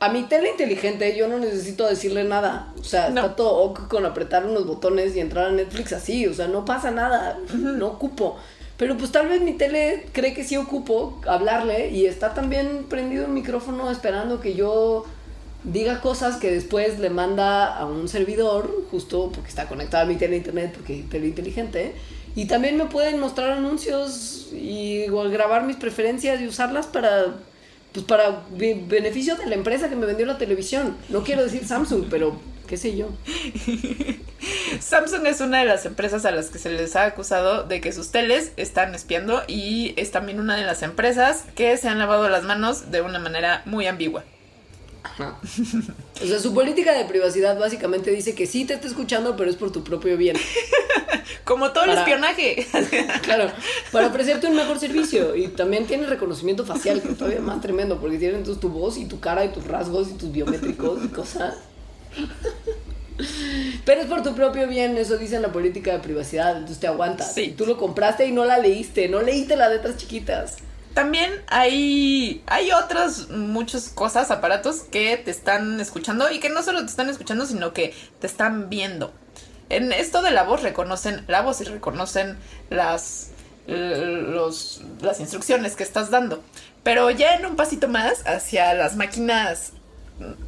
A 0.00 0.10
mi 0.10 0.22
tele 0.28 0.50
inteligente 0.50 1.16
yo 1.16 1.26
no 1.26 1.40
necesito 1.40 1.84
decirle 1.88 2.22
nada. 2.22 2.72
O 2.78 2.84
sea, 2.84 3.10
No. 3.10 3.22
está 3.22 3.34
todo 3.36 3.54
ok 3.56 3.88
con 3.88 4.06
apretar 4.06 4.46
unos 4.46 4.64
botones 4.64 5.16
y 5.16 5.20
entrar 5.20 5.46
a 5.46 5.50
Netflix 5.50 5.92
así. 5.92 6.24
O 6.28 6.34
sea, 6.34 6.46
no 6.46 6.64
pasa 6.64 6.92
nada. 6.92 7.36
No 7.54 7.88
ocupo. 7.88 8.38
Pero 8.78 8.96
pues 8.96 9.10
tal 9.12 9.28
vez 9.28 9.42
mi 9.42 9.52
tele 9.52 10.06
cree 10.12 10.32
que 10.34 10.44
sí 10.44 10.56
ocupo 10.56 11.20
hablarle 11.26 11.90
y 11.90 12.06
está 12.06 12.32
también 12.32 12.86
prendido 12.88 13.24
el 13.26 13.32
micrófono 13.32 13.90
esperando 13.90 14.40
que 14.40 14.54
yo 14.54 15.04
diga 15.64 16.00
cosas 16.00 16.36
que 16.36 16.50
después 16.52 17.00
le 17.00 17.10
manda 17.10 17.76
a 17.76 17.84
un 17.86 18.08
servidor, 18.08 18.84
justo 18.90 19.30
porque 19.34 19.48
está 19.48 19.66
conectada 19.66 20.04
a 20.04 20.06
mi 20.06 20.14
tele 20.14 20.36
internet, 20.36 20.72
porque 20.74 21.04
tele 21.10 21.26
inteligente. 21.26 21.94
Y 22.36 22.46
también 22.46 22.76
me 22.76 22.84
pueden 22.86 23.18
mostrar 23.18 23.50
anuncios 23.50 24.50
y 24.52 25.06
grabar 25.06 25.64
mis 25.64 25.76
preferencias 25.76 26.40
y 26.40 26.46
usarlas 26.46 26.86
para 26.86 27.34
pues 27.92 28.04
para 28.04 28.44
be- 28.56 28.80
beneficio 28.86 29.34
de 29.36 29.46
la 29.46 29.54
empresa 29.56 29.88
que 29.88 29.96
me 29.96 30.06
vendió 30.06 30.24
la 30.26 30.38
televisión. 30.38 30.96
No 31.08 31.24
quiero 31.24 31.42
decir 31.42 31.64
Samsung, 31.66 32.04
pero 32.08 32.36
qué 32.68 32.76
sé 32.76 32.96
yo. 32.96 33.08
Samsung 34.80 35.26
es 35.26 35.40
una 35.40 35.58
de 35.58 35.64
las 35.64 35.84
empresas 35.86 36.24
a 36.24 36.30
las 36.30 36.50
que 36.50 36.60
se 36.60 36.70
les 36.70 36.94
ha 36.94 37.06
acusado 37.06 37.64
de 37.64 37.80
que 37.80 37.92
sus 37.92 38.12
teles 38.12 38.52
están 38.56 38.94
espiando 38.94 39.42
y 39.48 39.94
es 39.96 40.12
también 40.12 40.38
una 40.38 40.56
de 40.56 40.64
las 40.64 40.82
empresas 40.82 41.44
que 41.56 41.76
se 41.76 41.88
han 41.88 41.98
lavado 41.98 42.28
las 42.28 42.44
manos 42.44 42.92
de 42.92 43.00
una 43.00 43.18
manera 43.18 43.62
muy 43.64 43.86
ambigua. 43.86 44.24
O 46.22 46.26
sea, 46.26 46.38
su 46.38 46.54
política 46.54 46.92
de 46.92 47.04
privacidad 47.04 47.58
básicamente 47.58 48.10
dice 48.10 48.34
que 48.34 48.46
sí 48.46 48.64
te 48.64 48.74
está 48.74 48.86
escuchando, 48.86 49.36
pero 49.36 49.50
es 49.50 49.56
por 49.56 49.72
tu 49.72 49.82
propio 49.82 50.16
bien. 50.16 50.36
Como 51.44 51.72
todo 51.72 51.84
el 51.84 51.90
espionaje. 51.90 52.66
Claro, 53.22 53.50
para 53.92 54.08
ofrecerte 54.08 54.46
un 54.46 54.56
mejor 54.56 54.78
servicio. 54.78 55.34
Y 55.34 55.48
también 55.48 55.86
tiene 55.86 56.06
reconocimiento 56.06 56.64
facial, 56.64 57.02
que 57.02 57.08
es 57.08 57.18
todavía 57.18 57.40
más 57.40 57.60
tremendo, 57.60 58.00
porque 58.00 58.18
tienen 58.18 58.38
entonces 58.38 58.60
tu 58.60 58.68
voz 58.68 58.96
y 58.98 59.06
tu 59.06 59.20
cara 59.20 59.44
y 59.44 59.48
tus 59.50 59.64
rasgos 59.66 60.08
y 60.08 60.14
tus 60.14 60.30
biométricos 60.32 61.04
y 61.04 61.08
cosas. 61.08 61.54
Pero 63.84 64.00
es 64.00 64.06
por 64.06 64.22
tu 64.22 64.34
propio 64.34 64.68
bien, 64.68 64.96
eso 64.96 65.18
dice 65.18 65.36
en 65.36 65.42
la 65.42 65.52
política 65.52 65.92
de 65.92 65.98
privacidad, 65.98 66.52
entonces 66.52 66.78
te 66.78 66.86
aguantas. 66.86 67.34
Sí. 67.34 67.54
Tú 67.56 67.66
lo 67.66 67.76
compraste 67.76 68.26
y 68.26 68.32
no 68.32 68.44
la 68.44 68.58
leíste, 68.58 69.08
no 69.08 69.22
leíste 69.22 69.56
las 69.56 69.70
letras 69.70 69.96
chiquitas. 69.96 70.56
También 70.94 71.30
hay, 71.48 72.42
hay 72.46 72.72
otras 72.72 73.28
muchas 73.30 73.88
cosas, 73.88 74.30
aparatos 74.30 74.80
que 74.80 75.16
te 75.16 75.30
están 75.30 75.80
escuchando 75.80 76.30
y 76.30 76.40
que 76.40 76.48
no 76.48 76.62
solo 76.62 76.80
te 76.80 76.86
están 76.86 77.08
escuchando, 77.08 77.46
sino 77.46 77.72
que 77.72 77.94
te 78.20 78.26
están 78.26 78.68
viendo. 78.68 79.12
En 79.68 79.92
esto 79.92 80.22
de 80.22 80.30
la 80.30 80.44
voz 80.44 80.62
reconocen 80.62 81.24
la 81.28 81.42
voz 81.42 81.60
y 81.60 81.64
reconocen 81.64 82.38
las, 82.70 83.30
los, 83.66 84.82
las 85.00 85.20
instrucciones 85.20 85.76
que 85.76 85.82
estás 85.82 86.10
dando. 86.10 86.42
Pero 86.82 87.10
ya 87.10 87.34
en 87.34 87.46
un 87.46 87.54
pasito 87.54 87.86
más 87.86 88.26
hacia 88.26 88.72
las 88.74 88.96
máquinas 88.96 89.72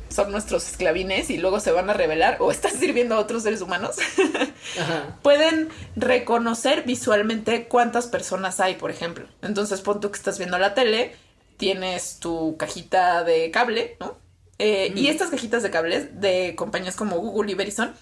son 0.09 0.31
nuestros 0.33 0.69
esclavines 0.69 1.31
y 1.31 1.39
luego 1.39 1.61
se 1.61 1.71
van 1.73 1.89
a 1.91 1.93
revelar 1.95 2.37
o 2.41 2.51
están 2.51 2.73
sirviendo 2.73 3.15
a 3.15 3.21
otros 3.21 3.43
seres 3.45 3.61
humanos. 3.61 3.97
Ajá. 4.81 5.19
pueden 5.23 5.69
reconocer 5.97 6.85
visualmente 6.85 7.67
cuántas 7.69 8.07
personas 8.07 8.61
hay, 8.61 8.75
por 8.75 8.91
ejemplo. 8.91 9.27
Entonces, 9.43 9.81
pon 9.81 10.01
tú 10.01 10.11
que 10.11 10.17
estás 10.19 10.39
viendo 10.39 10.59
la 10.59 10.75
tele, 10.75 11.15
tienes 11.57 12.19
tu 12.21 12.57
cajita 12.57 13.25
de 13.25 13.51
cable, 13.51 13.97
¿no? 14.01 14.19
Eh, 14.59 14.93
Y 14.95 15.07
estas 15.09 15.31
cajitas 15.31 15.63
de 15.63 15.71
cables 15.71 16.21
de 16.21 16.55
compañías 16.57 16.95
como 16.97 17.17
Google 17.19 17.51
y 17.53 17.55
Verizon 17.55 17.95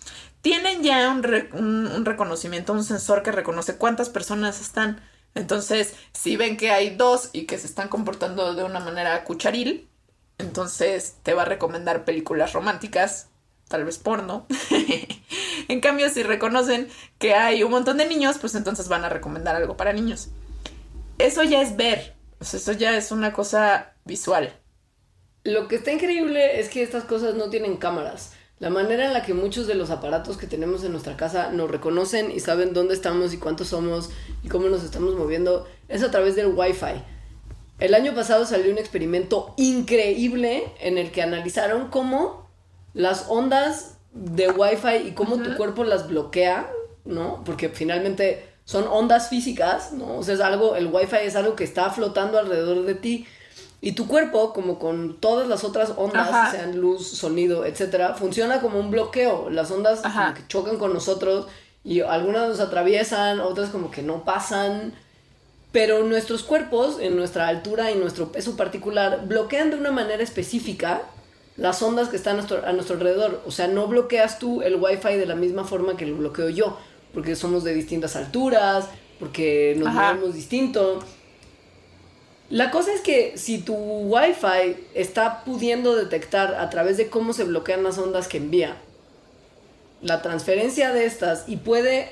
tienen 0.42 0.82
ya 0.82 1.08
un, 1.10 1.22
re- 1.22 1.48
un- 1.52 1.86
un 1.86 2.04
reconocimiento, 2.04 2.72
un 2.72 2.82
sensor 2.84 3.22
que 3.22 3.30
reconoce 3.32 3.76
cuántas 3.76 4.08
personas 4.08 4.60
están. 4.60 5.00
Entonces, 5.34 5.94
si 6.12 6.36
ven 6.36 6.56
que 6.56 6.70
hay 6.70 6.96
dos 6.96 7.30
y 7.32 7.44
que 7.46 7.58
se 7.58 7.66
están 7.66 7.88
comportando 7.88 8.54
de 8.54 8.64
una 8.64 8.80
manera 8.80 9.22
cucharil, 9.24 9.88
entonces 10.38 11.16
te 11.22 11.34
va 11.34 11.42
a 11.42 11.46
recomendar 11.46 12.04
películas 12.04 12.52
románticas, 12.52 13.28
tal 13.68 13.84
vez 13.84 13.98
porno. 13.98 14.46
en 15.68 15.80
cambio, 15.80 16.08
si 16.08 16.22
reconocen 16.22 16.88
que 17.18 17.34
hay 17.34 17.62
un 17.62 17.70
montón 17.70 17.98
de 17.98 18.06
niños, 18.06 18.38
pues 18.38 18.54
entonces 18.54 18.88
van 18.88 19.04
a 19.04 19.08
recomendar 19.08 19.56
algo 19.56 19.76
para 19.76 19.92
niños. 19.92 20.28
Eso 21.18 21.42
ya 21.42 21.60
es 21.60 21.76
ver, 21.76 22.14
eso 22.40 22.72
ya 22.72 22.96
es 22.96 23.10
una 23.10 23.32
cosa 23.32 23.94
visual. 24.04 24.56
Lo 25.44 25.66
que 25.66 25.76
está 25.76 25.92
increíble 25.92 26.60
es 26.60 26.68
que 26.68 26.82
estas 26.82 27.04
cosas 27.04 27.34
no 27.34 27.50
tienen 27.50 27.76
cámaras. 27.76 28.32
La 28.58 28.70
manera 28.70 29.06
en 29.06 29.12
la 29.12 29.22
que 29.22 29.34
muchos 29.34 29.66
de 29.66 29.74
los 29.74 29.90
aparatos 29.90 30.36
que 30.36 30.48
tenemos 30.48 30.82
en 30.82 30.90
nuestra 30.90 31.16
casa 31.16 31.50
nos 31.52 31.70
reconocen 31.70 32.32
y 32.32 32.40
saben 32.40 32.74
dónde 32.74 32.94
estamos 32.94 33.32
y 33.32 33.38
cuántos 33.38 33.68
somos 33.68 34.10
y 34.42 34.48
cómo 34.48 34.68
nos 34.68 34.82
estamos 34.82 35.14
moviendo 35.14 35.68
es 35.88 36.02
a 36.02 36.10
través 36.10 36.34
del 36.34 36.48
Wi-Fi. 36.48 37.17
El 37.78 37.94
año 37.94 38.14
pasado 38.14 38.44
salió 38.44 38.72
un 38.72 38.78
experimento 38.78 39.54
increíble 39.56 40.72
en 40.80 40.98
el 40.98 41.12
que 41.12 41.22
analizaron 41.22 41.88
cómo 41.88 42.48
las 42.92 43.26
ondas 43.28 43.98
de 44.12 44.50
Wi-Fi 44.50 45.08
y 45.08 45.12
cómo 45.12 45.38
tu 45.38 45.56
cuerpo 45.56 45.84
las 45.84 46.08
bloquea, 46.08 46.68
¿no? 47.04 47.42
Porque 47.44 47.68
finalmente 47.68 48.48
son 48.64 48.86
ondas 48.88 49.28
físicas, 49.28 49.92
¿no? 49.92 50.16
O 50.16 50.22
sea, 50.22 50.34
es 50.34 50.40
algo, 50.40 50.74
el 50.74 50.88
Wi-Fi 50.88 51.18
es 51.22 51.36
algo 51.36 51.54
que 51.54 51.64
está 51.64 51.90
flotando 51.90 52.38
alrededor 52.38 52.84
de 52.84 52.94
ti. 52.94 53.26
Y 53.80 53.92
tu 53.92 54.08
cuerpo, 54.08 54.52
como 54.52 54.80
con 54.80 55.20
todas 55.20 55.46
las 55.46 55.62
otras 55.62 55.92
ondas, 55.96 56.28
Ajá. 56.28 56.50
sean 56.50 56.80
luz, 56.80 57.06
sonido, 57.06 57.64
etcétera, 57.64 58.14
funciona 58.14 58.60
como 58.60 58.80
un 58.80 58.90
bloqueo. 58.90 59.50
Las 59.50 59.70
ondas 59.70 60.00
como 60.00 60.34
que 60.34 60.46
chocan 60.48 60.78
con 60.78 60.92
nosotros 60.92 61.46
y 61.84 62.00
algunas 62.00 62.48
nos 62.48 62.60
atraviesan, 62.60 63.38
otras 63.38 63.70
como 63.70 63.92
que 63.92 64.02
no 64.02 64.24
pasan. 64.24 64.94
Pero 65.72 66.02
nuestros 66.02 66.42
cuerpos, 66.42 66.98
en 67.00 67.16
nuestra 67.16 67.48
altura 67.48 67.90
y 67.90 67.94
nuestro 67.96 68.32
peso 68.32 68.56
particular, 68.56 69.26
bloquean 69.26 69.70
de 69.70 69.76
una 69.76 69.90
manera 69.92 70.22
específica 70.22 71.02
las 71.56 71.82
ondas 71.82 72.08
que 72.08 72.16
están 72.16 72.34
a 72.34 72.36
nuestro, 72.36 72.66
a 72.66 72.72
nuestro 72.72 72.96
alrededor. 72.96 73.42
O 73.46 73.50
sea, 73.50 73.66
no 73.68 73.86
bloqueas 73.86 74.38
tú 74.38 74.62
el 74.62 74.76
wifi 74.76 75.14
de 75.14 75.26
la 75.26 75.34
misma 75.34 75.64
forma 75.64 75.96
que 75.96 76.06
lo 76.06 76.16
bloqueo 76.16 76.48
yo, 76.48 76.78
porque 77.12 77.36
somos 77.36 77.64
de 77.64 77.74
distintas 77.74 78.16
alturas, 78.16 78.86
porque 79.18 79.74
nos 79.76 79.88
Ajá. 79.88 80.14
movemos 80.14 80.34
distinto. 80.34 81.00
La 82.48 82.70
cosa 82.70 82.94
es 82.94 83.02
que 83.02 83.36
si 83.36 83.58
tu 83.58 83.74
wifi 83.74 84.76
está 84.94 85.44
pudiendo 85.44 85.94
detectar 85.96 86.54
a 86.54 86.70
través 86.70 86.96
de 86.96 87.08
cómo 87.08 87.34
se 87.34 87.44
bloquean 87.44 87.82
las 87.82 87.98
ondas 87.98 88.26
que 88.26 88.38
envía 88.38 88.76
la 90.00 90.22
transferencia 90.22 90.92
de 90.92 91.04
estas 91.04 91.48
y 91.48 91.56
puede 91.56 92.08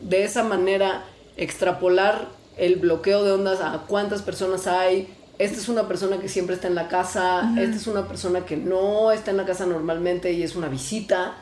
de 0.00 0.24
esa 0.24 0.44
manera 0.44 1.02
extrapolar 1.36 2.28
el 2.62 2.76
bloqueo 2.76 3.24
de 3.24 3.32
ondas 3.32 3.60
a 3.60 3.84
cuántas 3.88 4.22
personas 4.22 4.68
hay. 4.68 5.12
Esta 5.38 5.58
es 5.58 5.68
una 5.68 5.88
persona 5.88 6.18
que 6.20 6.28
siempre 6.28 6.54
está 6.54 6.68
en 6.68 6.76
la 6.76 6.86
casa, 6.86 7.52
esta 7.58 7.74
es 7.74 7.88
una 7.88 8.06
persona 8.06 8.46
que 8.46 8.56
no 8.56 9.10
está 9.10 9.32
en 9.32 9.36
la 9.36 9.44
casa 9.44 9.66
normalmente 9.66 10.32
y 10.32 10.44
es 10.44 10.54
una 10.54 10.68
visita. 10.68 11.34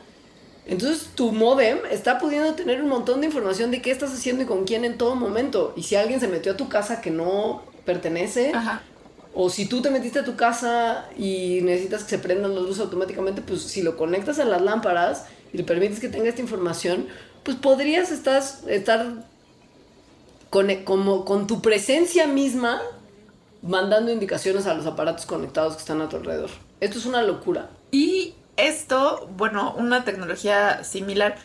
Entonces 0.65 1.09
tu 1.13 1.31
modem 1.31 1.77
está 1.91 2.17
pudiendo 2.17 2.55
tener 2.55 2.81
un 2.81 2.89
montón 2.89 3.21
de 3.21 3.27
información 3.27 3.69
de 3.69 3.83
qué 3.83 3.91
estás 3.91 4.11
haciendo 4.11 4.43
y 4.43 4.45
con 4.47 4.65
quién 4.65 4.83
en 4.83 4.97
todo 4.97 5.13
momento. 5.15 5.73
Y 5.75 5.83
si 5.83 5.95
alguien 5.95 6.19
se 6.19 6.27
metió 6.27 6.53
a 6.53 6.57
tu 6.57 6.69
casa 6.69 7.01
que 7.01 7.11
no 7.11 7.61
pertenece, 7.85 8.51
Ajá. 8.55 8.81
o 9.35 9.51
si 9.51 9.67
tú 9.67 9.83
te 9.83 9.91
metiste 9.91 10.19
a 10.19 10.23
tu 10.25 10.35
casa 10.35 11.05
y 11.15 11.59
necesitas 11.61 12.03
que 12.03 12.09
se 12.11 12.19
prendan 12.19 12.55
las 12.55 12.63
luces 12.63 12.81
automáticamente, 12.81 13.43
pues 13.43 13.61
si 13.61 13.83
lo 13.83 13.95
conectas 13.95 14.39
a 14.39 14.45
las 14.45 14.61
lámparas 14.63 15.25
y 15.53 15.57
le 15.57 15.63
permites 15.65 15.99
que 15.99 16.09
tenga 16.09 16.29
esta 16.29 16.41
información, 16.41 17.05
pues 17.43 17.57
podrías 17.57 18.11
estar 18.11 19.30
con, 20.51 20.75
como, 20.83 21.25
con 21.25 21.47
tu 21.47 21.61
presencia 21.61 22.27
misma 22.27 22.81
mandando 23.63 24.11
indicaciones 24.11 24.67
a 24.67 24.73
los 24.73 24.85
aparatos 24.85 25.25
conectados 25.25 25.73
que 25.75 25.79
están 25.79 26.01
a 26.01 26.09
tu 26.09 26.17
alrededor. 26.17 26.49
Esto 26.81 26.99
es 26.99 27.05
una 27.05 27.23
locura. 27.23 27.69
Y 27.91 28.35
esto, 28.57 29.29
bueno, 29.37 29.73
una 29.77 30.03
tecnología 30.03 30.83
similar. 30.83 31.37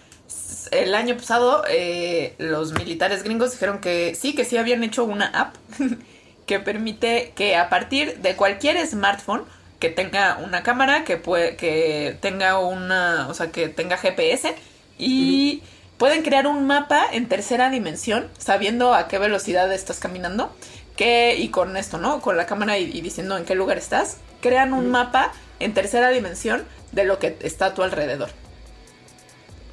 El 0.73 0.95
año 0.97 1.17
pasado, 1.17 1.63
eh, 1.69 2.35
los 2.39 2.73
militares 2.73 3.23
gringos 3.23 3.53
dijeron 3.53 3.81
que 3.81 4.17
sí, 4.17 4.35
que 4.35 4.45
sí 4.45 4.57
habían 4.57 4.83
hecho 4.83 5.05
una 5.05 5.27
app 5.27 5.55
que 6.47 6.59
permite 6.59 7.33
que 7.37 7.55
a 7.55 7.69
partir 7.69 8.19
de 8.19 8.35
cualquier 8.35 8.85
smartphone 8.87 9.45
que 9.79 9.89
tenga 9.89 10.39
una 10.45 10.65
cámara, 10.65 11.05
que, 11.05 11.17
puede, 11.17 11.55
que 11.55 12.17
tenga 12.21 12.59
una, 12.59 13.29
o 13.29 13.35
sea, 13.35 13.53
que 13.53 13.69
tenga 13.69 13.99
GPS 13.99 14.55
y 14.99 15.63
pueden 15.99 16.23
crear 16.23 16.47
un 16.47 16.67
mapa 16.67 17.05
en 17.13 17.29
tercera 17.29 17.71
dimensión, 17.71 18.29
sabiendo 18.39 18.95
a 18.95 19.09
qué 19.09 19.19
velocidad 19.19 19.73
estás 19.73 19.99
caminando, 19.99 20.55
que, 20.97 21.37
y 21.37 21.49
con 21.49 21.77
esto, 21.77 21.99
¿no? 21.99 22.21
Con 22.21 22.37
la 22.37 22.47
cámara 22.47 22.79
y, 22.79 22.85
y 22.85 23.01
diciendo 23.01 23.37
en 23.37 23.45
qué 23.45 23.55
lugar 23.55 23.79
estás, 23.79 24.19
crean 24.41 24.73
un 24.73 24.91
mapa 24.91 25.33
en 25.61 25.75
tercera 25.75 26.11
dimensión 26.11 26.65
de 26.93 27.05
lo 27.05 27.19
que 27.19 27.37
está 27.41 27.67
a 27.67 27.75
tu 27.75 27.83
alrededor. 27.83 28.31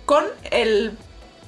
Con 0.05 0.26
el 0.51 0.97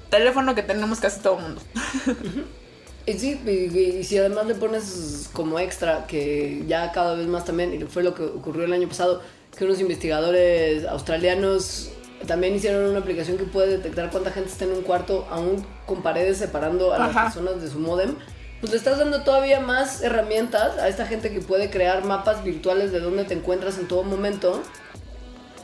teléfono 0.09 0.55
que 0.55 0.63
tenemos 0.63 0.99
casi 0.99 1.19
todo 1.19 1.37
el 1.37 1.43
mundo. 1.43 1.61
Y 3.07 3.13
sí, 3.19 3.39
y, 3.45 3.77
y 3.99 4.03
si 4.03 4.17
además 4.17 4.47
le 4.47 4.55
pones 4.55 5.29
como 5.31 5.59
extra, 5.59 6.07
que 6.07 6.63
ya 6.67 6.91
cada 6.91 7.13
vez 7.13 7.27
más 7.27 7.45
también, 7.45 7.71
y 7.71 7.83
fue 7.85 8.01
lo 8.01 8.15
que 8.15 8.23
ocurrió 8.23 8.65
el 8.65 8.73
año 8.73 8.87
pasado, 8.87 9.21
que 9.55 9.63
unos 9.63 9.79
investigadores 9.79 10.85
australianos 10.85 11.91
también 12.25 12.55
hicieron 12.55 12.89
una 12.89 12.99
aplicación 12.99 13.37
que 13.37 13.43
puede 13.45 13.69
detectar 13.77 14.09
cuánta 14.11 14.31
gente 14.31 14.49
está 14.49 14.65
en 14.65 14.71
un 14.73 14.81
cuarto, 14.81 15.27
aún 15.29 15.65
con 15.85 16.01
paredes 16.03 16.37
separando 16.37 16.93
a 16.93 16.99
las 16.99 17.15
personas 17.15 17.61
de 17.61 17.69
su 17.69 17.79
modem, 17.79 18.15
pues 18.59 18.71
le 18.71 18.77
estás 18.77 18.97
dando 18.97 19.23
todavía 19.23 19.59
más 19.59 20.01
herramientas 20.01 20.77
a 20.77 20.87
esta 20.87 21.05
gente 21.05 21.31
que 21.31 21.41
puede 21.41 21.69
crear 21.69 22.03
mapas 22.03 22.43
virtuales 22.43 22.91
de 22.91 22.99
dónde 22.99 23.23
te 23.25 23.33
encuentras 23.33 23.77
en 23.77 23.87
todo 23.87 24.03
momento, 24.03 24.61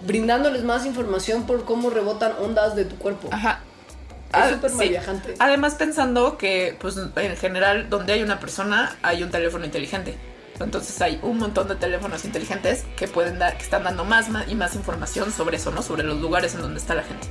brindándoles 0.05 0.63
más 0.63 0.85
información 0.85 1.43
por 1.45 1.65
cómo 1.65 1.89
rebotan 1.89 2.33
ondas 2.41 2.75
de 2.75 2.85
tu 2.85 2.95
cuerpo. 2.97 3.29
Ajá. 3.31 3.61
Es 4.29 4.33
Ah, 4.33 4.49
súper 4.49 4.71
sí. 4.71 4.95
Además 5.39 5.75
pensando 5.75 6.37
que, 6.37 6.77
pues, 6.79 6.95
en 6.97 7.35
general, 7.35 7.89
donde 7.89 8.13
hay 8.13 8.23
una 8.23 8.39
persona, 8.39 8.95
hay 9.01 9.23
un 9.23 9.29
teléfono 9.29 9.65
inteligente. 9.65 10.15
Entonces 10.63 11.01
hay 11.01 11.19
un 11.23 11.37
montón 11.37 11.67
de 11.67 11.75
teléfonos 11.75 12.25
inteligentes 12.25 12.85
que 12.95 13.07
pueden 13.07 13.39
dar, 13.39 13.57
que 13.57 13.63
están 13.63 13.83
dando 13.83 14.03
más 14.05 14.29
ma- 14.29 14.45
y 14.47 14.55
más 14.55 14.75
información 14.75 15.31
sobre 15.31 15.57
eso, 15.57 15.71
¿no? 15.71 15.81
Sobre 15.81 16.03
los 16.03 16.19
lugares 16.19 16.53
en 16.55 16.61
donde 16.61 16.79
está 16.79 16.95
la 16.95 17.03
gente. 17.03 17.27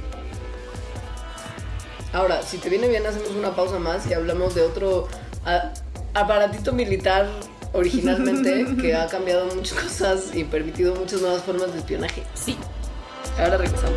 Ahora, 2.12 2.42
si 2.42 2.58
te 2.58 2.68
viene 2.68 2.88
bien, 2.88 3.06
hacemos 3.06 3.30
una 3.30 3.54
pausa 3.54 3.78
más 3.78 4.06
y 4.06 4.14
hablamos 4.14 4.54
de 4.54 4.62
otro 4.62 5.06
a- 5.46 5.72
aparatito 6.14 6.72
militar 6.72 7.28
originalmente 7.72 8.66
que 8.80 8.94
ha 8.96 9.06
cambiado 9.06 9.46
muchas 9.54 9.78
cosas 9.78 10.34
y 10.34 10.42
permitido 10.44 10.94
muchas 10.96 11.20
nuevas 11.20 11.42
formas 11.42 11.72
de 11.72 11.78
espionaje. 11.78 12.24
Sí. 12.34 12.56
Ahora 13.38 13.58
regresamos. 13.58 13.96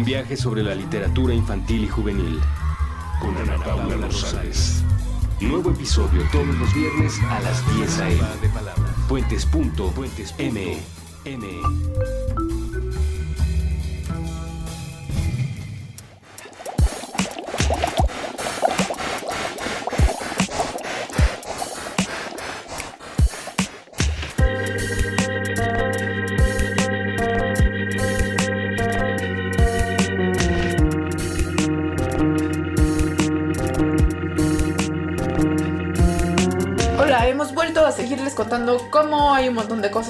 Un 0.00 0.06
viaje 0.06 0.34
sobre 0.34 0.62
la 0.62 0.74
literatura 0.74 1.34
infantil 1.34 1.84
y 1.84 1.88
juvenil. 1.88 2.40
Con 3.20 3.36
Ana 3.36 3.62
Paula 3.62 3.98
Rosales. 3.98 4.82
Nuevo 5.42 5.72
episodio 5.72 6.22
todos 6.32 6.46
los 6.46 6.74
viernes 6.74 7.20
a 7.28 7.38
las 7.40 7.76
10 7.76 7.98
a.m. 7.98 8.22
Puentes.me. 9.10 10.78
M. 11.26 11.60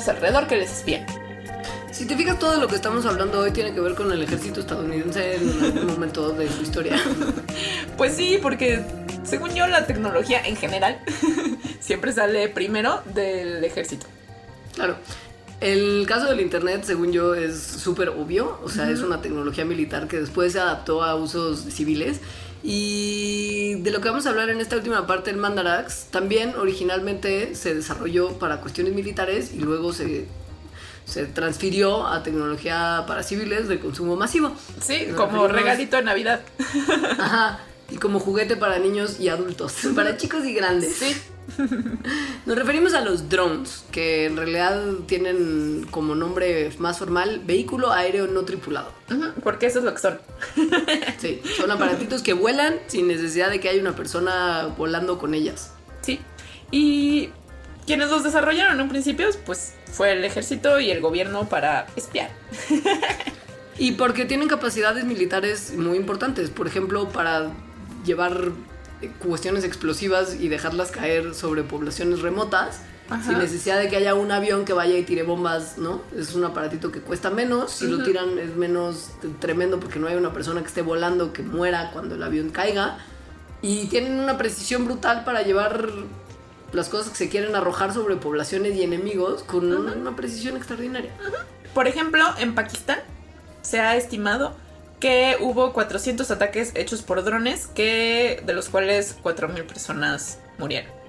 cosas 0.00 0.16
alrededor 0.16 0.46
que 0.46 0.56
les 0.56 0.70
espían. 0.70 1.06
Si 1.92 2.06
te 2.06 2.16
fijas, 2.16 2.38
todo 2.38 2.58
lo 2.58 2.68
que 2.68 2.76
estamos 2.76 3.04
hablando 3.04 3.40
hoy 3.40 3.50
tiene 3.50 3.74
que 3.74 3.80
ver 3.80 3.94
con 3.94 4.10
el 4.10 4.22
ejército 4.22 4.60
estadounidense 4.60 5.36
en 5.36 5.64
algún 5.64 5.86
momento 5.86 6.30
de 6.32 6.48
su 6.50 6.62
historia. 6.62 6.98
Pues 7.98 8.16
sí, 8.16 8.38
porque 8.40 8.82
según 9.24 9.50
yo 9.50 9.66
la 9.66 9.86
tecnología 9.86 10.40
en 10.46 10.56
general 10.56 11.00
siempre 11.80 12.12
sale 12.12 12.48
primero 12.48 13.02
del 13.12 13.62
ejército. 13.62 14.06
Claro. 14.74 14.96
El 15.60 16.06
caso 16.08 16.24
del 16.24 16.40
Internet, 16.40 16.84
según 16.84 17.12
yo, 17.12 17.34
es 17.34 17.60
súper 17.60 18.08
obvio. 18.08 18.58
O 18.64 18.70
sea, 18.70 18.88
es 18.90 19.00
una 19.00 19.20
tecnología 19.20 19.66
militar 19.66 20.08
que 20.08 20.18
después 20.18 20.54
se 20.54 20.60
adaptó 20.60 21.02
a 21.02 21.14
usos 21.14 21.60
civiles. 21.60 22.20
Y 22.62 23.76
de 23.76 23.90
lo 23.90 24.00
que 24.00 24.08
vamos 24.08 24.26
a 24.26 24.30
hablar 24.30 24.50
en 24.50 24.60
esta 24.60 24.76
última 24.76 25.06
parte, 25.06 25.30
el 25.30 25.36
Mandarax, 25.36 26.06
también 26.10 26.54
originalmente 26.56 27.54
se 27.54 27.74
desarrolló 27.74 28.38
para 28.38 28.60
cuestiones 28.60 28.92
militares 28.92 29.52
y 29.54 29.60
luego 29.60 29.92
se, 29.92 30.26
se 31.06 31.24
transfirió 31.24 32.06
a 32.06 32.22
tecnología 32.22 33.04
para 33.06 33.22
civiles 33.22 33.68
de 33.68 33.80
consumo 33.80 34.16
masivo. 34.16 34.52
Sí, 34.80 35.06
Nos 35.08 35.16
como 35.16 35.48
regalito 35.48 35.96
de 35.96 36.02
Navidad. 36.02 36.42
Ajá. 37.18 37.60
Y 37.90 37.96
como 37.96 38.20
juguete 38.20 38.56
para 38.56 38.78
niños 38.78 39.18
y 39.18 39.28
adultos, 39.28 39.74
para 39.94 40.16
chicos 40.16 40.44
y 40.44 40.54
grandes. 40.54 40.96
Sí. 40.96 41.16
Nos 42.46 42.56
referimos 42.56 42.94
a 42.94 43.00
los 43.00 43.28
drones, 43.28 43.84
que 43.90 44.26
en 44.26 44.36
realidad 44.36 44.82
tienen 45.06 45.86
como 45.90 46.14
nombre 46.14 46.70
más 46.78 46.98
formal 46.98 47.40
vehículo 47.44 47.92
aéreo 47.92 48.26
no 48.26 48.44
tripulado. 48.44 48.92
Porque 49.42 49.66
eso 49.66 49.80
es 49.80 49.84
lo 49.84 49.94
que 49.94 50.00
son. 50.00 50.20
Sí, 51.18 51.42
son 51.56 51.70
aparatitos 51.70 52.22
que 52.22 52.32
vuelan 52.32 52.76
sin 52.86 53.08
necesidad 53.08 53.50
de 53.50 53.60
que 53.60 53.68
haya 53.68 53.80
una 53.80 53.94
persona 53.94 54.68
volando 54.76 55.18
con 55.18 55.34
ellas. 55.34 55.72
Sí. 56.00 56.20
Y 56.70 57.30
quienes 57.86 58.10
los 58.10 58.22
desarrollaron 58.22 58.74
en 58.74 58.80
un 58.80 58.88
principio, 58.88 59.28
pues 59.44 59.74
fue 59.92 60.12
el 60.12 60.24
ejército 60.24 60.80
y 60.80 60.90
el 60.90 61.00
gobierno 61.00 61.48
para 61.48 61.86
espiar. 61.96 62.30
Y 63.80 63.92
porque 63.92 64.26
tienen 64.26 64.46
capacidades 64.46 65.06
militares 65.06 65.72
muy 65.74 65.96
importantes, 65.96 66.50
por 66.50 66.66
ejemplo, 66.66 67.08
para 67.08 67.50
llevar 68.04 68.52
cuestiones 69.08 69.64
explosivas 69.64 70.34
y 70.34 70.48
dejarlas 70.48 70.90
caer 70.90 71.34
sobre 71.34 71.62
poblaciones 71.62 72.20
remotas. 72.20 72.82
Ajá. 73.08 73.24
Sin 73.24 73.38
necesidad 73.38 73.80
de 73.80 73.88
que 73.88 73.96
haya 73.96 74.14
un 74.14 74.30
avión 74.30 74.64
que 74.64 74.72
vaya 74.72 74.96
y 74.96 75.02
tire 75.02 75.24
bombas, 75.24 75.78
¿no? 75.78 76.00
Es 76.16 76.34
un 76.34 76.44
aparatito 76.44 76.92
que 76.92 77.00
cuesta 77.00 77.30
menos. 77.30 77.72
Si 77.72 77.88
lo 77.88 78.04
tiran 78.04 78.38
es 78.38 78.54
menos 78.54 79.10
tremendo 79.40 79.80
porque 79.80 79.98
no 79.98 80.06
hay 80.06 80.14
una 80.14 80.32
persona 80.32 80.60
que 80.60 80.68
esté 80.68 80.82
volando 80.82 81.32
que 81.32 81.42
muera 81.42 81.90
cuando 81.92 82.14
el 82.14 82.22
avión 82.22 82.50
caiga. 82.50 82.98
Y 83.62 83.86
tienen 83.86 84.20
una 84.20 84.38
precisión 84.38 84.84
brutal 84.84 85.24
para 85.24 85.42
llevar 85.42 85.88
las 86.72 86.88
cosas 86.88 87.10
que 87.10 87.16
se 87.16 87.28
quieren 87.28 87.56
arrojar 87.56 87.92
sobre 87.92 88.16
poblaciones 88.16 88.76
y 88.76 88.82
enemigos 88.84 89.42
con 89.42 89.72
una, 89.72 89.92
una 89.92 90.14
precisión 90.14 90.56
extraordinaria. 90.56 91.10
Por 91.74 91.88
ejemplo, 91.88 92.24
en 92.38 92.54
Pakistán 92.54 93.00
se 93.62 93.80
ha 93.80 93.96
estimado 93.96 94.54
que 95.00 95.36
hubo 95.40 95.72
400 95.72 96.30
ataques 96.30 96.72
hechos 96.74 97.02
por 97.02 97.24
drones, 97.24 97.66
que 97.66 98.42
de 98.44 98.52
los 98.52 98.68
cuales 98.68 99.16
4.000 99.22 99.66
personas 99.66 100.38
murieron. 100.58 101.00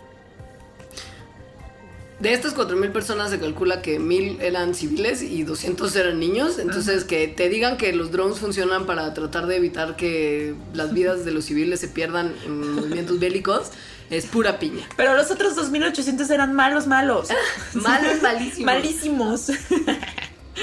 De 2.20 2.34
estas 2.34 2.56
4.000 2.56 2.92
personas 2.92 3.32
se 3.32 3.40
calcula 3.40 3.82
que 3.82 4.00
1.000 4.00 4.42
eran 4.42 4.76
civiles 4.76 5.24
y 5.24 5.42
200 5.44 5.96
eran 5.96 6.20
niños. 6.20 6.60
Entonces, 6.60 7.04
que 7.04 7.28
te 7.28 7.50
digan 7.50 7.78
que 7.78 7.94
los 7.94 8.12
drones 8.12 8.38
funcionan 8.38 8.86
para 8.86 9.12
tratar 9.16 9.48
de 9.48 9.56
evitar 9.56 9.96
que 9.96 10.54
las 10.74 10.94
vidas 10.94 11.26
de 11.26 11.32
los 11.32 11.46
civiles 11.46 11.80
se 11.80 11.88
pierdan 11.88 12.36
en 12.46 12.76
movimientos 12.76 13.20
bélicos 13.20 13.72
es 14.12 14.26
pura 14.26 14.60
piña. 14.60 14.88
Pero 14.98 15.16
los 15.16 15.32
otros 15.32 15.56
2.800 15.56 16.30
eran 16.30 16.54
malos, 16.54 16.86
malos. 16.86 17.30
Malos, 17.74 18.22
malísimos. 18.22 18.66
Malísimos. 18.66 19.48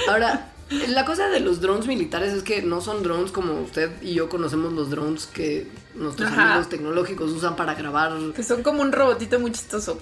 Ahora, 0.09 0.53
la 0.89 1.05
cosa 1.05 1.29
de 1.29 1.41
los 1.41 1.61
drones 1.61 1.87
militares 1.87 2.33
es 2.35 2.43
que 2.43 2.63
no 2.63 2.81
son 2.81 3.03
drones 3.03 3.31
como 3.33 3.61
usted 3.61 3.91
y 4.03 4.15
yo 4.15 4.29
conocemos 4.29 4.73
los 4.73 4.91
drones 4.91 5.27
que 5.27 5.67
nuestros 5.95 6.31
Ajá. 6.31 6.51
amigos 6.53 6.69
tecnológicos 6.69 7.31
usan 7.31 7.57
para 7.57 7.75
grabar. 7.75 8.13
que 8.35 8.43
son 8.43 8.63
como 8.63 8.83
un 8.83 8.93
robotito 8.93 9.39
muy 9.41 9.53
chistoso. 9.53 9.99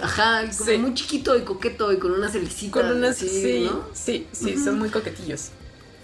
Ajá, 0.00 0.42
como 0.58 0.70
Sí. 0.70 0.78
muy 0.78 0.94
chiquito 0.94 1.36
y 1.36 1.42
coqueto 1.42 1.92
y 1.92 1.98
con 1.98 2.12
unas 2.12 2.34
helicitas. 2.34 2.82
Con 2.82 2.96
unas... 2.96 3.16
así, 3.16 3.28
sí, 3.28 3.68
¿no? 3.70 3.84
sí, 3.92 4.26
sí, 4.32 4.56
son 4.62 4.78
muy 4.78 4.88
coquetillos. 4.88 5.50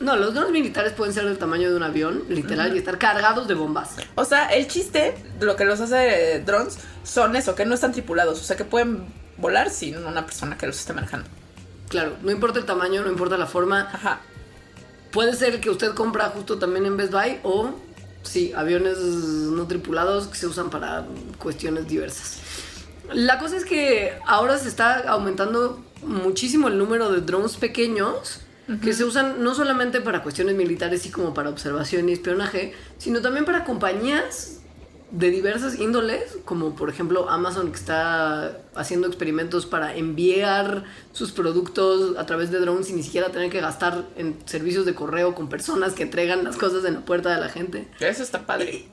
No, 0.00 0.14
los 0.16 0.32
drones 0.32 0.52
militares 0.52 0.92
pueden 0.92 1.12
ser 1.12 1.24
del 1.24 1.38
tamaño 1.38 1.70
de 1.70 1.76
un 1.76 1.82
avión, 1.82 2.22
literal, 2.28 2.72
y 2.74 2.78
estar 2.78 2.98
cargados 2.98 3.48
de 3.48 3.54
bombas. 3.54 3.96
O 4.14 4.24
sea, 4.24 4.46
el 4.46 4.68
chiste, 4.68 5.16
lo 5.40 5.56
que 5.56 5.64
los 5.64 5.80
hace 5.80 6.36
eh, 6.36 6.40
drones, 6.40 6.78
son 7.02 7.34
eso, 7.34 7.56
que 7.56 7.66
no 7.66 7.74
están 7.74 7.90
tripulados. 7.92 8.40
O 8.40 8.44
sea, 8.44 8.56
que 8.56 8.64
pueden 8.64 9.06
volar 9.38 9.70
sin 9.70 9.96
una 9.96 10.24
persona 10.24 10.56
que 10.56 10.68
los 10.68 10.78
esté 10.78 10.92
manejando. 10.92 11.28
Claro, 11.88 12.16
no 12.22 12.30
importa 12.30 12.58
el 12.58 12.64
tamaño, 12.64 13.02
no 13.02 13.10
importa 13.10 13.36
la 13.36 13.46
forma. 13.46 13.88
Ajá. 13.92 14.20
Puede 15.10 15.34
ser 15.34 15.60
que 15.60 15.70
usted 15.70 15.94
compra 15.94 16.28
justo 16.30 16.58
también 16.58 16.84
en 16.86 16.96
Best 16.96 17.12
Buy 17.12 17.40
o, 17.42 17.70
sí, 18.22 18.52
aviones 18.54 18.98
no 18.98 19.66
tripulados 19.66 20.28
que 20.28 20.36
se 20.36 20.46
usan 20.46 20.70
para 20.70 21.06
cuestiones 21.38 21.88
diversas. 21.88 22.40
La 23.12 23.38
cosa 23.38 23.56
es 23.56 23.64
que 23.64 24.12
ahora 24.26 24.58
se 24.58 24.68
está 24.68 25.08
aumentando 25.08 25.82
muchísimo 26.02 26.68
el 26.68 26.76
número 26.76 27.10
de 27.10 27.22
drones 27.22 27.56
pequeños 27.56 28.40
que 28.82 28.92
se 28.92 29.02
usan 29.04 29.42
no 29.42 29.54
solamente 29.54 30.02
para 30.02 30.22
cuestiones 30.22 30.54
militares 30.54 31.06
y 31.06 31.10
como 31.10 31.32
para 31.32 31.48
observación 31.48 32.06
y 32.10 32.12
espionaje, 32.12 32.74
sino 32.98 33.22
también 33.22 33.46
para 33.46 33.64
compañías 33.64 34.60
de 35.10 35.30
diversas 35.30 35.78
índoles, 35.78 36.36
como 36.44 36.74
por 36.74 36.90
ejemplo 36.90 37.30
Amazon 37.30 37.70
que 37.70 37.78
está 37.78 38.58
haciendo 38.74 39.06
experimentos 39.06 39.64
para 39.64 39.96
enviar 39.96 40.84
sus 41.12 41.32
productos 41.32 42.16
a 42.18 42.26
través 42.26 42.50
de 42.50 42.58
drones 42.60 42.86
sin 42.86 42.96
ni 42.96 43.02
siquiera 43.02 43.30
tener 43.30 43.50
que 43.50 43.60
gastar 43.60 44.04
en 44.16 44.36
servicios 44.44 44.84
de 44.84 44.94
correo 44.94 45.34
con 45.34 45.48
personas 45.48 45.94
que 45.94 46.02
entregan 46.02 46.44
las 46.44 46.56
cosas 46.56 46.84
en 46.84 46.94
la 46.94 47.00
puerta 47.00 47.34
de 47.34 47.40
la 47.40 47.48
gente. 47.48 47.88
Eso 48.00 48.22
está 48.22 48.46
padre. 48.46 48.86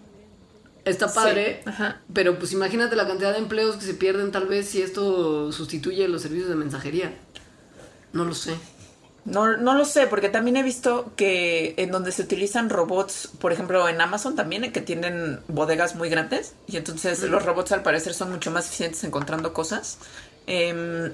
Está 0.86 1.12
padre, 1.12 1.64
Sí, 1.66 1.84
pero 2.14 2.38
pues 2.38 2.54
imagínate 2.54 2.96
la 2.96 3.08
cantidad 3.08 3.34
de 3.34 3.40
empleos 3.40 3.76
que 3.76 3.86
se 3.86 3.96
pierden 3.96 4.32
tal 4.32 4.46
vez 4.46 4.68
si 4.68 4.84
esto 4.84 5.52
sustituye 5.52 6.08
los 6.08 6.22
servicios 6.22 6.48
de 6.48 6.56
mensajería. 6.56 7.12
No 8.14 8.24
lo 8.24 8.36
sé. 8.36 8.56
No, 9.26 9.58
no 9.58 9.74
lo 9.74 9.86
sé, 9.86 10.06
porque 10.06 10.30
también 10.30 10.56
he 10.56 10.62
visto 10.64 11.12
que 11.16 11.74
en 11.78 11.90
donde 11.90 12.12
se 12.12 12.22
utilizan 12.22 12.70
robots, 12.70 13.30
por 13.40 13.52
ejemplo 13.52 13.90
en 13.90 14.00
Amazon 14.00 14.36
también, 14.36 14.72
que 14.72 14.82
tienen 14.82 15.40
bodegas 15.48 15.96
muy 15.96 16.10
grandes, 16.10 16.54
y 16.68 16.78
entonces 16.78 17.22
los 17.24 17.44
robots 17.44 17.72
al 17.72 17.82
parecer 17.82 18.14
son 18.14 18.30
mucho 18.32 18.52
más 18.52 18.68
eficientes 18.68 19.04
encontrando 19.04 19.52
cosas. 19.54 19.98
em, 20.48 21.12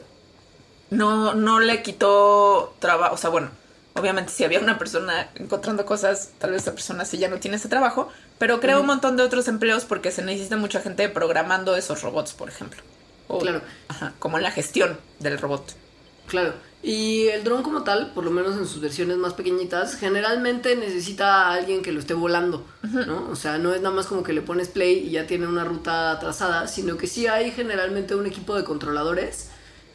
no, 0.89 1.33
no 1.35 1.59
le 1.61 1.81
quitó 1.83 2.75
trabajo, 2.79 3.15
o 3.15 3.17
sea, 3.17 3.29
bueno, 3.29 3.49
obviamente 3.95 4.33
si 4.33 4.43
había 4.43 4.59
una 4.59 4.77
persona 4.77 5.29
encontrando 5.35 5.85
cosas, 5.85 6.31
tal 6.37 6.51
vez 6.51 6.63
esa 6.63 6.73
persona 6.73 7.05
sí 7.05 7.17
ya 7.17 7.29
no 7.29 7.39
tiene 7.39 7.55
ese 7.55 7.69
trabajo, 7.69 8.09
pero 8.37 8.59
crea 8.59 8.77
un 8.77 8.87
montón 8.87 9.15
de 9.15 9.23
otros 9.23 9.47
empleos 9.47 9.85
porque 9.85 10.11
se 10.11 10.21
necesita 10.21 10.57
mucha 10.57 10.81
gente 10.81 11.07
programando 11.07 11.77
esos 11.77 12.01
robots, 12.01 12.33
por 12.33 12.49
ejemplo. 12.49 12.81
O- 13.29 13.39
Claro. 13.39 13.61
Ajá, 13.87 14.11
como 14.19 14.35
en 14.37 14.43
la 14.43 14.51
gestión 14.51 14.99
del 15.19 15.37
robot. 15.37 15.75
Claro. 16.27 16.53
Y 16.83 17.27
el 17.27 17.43
dron 17.43 17.61
como 17.61 17.83
tal, 17.83 18.11
por 18.13 18.23
lo 18.23 18.31
menos 18.31 18.57
en 18.57 18.65
sus 18.65 18.81
versiones 18.81 19.17
más 19.17 19.33
pequeñitas, 19.33 19.95
generalmente 19.95 20.75
necesita 20.75 21.47
a 21.47 21.53
alguien 21.53 21.83
que 21.83 21.91
lo 21.91 21.99
esté 21.99 22.15
volando, 22.15 22.65
¿no? 22.81 23.29
O 23.29 23.35
sea, 23.35 23.59
no 23.59 23.71
es 23.73 23.81
nada 23.81 23.93
más 23.93 24.07
como 24.07 24.23
que 24.23 24.33
le 24.33 24.41
pones 24.41 24.67
play 24.67 25.07
y 25.07 25.11
ya 25.11 25.27
tiene 25.27 25.47
una 25.47 25.63
ruta 25.63 26.17
trazada, 26.19 26.67
sino 26.67 26.97
que 26.97 27.05
sí 27.05 27.27
hay 27.27 27.51
generalmente 27.51 28.15
un 28.15 28.25
equipo 28.25 28.55
de 28.55 28.63
controladores 28.63 29.49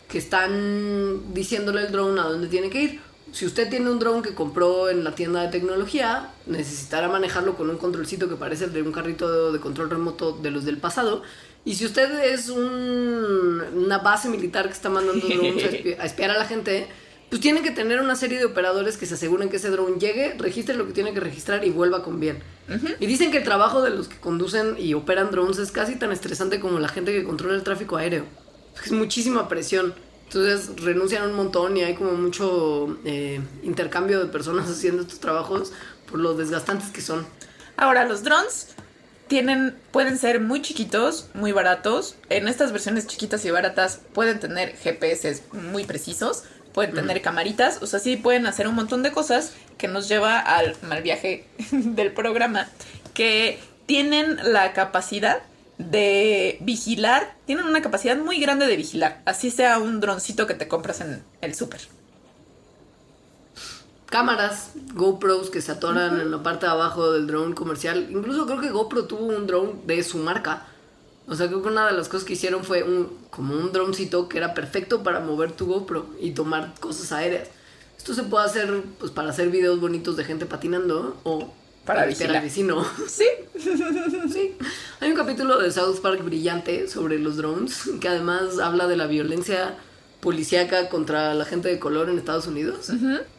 que 0.09 0.18
están 0.18 1.34
diciéndole 1.34 1.80
al 1.80 1.93
drone 1.93 2.20
a 2.20 2.24
dónde 2.24 2.47
tiene 2.47 2.70
que 2.70 2.82
ir. 2.82 3.01
Si 3.32 3.45
usted 3.45 3.68
tiene 3.68 3.91
un 3.91 3.99
drone 3.99 4.22
que 4.22 4.34
compró 4.34 4.89
en 4.89 5.03
la 5.03 5.16
tienda 5.16 5.43
de 5.43 5.49
tecnología, 5.49 6.30
necesitará 6.47 7.09
manejarlo 7.09 7.57
con 7.57 7.68
un 7.68 7.76
controlcito 7.76 8.28
que 8.28 8.37
parece 8.37 8.66
el 8.66 8.72
de 8.72 8.82
un 8.82 8.93
carrito 8.93 9.53
de 9.53 9.59
control 9.59 9.91
remoto 9.91 10.32
de 10.32 10.53
los 10.53 10.64
del 10.64 10.78
pasado. 10.78 11.22
Y 11.67 11.75
si 11.75 11.85
usted 11.85 12.11
es 12.33 12.49
un- 12.49 13.61
una 13.75 13.99
base 13.99 14.29
militar 14.31 14.67
que 14.67 14.73
está 14.73 14.89
mandando 14.89 15.27
drones 15.29 15.64
a, 15.64 15.69
espi- 15.69 15.97
a 15.99 16.07
espiar 16.07 16.31
a 16.31 16.39
la 16.39 16.45
gente, 16.47 16.87
pues 17.29 17.41
tiene 17.43 17.61
que 17.62 17.73
tener 17.73 18.01
una 18.01 18.14
serie 18.14 18.39
de 18.39 18.45
operadores 18.45 18.97
que 18.97 19.05
se 19.05 19.14
aseguren 19.14 19.49
que 19.51 19.57
ese 19.57 19.69
drone 19.71 19.99
llegue, 19.99 20.35
registre 20.39 20.77
lo 20.77 20.87
que 20.87 20.93
tiene 20.93 21.12
que 21.12 21.21
registrar 21.21 21.64
y 21.64 21.71
vuelva 21.71 22.03
con 22.05 22.21
bien. 22.21 22.43
Y 23.01 23.07
dicen 23.07 23.31
que 23.33 23.39
el 23.39 23.45
trabajo 23.45 23.83
de 23.83 23.91
los 23.91 24.09
que 24.09 24.17
conducen 24.19 24.77
y 24.79 24.95
operan 24.95 25.31
drones 25.33 25.59
es 25.59 25.71
casi 25.73 25.97
tan 25.97 26.12
estresante 26.12 26.61
como 26.61 26.79
la 26.79 26.89
gente 26.89 27.12
que 27.12 27.25
controla 27.25 27.55
el 27.57 27.62
tráfico 27.64 27.97
aéreo. 27.97 28.25
Es 28.85 28.93
muchísima 28.93 29.49
presión. 29.49 29.93
Entonces 30.25 30.71
renuncian 30.83 31.29
un 31.29 31.37
montón 31.37 31.77
y 31.77 31.83
hay 31.83 31.95
como 31.95 32.12
mucho 32.12 32.99
eh, 33.05 33.41
intercambio 33.64 34.19
de 34.21 34.27
personas 34.27 34.69
haciendo 34.71 35.03
estos 35.03 35.19
trabajos 35.21 35.73
por 36.11 36.21
lo 36.21 36.35
desgastantes 36.35 36.91
que 36.91 37.01
son. 37.01 37.27
Ahora, 37.77 38.05
los 38.07 38.23
drones 38.23 38.69
tienen, 39.29 39.77
pueden 39.91 40.18
ser 40.18 40.41
muy 40.41 40.62
chiquitos, 40.62 41.29
muy 41.35 41.53
baratos. 41.53 42.16
En 42.29 42.49
estas 42.49 42.72
versiones 42.72 43.07
chiquitas 43.07 43.45
y 43.45 43.51
baratas 43.51 44.01
pueden 44.12 44.41
tener 44.41 44.77
GPS 44.77 45.43
muy 45.53 45.85
precisos, 45.85 46.45
pueden 46.72 46.95
tener 46.95 47.22
camaritas, 47.22 47.83
o 47.83 47.87
sea, 47.87 48.01
sí 48.01 48.16
pueden 48.16 48.47
hacer 48.47 48.68
un 48.68 48.74
montón 48.74 49.03
de 49.03 49.11
cosas 49.11 49.55
que 49.79 49.89
nos 49.89 50.09
lleva 50.09 50.39
al 50.39 50.77
mal 50.83 51.03
viaje 51.03 51.47
del 51.70 52.12
programa, 52.12 52.68
que 53.14 53.59
tienen 53.87 54.39
la 54.43 54.72
capacidad 54.72 55.41
de 55.79 56.59
vigilar, 56.61 57.35
tienen 57.47 57.66
una 57.66 57.83
capacidad 57.83 58.16
muy 58.16 58.41
grande 58.41 58.66
de 58.66 58.77
vigilar, 58.77 59.20
así 59.24 59.51
sea 59.51 59.79
un 59.79 60.01
droncito 60.01 60.47
que 60.47 60.55
te 60.55 60.68
compras 60.68 61.01
en 61.01 61.22
el 61.41 61.55
súper. 61.55 61.81
Cámaras, 64.07 64.71
GoPros 64.95 65.51
que 65.51 65.61
se 65.61 65.73
atoran 65.73 66.21
en 66.21 66.31
la 66.31 66.43
parte 66.43 66.67
de 66.67 66.73
abajo 66.73 67.13
del 67.13 67.27
drone 67.27 67.55
comercial. 67.55 68.07
Incluso 68.11 68.47
creo 68.47 68.61
que 68.61 68.71
GoPro 68.71 69.05
tuvo 69.07 69.27
un 69.27 69.47
drone 69.47 69.75
de 69.87 70.03
su 70.03 70.19
marca. 70.19 70.67
O 71.29 71.35
sea, 71.35 71.49
creo 71.49 71.61
que 71.63 71.69
una 71.69 71.87
de 71.87 71.93
las 71.93 72.09
cosas 72.09 72.25
que 72.25 72.35
hicieron 72.35 72.63
fue 72.65 72.83
un, 72.85 73.09
como 73.31 73.55
un 73.55 73.73
droncito 73.73 74.29
que 74.29 74.39
era 74.39 74.55
perfecto 74.55 75.03
para 75.03 75.21
mover 75.21 75.53
tu 75.53 75.67
GoPro 75.67 76.07
y 76.21 76.31
tomar 76.31 76.75
cosas 76.79 77.11
aéreas. 77.13 77.49
Esto 77.99 78.15
se 78.15 78.23
puede 78.23 78.45
hacer 78.47 78.83
pues 79.01 79.11
para 79.11 79.31
hacer 79.31 79.49
videos 79.51 79.81
bonitos 79.81 80.17
de 80.17 80.23
gente 80.25 80.47
patinando 80.47 81.17
o 81.25 81.53
Para 81.85 82.07
espiar 82.07 82.37
al 82.37 82.43
vigilar. 82.45 82.77
vecino. 82.85 83.09
Sí, 83.09 83.27
Sí. 84.33 84.57
Hay 85.01 85.11
un 85.11 85.17
capítulo 85.17 85.59
de 85.59 85.73
South 85.73 85.99
Park 86.01 86.23
brillante 86.25 86.89
sobre 86.89 87.19
los 87.19 87.37
drones 87.37 87.91
que 88.01 88.07
además 88.09 88.59
habla 88.61 88.87
de 88.87 88.97
la 88.97 89.07
violencia 89.07 89.75
policíaca 90.21 90.89
contra 90.89 91.35
la 91.35 91.45
gente 91.45 91.69
de 91.69 91.79
color 91.79 92.09
en 92.09 92.19
Estados 92.19 92.47
Unidos 92.47 92.91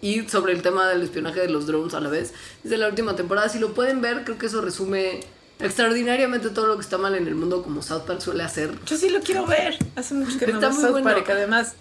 y 0.02 0.22
sobre 0.30 0.54
el 0.54 0.62
tema 0.62 0.88
del 0.88 1.02
espionaje 1.02 1.42
de 1.42 1.50
los 1.50 1.66
drones 1.68 1.94
a 1.94 2.00
la 2.00 2.10
vez. 2.10 2.34
Es 2.64 2.70
de 2.70 2.78
la 2.78 2.88
última 2.88 3.16
temporada. 3.16 3.50
Si 3.50 3.60
lo 3.60 3.74
pueden 3.74 4.00
ver, 4.02 4.24
creo 4.24 4.38
que 4.38 4.46
eso 4.46 4.62
resume 4.62 5.20
extraordinariamente 5.60 6.50
todo 6.52 6.68
lo 6.68 6.76
que 6.76 6.82
está 6.82 6.98
mal 6.98 7.16
en 7.16 7.28
el 7.28 7.36
mundo 7.36 7.64
como 7.64 7.82
South 7.82 8.04
Park 8.06 8.22
suele 8.22 8.44
hacer. 8.44 8.72
yo 8.86 8.96
sí 8.98 9.10
lo 9.10 9.20
quiero 9.22 9.46
ver. 9.48 9.78
Hace 9.96 10.14
mucho 10.14 10.38
que 10.38 10.48
no 10.48 10.54
Está 10.54 10.68
veo 10.70 10.76
muy 10.76 10.84
South 10.84 10.92
bueno. 10.92 11.10
Park, 11.10 11.30
además. 11.32 11.74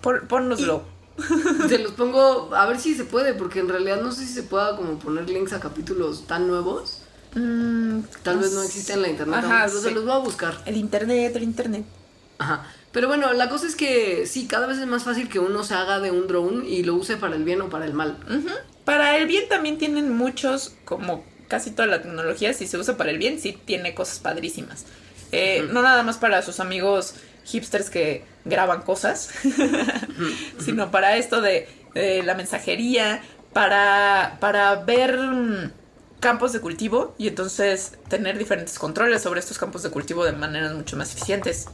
Pon- 0.00 0.26
Pónnoslo. 0.28 0.84
Se 1.68 1.78
los 1.78 1.92
pongo 1.92 2.54
a 2.54 2.66
ver 2.66 2.80
si 2.80 2.94
se 2.94 3.04
puede, 3.04 3.34
porque 3.34 3.58
en 3.60 3.68
realidad 3.68 4.00
no 4.00 4.12
sé 4.12 4.26
si 4.26 4.32
se 4.32 4.42
pueda 4.44 4.76
como 4.76 4.98
poner 4.98 5.28
links 5.28 5.52
a 5.52 5.60
capítulos 5.60 6.26
tan 6.26 6.48
nuevos. 6.48 6.98
Mm, 7.34 8.00
Tal 8.22 8.38
vez 8.38 8.52
no 8.52 8.62
existe 8.62 8.94
en 8.94 9.02
la 9.02 9.08
internet, 9.08 9.40
Ajá, 9.44 9.64
pero 9.66 9.80
se 9.80 9.90
los 9.90 10.04
voy 10.04 10.12
a 10.12 10.18
buscar. 10.18 10.62
El 10.64 10.76
internet, 10.76 11.34
el 11.36 11.42
internet. 11.42 11.84
Ajá. 12.38 12.66
Pero 12.92 13.08
bueno, 13.08 13.32
la 13.32 13.48
cosa 13.48 13.66
es 13.66 13.74
que 13.74 14.26
sí, 14.26 14.46
cada 14.46 14.66
vez 14.66 14.78
es 14.78 14.86
más 14.86 15.04
fácil 15.04 15.28
que 15.28 15.38
uno 15.38 15.64
se 15.64 15.74
haga 15.74 15.98
de 16.00 16.10
un 16.10 16.26
drone 16.26 16.68
y 16.68 16.82
lo 16.84 16.94
use 16.94 17.16
para 17.16 17.34
el 17.36 17.44
bien 17.44 17.62
o 17.62 17.70
para 17.70 17.86
el 17.86 17.94
mal. 17.94 18.18
Para 18.84 19.16
el 19.16 19.26
bien 19.26 19.48
también 19.48 19.78
tienen 19.78 20.14
muchos, 20.14 20.74
como 20.84 21.24
casi 21.48 21.70
toda 21.70 21.86
la 21.86 22.02
tecnología, 22.02 22.52
si 22.52 22.66
se 22.66 22.76
usa 22.76 22.96
para 22.96 23.10
el 23.10 23.18
bien, 23.18 23.40
sí 23.40 23.58
tiene 23.64 23.94
cosas 23.94 24.18
padrísimas. 24.18 24.84
Eh, 25.32 25.66
No 25.72 25.80
nada 25.80 26.02
más 26.02 26.18
para 26.18 26.42
sus 26.42 26.60
amigos 26.60 27.14
hipsters 27.44 27.88
que 27.88 28.24
graban 28.44 28.82
cosas, 28.82 29.30
sino 30.58 30.90
para 30.90 31.16
esto 31.16 31.40
de, 31.40 31.68
de 31.94 32.22
la 32.22 32.34
mensajería, 32.34 33.22
para, 33.52 34.36
para 34.40 34.76
ver 34.76 35.18
mm, 35.18 35.72
campos 36.20 36.52
de 36.52 36.60
cultivo 36.60 37.14
y 37.18 37.28
entonces 37.28 37.92
tener 38.08 38.38
diferentes 38.38 38.78
controles 38.78 39.22
sobre 39.22 39.40
estos 39.40 39.58
campos 39.58 39.82
de 39.82 39.90
cultivo 39.90 40.24
de 40.24 40.32
maneras 40.32 40.74
mucho 40.74 40.96
más 40.96 41.12
eficientes. 41.14 41.66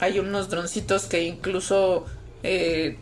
Hay 0.00 0.18
unos 0.18 0.48
droncitos 0.48 1.04
que 1.04 1.22
incluso 1.24 2.06
eh, 2.42 2.98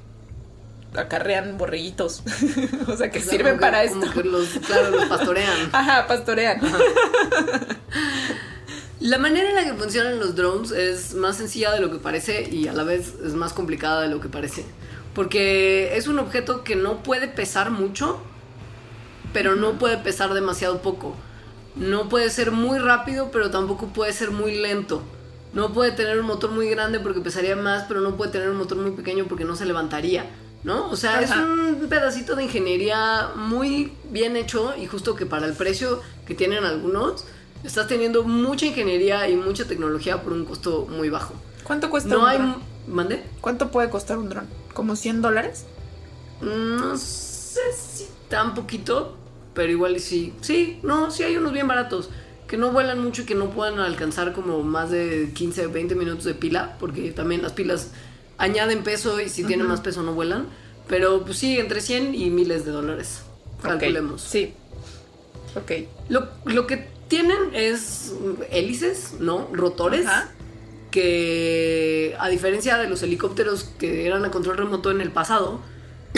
acarrean 0.94 1.58
borreguitos. 1.58 2.22
o 2.88 2.96
sea, 2.96 3.10
que 3.10 3.18
O 3.18 3.22
sea, 3.22 3.30
sirven 3.30 3.58
para 3.58 3.80
que- 3.80 3.86
esto. 3.88 4.00
Como 4.00 4.12
que 4.12 4.24
los, 4.24 4.48
claro, 4.66 4.90
los 4.90 5.04
pastorean. 5.06 5.54
Ajá, 5.72 6.06
pastorean. 6.06 6.60
La 9.00 9.18
manera 9.18 9.50
en 9.50 9.54
la 9.54 9.64
que 9.64 9.74
funcionan 9.74 10.18
los 10.18 10.34
drones 10.34 10.70
es 10.70 11.14
más 11.14 11.36
sencilla 11.36 11.70
de 11.70 11.80
lo 11.80 11.90
que 11.90 11.98
parece 11.98 12.48
y 12.50 12.66
a 12.66 12.72
la 12.72 12.82
vez 12.82 13.12
es 13.24 13.34
más 13.34 13.52
complicada 13.52 14.00
de 14.02 14.08
lo 14.08 14.20
que 14.20 14.28
parece. 14.30 14.64
Porque 15.14 15.96
es 15.96 16.06
un 16.08 16.18
objeto 16.18 16.64
que 16.64 16.76
no 16.76 17.02
puede 17.02 17.28
pesar 17.28 17.70
mucho, 17.70 18.18
pero 19.34 19.54
no 19.54 19.78
puede 19.78 19.98
pesar 19.98 20.32
demasiado 20.32 20.80
poco. 20.80 21.14
No 21.74 22.08
puede 22.08 22.30
ser 22.30 22.52
muy 22.52 22.78
rápido, 22.78 23.30
pero 23.30 23.50
tampoco 23.50 23.88
puede 23.88 24.14
ser 24.14 24.30
muy 24.30 24.54
lento. 24.56 25.02
No 25.56 25.72
puede 25.72 25.90
tener 25.92 26.20
un 26.20 26.26
motor 26.26 26.50
muy 26.50 26.68
grande 26.68 27.00
porque 27.00 27.20
pesaría 27.20 27.56
más, 27.56 27.84
pero 27.88 28.02
no 28.02 28.14
puede 28.16 28.30
tener 28.30 28.50
un 28.50 28.58
motor 28.58 28.76
muy 28.76 28.90
pequeño 28.90 29.24
porque 29.26 29.46
no 29.46 29.56
se 29.56 29.64
levantaría. 29.64 30.26
¿No? 30.64 30.90
O 30.90 30.96
sea, 30.96 31.22
es 31.22 31.30
un 31.30 31.86
pedacito 31.88 32.34
de 32.34 32.44
ingeniería 32.44 33.30
muy 33.36 33.92
bien 34.10 34.36
hecho 34.36 34.74
y 34.76 34.86
justo 34.86 35.14
que 35.14 35.24
para 35.24 35.46
el 35.46 35.54
precio 35.54 36.02
que 36.26 36.34
tienen 36.34 36.64
algunos, 36.64 37.24
estás 37.64 37.86
teniendo 37.86 38.24
mucha 38.24 38.66
ingeniería 38.66 39.28
y 39.28 39.36
mucha 39.36 39.66
tecnología 39.66 40.22
por 40.22 40.32
un 40.32 40.44
costo 40.44 40.86
muy 40.90 41.08
bajo. 41.08 41.34
¿Cuánto 41.62 41.88
cuesta 41.88 42.10
No 42.10 42.20
un 42.20 42.26
hay... 42.26 42.38
dron? 42.38 42.56
¿Mande? 42.88 43.22
¿Cuánto 43.40 43.70
puede 43.70 43.88
costar 43.90 44.18
un 44.18 44.28
dron? 44.28 44.46
¿Como 44.74 44.94
100 44.94 45.22
dólares? 45.22 45.64
No 46.40 46.96
sé 46.98 47.60
si 47.72 48.08
tan 48.28 48.54
poquito, 48.54 49.16
pero 49.54 49.72
igual 49.72 49.98
sí. 50.00 50.34
Sí, 50.42 50.80
no, 50.82 51.10
sí 51.10 51.22
hay 51.22 51.36
unos 51.36 51.52
bien 51.52 51.68
baratos. 51.68 52.10
Que 52.48 52.56
no 52.56 52.70
vuelan 52.70 53.02
mucho 53.02 53.22
y 53.22 53.24
que 53.24 53.34
no 53.34 53.50
puedan 53.50 53.80
alcanzar 53.80 54.32
como 54.32 54.62
más 54.62 54.90
de 54.90 55.30
15 55.34 55.66
o 55.66 55.70
20 55.72 55.94
minutos 55.94 56.24
de 56.24 56.34
pila, 56.34 56.76
porque 56.78 57.10
también 57.10 57.42
las 57.42 57.52
pilas 57.52 57.90
añaden 58.38 58.82
peso 58.82 59.20
y 59.20 59.28
si 59.28 59.44
tienen 59.44 59.66
más 59.66 59.80
peso 59.80 60.02
no 60.02 60.12
vuelan. 60.12 60.46
Pero 60.88 61.24
pues 61.24 61.38
sí, 61.38 61.58
entre 61.58 61.80
100 61.80 62.14
y 62.14 62.30
miles 62.30 62.64
de 62.64 62.70
dólares. 62.70 63.22
Calculemos. 63.62 64.22
Sí. 64.22 64.54
Ok. 65.56 65.72
Lo, 66.08 66.28
lo 66.44 66.66
que 66.66 66.88
tienen 67.08 67.54
es 67.54 68.12
hélices, 68.50 69.14
¿no? 69.18 69.48
Rotores. 69.52 70.06
Ajá. 70.06 70.30
Que 70.90 72.16
a 72.18 72.28
diferencia 72.28 72.78
de 72.78 72.88
los 72.88 73.02
helicópteros 73.02 73.64
que 73.78 74.06
eran 74.06 74.24
a 74.24 74.30
control 74.30 74.56
remoto 74.56 74.90
en 74.90 75.00
el 75.00 75.10
pasado, 75.10 75.60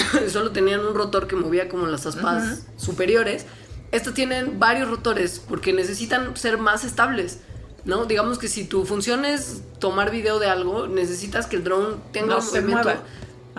solo 0.29 0.53
tenían 0.53 0.81
un 0.81 0.95
rotor 0.95 1.27
que 1.27 1.37
movía 1.37 1.69
como 1.69 1.87
las 1.87 2.07
aspas 2.07 2.67
superiores. 2.77 3.47
Estos 3.93 4.15
tienen 4.15 4.59
varios 4.59 4.89
rotores 4.91 5.41
porque 5.49 5.73
necesitan 5.73 6.37
ser 6.37 6.59
más 6.59 6.85
estables. 6.85 7.41
¿No? 7.85 8.05
Digamos 8.05 8.39
que 8.39 8.49
si 8.49 8.65
tu 8.65 8.85
función 8.85 9.25
es 9.25 9.63
tomar 9.79 10.11
video 10.11 10.39
de 10.39 10.49
algo, 10.49 10.89
necesitas 10.89 11.47
que 11.47 11.57
el 11.57 11.65
drone 11.65 11.97
tenga 12.13 12.35
No 12.35 12.39
un 12.41 12.45
movimiento. 12.47 12.93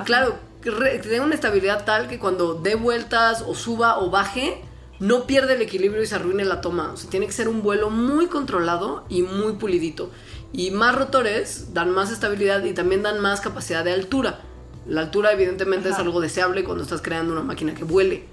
Claro, 0.06 0.36
que, 0.62 0.70
re- 0.70 1.00
que 1.02 1.10
tenga 1.10 1.24
una 1.24 1.34
estabilidad 1.34 1.84
tal 1.86 2.08
que 2.08 2.20
cuando 2.20 2.54
dé 2.54 2.76
vueltas 2.76 3.44
o 3.48 3.56
suba 3.56 3.98
o 4.00 4.12
baje, 4.12 4.62
no 5.00 5.26
pierde 5.26 5.54
el 5.56 5.62
equilibrio 5.64 6.04
y 6.04 6.06
se 6.06 6.16
arruine 6.16 6.46
la 6.46 6.62
toma. 6.62 6.92
O 6.94 6.98
sea, 6.98 7.10
tiene 7.10 7.26
que 7.26 7.32
ser 7.32 7.48
un 7.48 7.64
vuelo 7.64 7.90
muy 7.90 8.28
controlado 8.28 9.06
y 9.10 9.24
muy 9.24 9.54
pulidito. 9.54 10.12
Y 10.54 10.70
más 10.72 10.94
rotores 10.96 11.74
dan 11.74 11.90
más 11.90 12.12
estabilidad 12.12 12.64
y 12.66 12.74
también 12.74 13.02
dan 13.02 13.20
más 13.22 13.42
capacidad 13.42 13.84
de 13.84 13.94
altura. 13.94 14.42
La 14.86 15.02
altura 15.02 15.32
evidentemente 15.32 15.88
es 15.90 15.96
Ajá. 15.96 16.04
algo 16.04 16.22
deseable 16.22 16.64
cuando 16.64 16.84
estás 16.84 17.02
creando 17.02 17.32
una 17.34 17.42
máquina 17.42 17.74
que 17.74 17.84
vuele. 17.86 18.26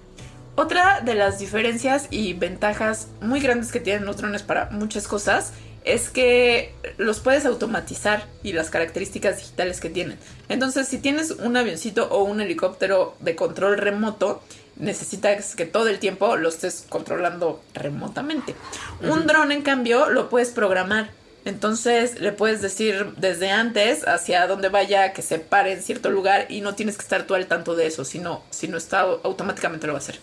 Otra 0.56 1.02
de 1.02 1.14
las 1.14 1.38
diferencias 1.38 2.06
y 2.10 2.32
ventajas 2.32 3.08
muy 3.20 3.40
grandes 3.40 3.70
que 3.70 3.78
tienen 3.78 4.06
los 4.06 4.16
drones 4.16 4.42
para 4.42 4.70
muchas 4.70 5.06
cosas 5.06 5.52
es 5.84 6.08
que 6.08 6.74
los 6.96 7.20
puedes 7.20 7.44
automatizar 7.44 8.26
y 8.42 8.54
las 8.54 8.70
características 8.70 9.36
digitales 9.36 9.80
que 9.80 9.90
tienen. 9.90 10.18
Entonces, 10.48 10.88
si 10.88 10.96
tienes 10.96 11.30
un 11.30 11.58
avioncito 11.58 12.08
o 12.10 12.24
un 12.24 12.40
helicóptero 12.40 13.14
de 13.20 13.36
control 13.36 13.76
remoto, 13.76 14.42
necesitas 14.76 15.54
que 15.54 15.66
todo 15.66 15.88
el 15.88 15.98
tiempo 15.98 16.36
lo 16.36 16.48
estés 16.48 16.86
controlando 16.88 17.62
remotamente. 17.74 18.54
Un 19.02 19.26
dron, 19.26 19.52
en 19.52 19.60
cambio, 19.60 20.08
lo 20.08 20.30
puedes 20.30 20.48
programar. 20.48 21.10
Entonces 21.44 22.18
le 22.18 22.32
puedes 22.32 22.62
decir 22.62 23.12
desde 23.18 23.50
antes 23.50 24.08
hacia 24.08 24.46
dónde 24.48 24.68
vaya, 24.70 25.12
que 25.12 25.22
se 25.22 25.38
pare 25.38 25.74
en 25.74 25.82
cierto 25.82 26.10
lugar 26.10 26.46
y 26.48 26.62
no 26.62 26.74
tienes 26.74 26.96
que 26.96 27.02
estar 27.02 27.24
tú 27.24 27.34
al 27.34 27.46
tanto 27.46 27.76
de 27.76 27.86
eso, 27.86 28.04
sino, 28.04 28.42
si 28.50 28.66
no 28.66 28.76
está 28.76 29.02
automáticamente 29.22 29.86
lo 29.86 29.92
va 29.92 29.98
a 29.98 30.02
hacer. 30.02 30.18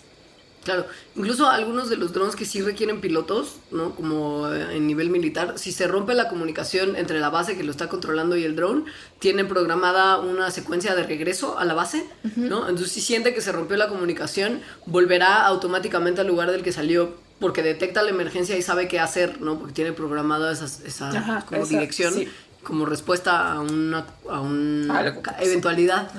Claro, 0.63 0.85
incluso 1.15 1.49
algunos 1.49 1.89
de 1.89 1.97
los 1.97 2.13
drones 2.13 2.35
que 2.35 2.45
sí 2.45 2.61
requieren 2.61 3.01
pilotos, 3.01 3.57
¿no? 3.71 3.95
Como 3.95 4.47
eh, 4.51 4.77
en 4.77 4.87
nivel 4.87 5.09
militar, 5.09 5.55
si 5.57 5.71
se 5.71 5.87
rompe 5.87 6.13
la 6.13 6.29
comunicación 6.29 6.95
entre 6.95 7.19
la 7.19 7.29
base 7.29 7.57
que 7.57 7.63
lo 7.63 7.71
está 7.71 7.89
controlando 7.89 8.37
y 8.37 8.43
el 8.45 8.55
drone, 8.55 8.85
tienen 9.19 9.47
programada 9.47 10.19
una 10.19 10.51
secuencia 10.51 10.95
de 10.95 11.03
regreso 11.03 11.59
a 11.59 11.65
la 11.65 11.73
base, 11.73 12.05
¿no? 12.37 12.69
Entonces 12.69 12.91
si 12.93 13.01
siente 13.01 13.33
que 13.33 13.41
se 13.41 13.51
rompió 13.51 13.75
la 13.77 13.89
comunicación, 13.89 14.61
volverá 14.85 15.45
automáticamente 15.45 16.21
al 16.21 16.27
lugar 16.27 16.49
del 16.51 16.63
que 16.63 16.71
salió 16.71 17.15
porque 17.39 17.61
detecta 17.61 18.01
la 18.01 18.09
emergencia 18.11 18.57
y 18.57 18.61
sabe 18.61 18.87
qué 18.87 19.01
hacer, 19.01 19.41
¿no? 19.41 19.59
Porque 19.59 19.73
tiene 19.73 19.91
programada 19.91 20.53
esa, 20.53 20.65
esa 20.65 21.09
Ajá, 21.09 21.45
como 21.45 21.61
esa- 21.63 21.69
dirección 21.71 22.13
sí. 22.13 22.29
como 22.63 22.85
respuesta 22.85 23.51
a 23.51 23.59
una, 23.59 24.05
a 24.29 24.39
una 24.39 25.13
eventualidad. 25.41 26.09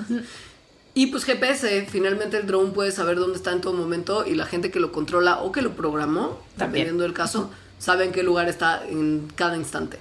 Y 0.95 1.07
pues 1.07 1.25
GPS, 1.25 1.85
finalmente 1.89 2.37
el 2.37 2.47
drone 2.47 2.71
puede 2.71 2.91
saber 2.91 3.17
dónde 3.17 3.35
está 3.35 3.51
en 3.51 3.59
todo 3.59 3.73
momento 3.73 4.25
y 4.25 4.33
la 4.33 4.45
gente 4.45 4.71
que 4.71 4.79
lo 4.79 4.93
controla 4.93 5.41
o 5.41 5.51
que 5.51 5.61
lo 5.61 5.75
programó, 5.75 6.41
También. 6.57 6.71
dependiendo 6.71 7.03
del 7.03 7.13
caso, 7.13 7.51
sabe 7.77 8.05
en 8.05 8.13
qué 8.13 8.23
lugar 8.23 8.47
está 8.47 8.81
en 8.87 9.27
cada 9.35 9.57
instante. 9.57 9.99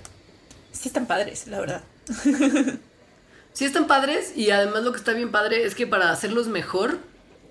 Sí 0.70 0.88
están 0.88 1.06
padres, 1.06 1.48
la 1.48 1.60
verdad. 1.60 1.82
Sí 3.52 3.64
están 3.64 3.86
padres 3.86 4.36
y 4.36 4.50
además 4.50 4.82
lo 4.82 4.90
que 4.90 4.98
está 4.98 5.12
bien 5.12 5.30
padre 5.30 5.64
es 5.64 5.76
que 5.76 5.86
para 5.86 6.10
hacerlos 6.10 6.48
mejor 6.48 6.98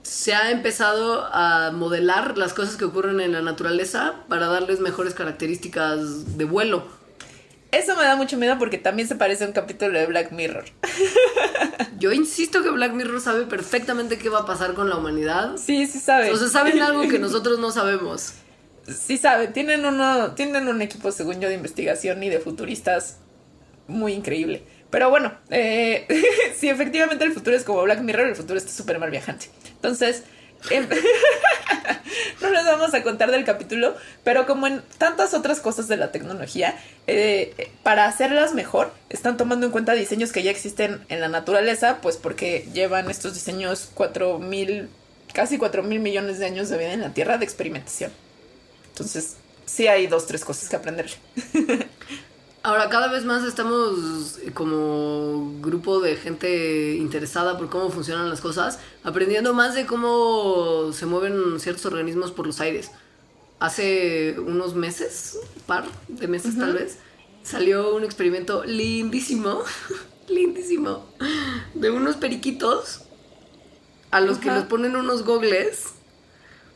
se 0.01 0.33
ha 0.35 0.51
empezado 0.51 1.25
a 1.31 1.71
modelar 1.71 2.37
las 2.37 2.53
cosas 2.53 2.75
que 2.75 2.83
ocurren 2.83 3.21
en 3.21 3.31
la 3.31 3.41
naturaleza 3.41 4.15
para 4.27 4.47
darles 4.47 4.81
mejores 4.81 5.13
características 5.13 6.37
de 6.37 6.43
vuelo. 6.43 6.85
Eso 7.73 7.95
me 7.95 8.03
da 8.03 8.15
mucho 8.15 8.37
miedo 8.37 8.57
porque 8.59 8.77
también 8.77 9.07
se 9.07 9.15
parece 9.15 9.43
a 9.43 9.47
un 9.47 9.53
capítulo 9.53 9.97
de 9.97 10.05
Black 10.05 10.31
Mirror. 10.31 10.65
Yo 11.99 12.11
insisto 12.11 12.61
que 12.61 12.69
Black 12.69 12.93
Mirror 12.93 13.19
sabe 13.19 13.45
perfectamente 13.45 14.19
qué 14.19 14.29
va 14.29 14.41
a 14.41 14.45
pasar 14.45 14.75
con 14.75 14.89
la 14.89 14.95
humanidad. 14.95 15.57
Sí, 15.57 15.87
sí 15.87 15.99
saben. 15.99 16.31
O 16.31 16.37
sea, 16.37 16.49
saben 16.49 16.81
algo 16.83 17.07
que 17.07 17.17
nosotros 17.19 17.57
no 17.57 17.71
sabemos. 17.71 18.33
Sí 18.87 19.17
saben, 19.17 19.53
tienen 19.53 19.85
uno, 19.85 20.35
tienen 20.35 20.67
un 20.67 20.83
equipo, 20.83 21.11
según 21.11 21.41
yo, 21.41 21.49
de 21.49 21.55
investigación 21.55 22.21
y 22.21 22.29
de 22.29 22.39
futuristas 22.39 23.17
muy 23.87 24.13
increíble. 24.13 24.63
Pero 24.91 25.09
bueno, 25.09 25.33
eh, 25.49 26.05
si 26.55 26.69
efectivamente 26.69 27.25
el 27.25 27.33
futuro 27.33 27.55
es 27.55 27.63
como 27.63 27.81
Black 27.81 28.01
Mirror, 28.01 28.27
el 28.27 28.35
futuro 28.35 28.59
está 28.59 28.71
súper 28.71 28.99
mal 28.99 29.09
viajante. 29.09 29.49
Entonces, 29.71 30.25
no 32.41 32.49
les 32.49 32.65
vamos 32.65 32.93
a 32.93 33.03
contar 33.03 33.31
del 33.31 33.43
capítulo, 33.43 33.95
pero 34.23 34.45
como 34.45 34.67
en 34.67 34.81
tantas 34.97 35.33
otras 35.33 35.59
cosas 35.59 35.87
de 35.87 35.97
la 35.97 36.11
tecnología, 36.11 36.77
eh, 37.07 37.69
para 37.83 38.05
hacerlas 38.05 38.53
mejor, 38.53 38.93
están 39.09 39.37
tomando 39.37 39.65
en 39.65 39.71
cuenta 39.71 39.93
diseños 39.93 40.31
que 40.31 40.43
ya 40.43 40.51
existen 40.51 41.05
en 41.09 41.19
la 41.19 41.27
naturaleza, 41.27 41.99
pues 42.01 42.17
porque 42.17 42.67
llevan 42.73 43.09
estos 43.09 43.33
diseños 43.33 43.89
cuatro 43.93 44.39
mil, 44.39 44.89
casi 45.33 45.57
4 45.57 45.83
mil 45.83 45.99
millones 45.99 46.39
de 46.39 46.45
años 46.45 46.69
de 46.69 46.77
vida 46.77 46.93
en 46.93 47.01
la 47.01 47.13
Tierra 47.13 47.37
de 47.37 47.45
experimentación. 47.45 48.11
Entonces, 48.89 49.35
sí 49.65 49.87
hay 49.87 50.07
dos, 50.07 50.27
tres 50.27 50.45
cosas 50.45 50.69
que 50.69 50.75
aprenderle. 50.75 51.15
Ahora, 52.65 52.87
cada 52.87 53.09
vez 53.09 53.25
más 53.25 53.43
estamos 53.43 54.39
como 54.53 55.59
grupo 55.59 55.99
de 55.99 56.15
gente 56.15 56.95
interesada 56.95 57.57
por 57.57 57.69
cómo 57.69 57.89
funcionan 57.89 58.29
las 58.29 58.39
cosas, 58.39 58.79
aprendiendo 59.03 59.53
más 59.53 59.75
de 59.75 59.85
cómo 59.85 60.93
se 60.93 61.05
mueven 61.05 61.59
ciertos 61.59 61.85
organismos 61.85 62.31
por 62.31 62.47
los 62.47 62.61
aires. 62.61 62.91
Hace 63.59 64.37
unos 64.39 64.75
meses, 64.75 65.39
par 65.65 65.83
de 66.07 66.27
meses 66.29 66.57
tal 66.57 66.73
vez, 66.73 66.99
salió 67.43 67.93
un 67.93 68.05
experimento 68.05 68.63
lindísimo, 68.63 69.59
lindísimo, 70.29 71.05
de 71.73 71.91
unos 71.91 72.15
periquitos 72.15 73.01
a 74.09 74.21
los 74.21 74.37
que 74.37 74.49
les 74.49 74.63
ponen 74.63 74.95
unos 74.95 75.25
gogles 75.25 75.95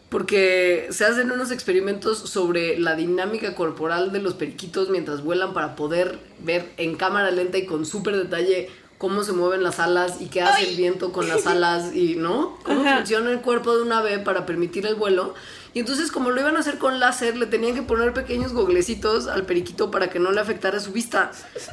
porque 0.09 0.87
se 0.91 1.05
hacen 1.05 1.31
unos 1.31 1.51
experimentos 1.51 2.17
sobre 2.17 2.79
la 2.79 2.95
dinámica 2.95 3.55
corporal 3.55 4.11
de 4.11 4.19
los 4.19 4.35
periquitos 4.35 4.89
mientras 4.89 5.23
vuelan 5.23 5.53
para 5.53 5.75
poder 5.75 6.19
ver 6.39 6.71
en 6.77 6.95
cámara 6.95 7.31
lenta 7.31 7.57
y 7.57 7.65
con 7.65 7.85
súper 7.85 8.15
detalle 8.15 8.69
cómo 8.97 9.23
se 9.23 9.33
mueven 9.33 9.63
las 9.63 9.79
alas 9.79 10.21
y 10.21 10.27
qué 10.27 10.41
hace 10.41 10.69
el 10.69 10.75
viento 10.75 11.11
con 11.11 11.27
las 11.27 11.45
alas 11.47 11.93
y 11.93 12.15
no 12.15 12.57
cómo 12.63 12.81
Ajá. 12.81 12.97
funciona 12.97 13.31
el 13.31 13.41
cuerpo 13.41 13.75
de 13.75 13.83
un 13.83 13.91
ave 13.91 14.19
para 14.19 14.45
permitir 14.45 14.85
el 14.85 14.95
vuelo. 14.95 15.33
Y 15.73 15.79
entonces 15.79 16.11
como 16.11 16.31
lo 16.31 16.41
iban 16.41 16.55
a 16.55 16.61
hacer 16.61 16.79
con 16.79 16.99
láser 16.99 17.37
le 17.37 17.45
tenían 17.45 17.75
que 17.75 17.83
poner 17.83 18.13
pequeños 18.13 18.53
goglecitos 18.53 19.27
al 19.27 19.45
periquito 19.45 19.91
para 19.91 20.09
que 20.09 20.17
no 20.17 20.31
le 20.31 20.39
afectara 20.39 20.79
su 20.79 20.91
vista. 20.91 21.31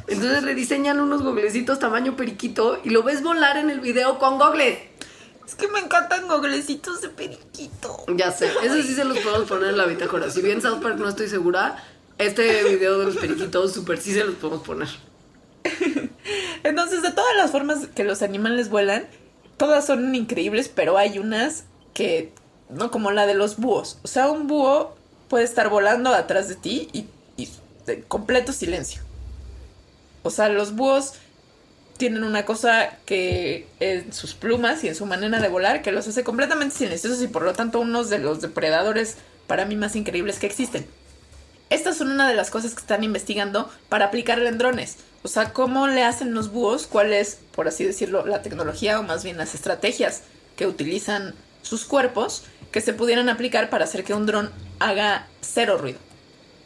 Entonces 0.08 0.42
le 0.42 0.54
diseñan 0.54 1.00
unos 1.00 1.22
goglecitos 1.22 1.78
tamaño 1.78 2.16
periquito 2.16 2.80
y 2.84 2.90
lo 2.90 3.02
ves 3.02 3.22
volar 3.22 3.56
en 3.56 3.70
el 3.70 3.80
video 3.80 4.18
con 4.18 4.38
gogles 4.38 4.78
Es 5.46 5.54
que 5.54 5.68
me 5.68 5.78
encantan 5.78 6.26
goglecitos 6.26 7.02
de 7.02 7.10
periquito. 7.10 8.04
ya 8.16 8.32
sé, 8.32 8.50
eso 8.62 8.82
sí 8.82 8.94
se 8.94 9.04
los 9.04 9.18
podemos 9.18 9.48
poner 9.48 9.70
en 9.70 9.76
la 9.76 9.84
bitácora. 9.84 10.30
Si 10.30 10.40
bien 10.40 10.62
South 10.62 10.80
Park 10.82 10.96
no 10.98 11.08
estoy 11.08 11.28
segura, 11.28 11.82
este 12.18 12.64
video 12.64 12.98
de 12.98 13.06
los 13.06 13.16
periquitos 13.16 13.72
super 13.72 14.00
sí 14.00 14.14
se 14.14 14.24
los 14.24 14.36
podemos 14.36 14.64
poner. 14.66 14.88
Entonces, 16.62 17.02
de 17.02 17.10
todas 17.10 17.36
las 17.36 17.50
formas 17.50 17.88
que 17.94 18.04
los 18.04 18.22
animales 18.22 18.70
vuelan, 18.70 19.06
todas 19.56 19.86
son 19.86 20.14
increíbles, 20.14 20.68
pero 20.68 20.96
hay 20.96 21.18
unas 21.18 21.64
que, 21.92 22.32
no 22.70 22.90
como 22.90 23.10
la 23.10 23.26
de 23.26 23.34
los 23.34 23.58
búhos. 23.58 23.98
O 24.02 24.08
sea, 24.08 24.30
un 24.30 24.46
búho 24.46 24.94
puede 25.28 25.44
estar 25.44 25.68
volando 25.68 26.10
atrás 26.14 26.48
de 26.48 26.54
ti 26.54 26.88
y, 26.92 27.06
y 27.36 27.48
de 27.86 28.02
completo 28.02 28.52
silencio. 28.52 29.02
O 30.22 30.30
sea, 30.30 30.48
los 30.48 30.74
búhos 30.74 31.14
tienen 31.96 32.24
una 32.24 32.44
cosa 32.44 32.96
que 33.06 33.66
en 33.80 34.12
sus 34.12 34.34
plumas 34.34 34.82
y 34.84 34.88
en 34.88 34.94
su 34.94 35.06
manera 35.06 35.40
de 35.40 35.48
volar 35.48 35.82
que 35.82 35.92
los 35.92 36.08
hace 36.08 36.24
completamente 36.24 36.76
silenciosos 36.76 37.22
y 37.22 37.28
por 37.28 37.42
lo 37.42 37.52
tanto 37.52 37.80
unos 37.80 38.10
de 38.10 38.18
los 38.18 38.40
depredadores 38.40 39.16
para 39.46 39.64
mí 39.64 39.76
más 39.76 39.96
increíbles 39.96 40.38
que 40.38 40.46
existen. 40.46 40.86
Estas 41.70 41.96
son 41.96 42.10
una 42.10 42.28
de 42.28 42.34
las 42.34 42.50
cosas 42.50 42.74
que 42.74 42.80
están 42.80 43.04
investigando 43.04 43.70
para 43.88 44.06
aplicarle 44.06 44.48
en 44.48 44.58
drones. 44.58 44.98
O 45.22 45.28
sea, 45.28 45.52
cómo 45.52 45.86
le 45.88 46.02
hacen 46.02 46.34
los 46.34 46.50
búhos, 46.52 46.86
cuál 46.86 47.12
es, 47.12 47.38
por 47.54 47.66
así 47.66 47.84
decirlo, 47.84 48.26
la 48.26 48.42
tecnología 48.42 49.00
o 49.00 49.02
más 49.02 49.24
bien 49.24 49.38
las 49.38 49.54
estrategias 49.54 50.22
que 50.56 50.66
utilizan 50.66 51.34
sus 51.62 51.84
cuerpos 51.84 52.44
que 52.70 52.80
se 52.80 52.92
pudieran 52.92 53.28
aplicar 53.28 53.70
para 53.70 53.84
hacer 53.84 54.04
que 54.04 54.14
un 54.14 54.26
dron 54.26 54.50
haga 54.80 55.26
cero 55.40 55.78
ruido. 55.78 55.98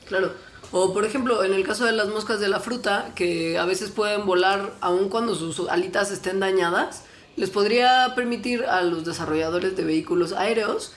Claro. 0.06 0.34
O 0.70 0.92
por 0.92 1.04
ejemplo, 1.04 1.44
en 1.44 1.54
el 1.54 1.64
caso 1.64 1.84
de 1.84 1.92
las 1.92 2.08
moscas 2.08 2.40
de 2.40 2.48
la 2.48 2.60
fruta, 2.60 3.12
que 3.14 3.58
a 3.58 3.64
veces 3.64 3.90
pueden 3.90 4.26
volar 4.26 4.74
aun 4.80 5.08
cuando 5.08 5.34
sus 5.34 5.68
alitas 5.68 6.10
estén 6.10 6.40
dañadas, 6.40 7.02
les 7.36 7.50
podría 7.50 8.12
permitir 8.14 8.64
a 8.64 8.82
los 8.82 9.04
desarrolladores 9.04 9.76
de 9.76 9.84
vehículos 9.84 10.32
aéreos 10.32 10.92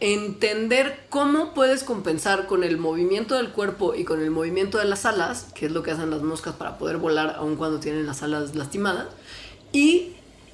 entender 0.00 1.06
cómo 1.08 1.54
puedes 1.54 1.84
compensar 1.84 2.46
con 2.46 2.64
el 2.64 2.76
movimiento 2.76 3.36
del 3.36 3.50
cuerpo 3.50 3.94
y 3.94 4.04
con 4.04 4.20
el 4.20 4.30
movimiento 4.30 4.78
de 4.78 4.84
las 4.84 5.06
alas, 5.06 5.46
que 5.54 5.66
es 5.66 5.72
lo 5.72 5.82
que 5.82 5.92
hacen 5.92 6.10
las 6.10 6.22
moscas 6.22 6.54
para 6.54 6.78
poder 6.78 6.98
volar 6.98 7.36
aun 7.38 7.56
cuando 7.56 7.80
tienen 7.80 8.04
las 8.04 8.22
alas 8.22 8.54
lastimadas, 8.54 9.06
y 9.72 10.12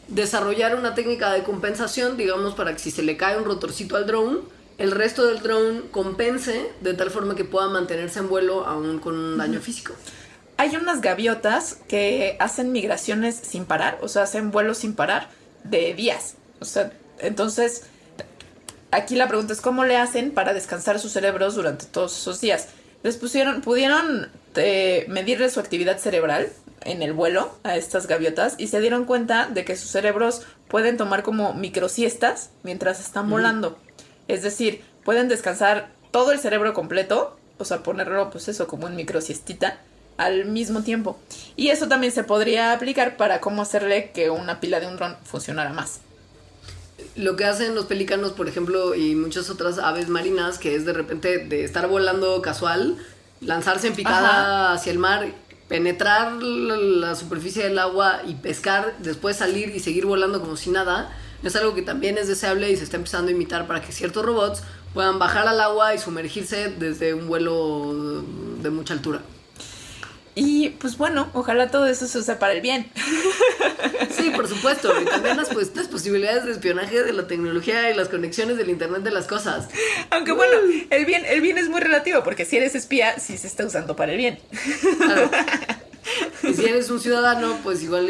desarrollar 0.09 0.77
una 0.77 0.95
técnica 0.95 1.33
de 1.33 1.43
compensación, 1.43 2.17
digamos, 2.17 2.55
para 2.55 2.73
que 2.73 2.79
si 2.79 2.91
se 2.91 3.03
le 3.03 3.17
cae 3.17 3.39
un 3.39 3.45
rotorcito 3.45 3.97
al 3.97 4.07
drone, 4.07 4.39
el 4.81 4.93
resto 4.93 5.27
del 5.27 5.43
drone 5.43 5.83
compense 5.91 6.73
de 6.81 6.95
tal 6.95 7.11
forma 7.11 7.37
que 7.37 7.45
pueda 7.45 7.69
mantenerse 7.69 8.19
en 8.19 8.31
vuelo 8.31 8.65
aún 8.65 8.99
con 8.99 9.15
un 9.15 9.37
daño 9.37 9.61
físico. 9.61 9.93
Hay 10.57 10.75
unas 10.75 11.03
gaviotas 11.03 11.77
que 11.87 12.37
hacen 12.41 12.73
migraciones 12.73 13.37
sin 13.37 13.67
parar, 13.67 13.99
o 14.01 14.09
sea, 14.09 14.23
hacen 14.23 14.51
vuelos 14.51 14.79
sin 14.79 14.95
parar 14.95 15.29
de 15.65 15.93
días. 15.93 16.37
O 16.61 16.65
sea, 16.65 16.93
entonces, 17.19 17.85
aquí 18.91 19.17
la 19.17 19.29
pregunta 19.29 19.53
es 19.53 19.61
cómo 19.61 19.85
le 19.85 19.99
hacen 19.99 20.33
para 20.33 20.55
descansar 20.55 20.99
sus 20.99 21.13
cerebros 21.13 21.57
durante 21.57 21.85
todos 21.85 22.19
esos 22.19 22.41
días. 22.41 22.69
Les 23.03 23.19
pusieron, 23.19 23.61
pudieron 23.61 24.31
eh, 24.55 25.05
medirle 25.09 25.51
su 25.51 25.61
actividad 25.61 25.99
cerebral 25.99 26.49
en 26.87 27.03
el 27.03 27.13
vuelo 27.13 27.55
a 27.65 27.77
estas 27.77 28.07
gaviotas 28.07 28.55
y 28.57 28.69
se 28.69 28.81
dieron 28.81 29.05
cuenta 29.05 29.47
de 29.47 29.67
que 29.67 29.77
sus 29.77 29.91
cerebros 29.91 30.41
pueden 30.69 30.97
tomar 30.97 31.23
como 31.23 31.53
microsiestas 31.53 32.49
mientras 32.63 32.99
están 32.99 33.29
volando. 33.29 33.79
Es 34.33 34.43
decir, 34.43 34.83
pueden 35.05 35.29
descansar 35.29 35.91
todo 36.11 36.33
el 36.33 36.39
cerebro 36.39 36.73
completo, 36.75 37.37
o 37.59 37.65
sea, 37.65 37.83
ponerlo, 37.83 38.31
pues 38.31 38.49
eso, 38.49 38.67
como 38.67 38.89
en 38.89 38.97
microsiestita 38.97 39.81
al 40.17 40.45
mismo 40.45 40.83
tiempo. 40.83 41.19
Y 41.57 41.69
eso 41.69 41.89
también 41.89 42.13
se 42.13 42.25
podría 42.25 42.73
aplicar 42.73 43.17
para 43.17 43.41
cómo 43.41 43.63
hacerle 43.63 44.11
que 44.13 44.31
una 44.31 44.61
pila 44.61 44.79
de 44.79 44.87
un 44.87 44.97
dron 44.97 45.17
funcionara 45.25 45.73
más. 45.73 46.01
Lo 47.17 47.37
que 47.37 47.45
hacen 47.45 47.75
los 47.75 47.87
pelícanos, 47.87 48.33
por 48.33 48.49
ejemplo, 48.49 48.95
y 48.95 49.15
muchas 49.15 49.51
otras 49.51 49.79
aves 49.79 50.09
marinas, 50.09 50.59
que 50.59 50.75
es 50.75 50.85
de 50.85 50.93
repente 50.93 51.39
de 51.39 51.65
estar 51.65 51.89
volando 51.89 52.41
casual, 52.43 52.99
lanzarse 53.41 53.89
en 53.89 53.95
picada 53.95 54.73
hacia 54.73 54.93
el 54.93 54.99
mar, 54.99 55.27
penetrar 55.69 56.35
la 56.43 57.15
superficie 57.15 57.65
del 57.65 57.79
agua 57.79 58.21
y 58.27 58.35
pescar, 58.35 58.95
después 58.99 59.37
salir 59.37 59.75
y 59.75 59.81
seguir 59.81 60.05
volando 60.05 60.41
como 60.41 60.57
si 60.57 60.71
nada, 60.71 61.11
es 61.43 61.57
algo 61.57 61.75
que 61.75 61.83
también 61.83 62.19
es 62.19 62.29
deseable 62.29 62.71
y 62.71 62.77
se 62.77 62.85
está 62.85 62.97
empezando 62.97 63.29
a 63.31 63.33
imitar 63.33 63.67
para 63.67 63.81
que 63.81 63.93
ciertos 63.93 64.25
robots 64.25 64.63
puedan 64.95 65.19
bajar 65.19 65.47
al 65.49 65.61
agua 65.61 65.95
y 65.95 65.99
sumergirse 65.99 66.69
desde 66.69 67.15
un 67.15 67.29
vuelo 67.29 68.25
de 68.63 68.71
mucha 68.71 68.95
altura. 68.95 69.23
Y 70.35 70.71
pues 70.71 70.97
bueno, 70.97 71.29
ojalá 71.35 71.71
todo 71.71 71.87
eso 71.87 72.07
se 72.07 72.19
use 72.19 72.35
para 72.37 72.53
el 72.53 72.61
bien. 72.61 72.91
Sí, 74.11 74.31
por 74.31 74.47
supuesto. 74.49 74.93
Y 75.01 75.05
también 75.07 75.37
las, 75.37 75.49
pues, 75.49 75.75
las 75.75 75.89
posibilidades 75.89 76.45
de 76.45 76.53
espionaje 76.53 77.03
de 77.03 77.13
la 77.13 77.27
tecnología 77.27 77.91
y 77.91 77.95
las 77.95 78.09
conexiones 78.09 78.59
del 78.59 78.69
Internet 78.69 79.03
de 79.03 79.11
las 79.11 79.27
cosas. 79.27 79.69
Aunque 80.11 80.33
bueno, 80.33 80.59
el 80.91 81.07
bien, 81.07 81.25
el 81.25 81.41
bien 81.41 81.57
es 81.57 81.69
muy 81.71 81.81
relativo, 81.81 82.23
porque 82.23 82.45
si 82.45 82.57
eres 82.57 82.75
espía, 82.75 83.19
sí 83.19 83.39
se 83.39 83.47
está 83.47 83.65
usando 83.65 83.97
para 83.97 84.13
el 84.13 84.19
bien. 84.19 84.39
Claro. 84.99 85.31
Y 86.43 86.55
si 86.55 86.65
eres 86.65 86.91
un 86.91 87.01
ciudadano, 87.01 87.59
pues 87.63 87.83
igual, 87.83 88.09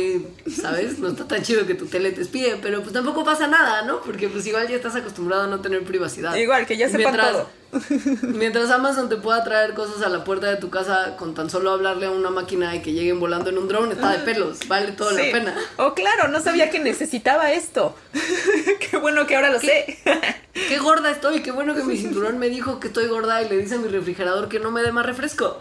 ¿sabes? 0.51 0.99
No 0.99 1.09
está 1.09 1.27
tan 1.27 1.43
chido 1.43 1.67
que 1.67 1.75
tu 1.75 1.87
tele 1.87 2.13
te 2.13 2.23
espíe, 2.23 2.59
pero 2.63 2.81
pues 2.81 2.93
tampoco 2.93 3.25
pasa 3.25 3.47
nada, 3.47 3.83
¿no? 3.83 4.01
Porque 4.01 4.29
pues 4.29 4.47
igual 4.47 4.69
ya 4.69 4.77
estás 4.77 4.97
acostumbrado 4.97 5.43
a 5.43 5.47
no 5.47 5.61
tener 5.61 5.83
privacidad. 5.83 6.35
Igual, 6.35 6.67
que 6.67 6.77
ya 6.77 6.87
sepan 6.87 7.03
mientras, 7.03 7.33
todo. 7.33 7.60
Mientras 8.23 8.71
Amazon 8.71 9.09
te 9.09 9.17
pueda 9.17 9.45
traer 9.45 9.75
cosas 9.75 10.03
a 10.03 10.09
la 10.09 10.25
puerta 10.25 10.49
de 10.49 10.57
tu 10.57 10.71
casa 10.71 11.17
con 11.17 11.35
tan 11.35 11.49
solo 11.51 11.71
hablarle 11.71 12.07
a 12.07 12.11
una 12.11 12.31
máquina 12.31 12.75
y 12.75 12.83
que 12.83 12.93
lleguen 12.93 13.21
volando 13.21 13.51
en 13.51 13.59
un 13.59 13.69
drone, 13.69 13.95
está 13.95 14.11
de 14.11 14.19
pelos, 14.19 14.67
vale 14.67 14.93
toda 14.93 15.13
Sí. 15.15 15.27
la 15.27 15.33
pena. 15.33 15.55
Oh, 15.77 15.95
claro, 15.95 16.29
no 16.29 16.41
sabía 16.41 16.69
que 16.71 16.81
necesitaba 16.81 17.53
esto. 17.53 17.95
Qué 18.91 18.97
bueno 18.97 19.27
que 19.27 19.37
ahora 19.37 19.51
lo 19.51 19.61
sé. 19.61 19.99
Qué 20.53 20.79
gorda 20.79 21.11
estoy, 21.13 21.43
qué 21.43 21.53
bueno 21.53 21.75
que 21.75 21.83
mi 21.85 21.97
cinturón 21.97 22.39
me 22.39 22.49
dijo 22.49 22.81
que 22.81 22.89
estoy 22.89 23.07
gorda 23.07 23.41
y 23.43 23.49
le 23.49 23.57
dice 23.57 23.77
a 23.77 23.79
mi 23.79 23.89
refrigerador 23.89 24.49
que 24.49 24.59
no 24.59 24.71
me 24.73 24.83
dé 24.83 24.91
más 24.93 25.07
refresco. 25.07 25.61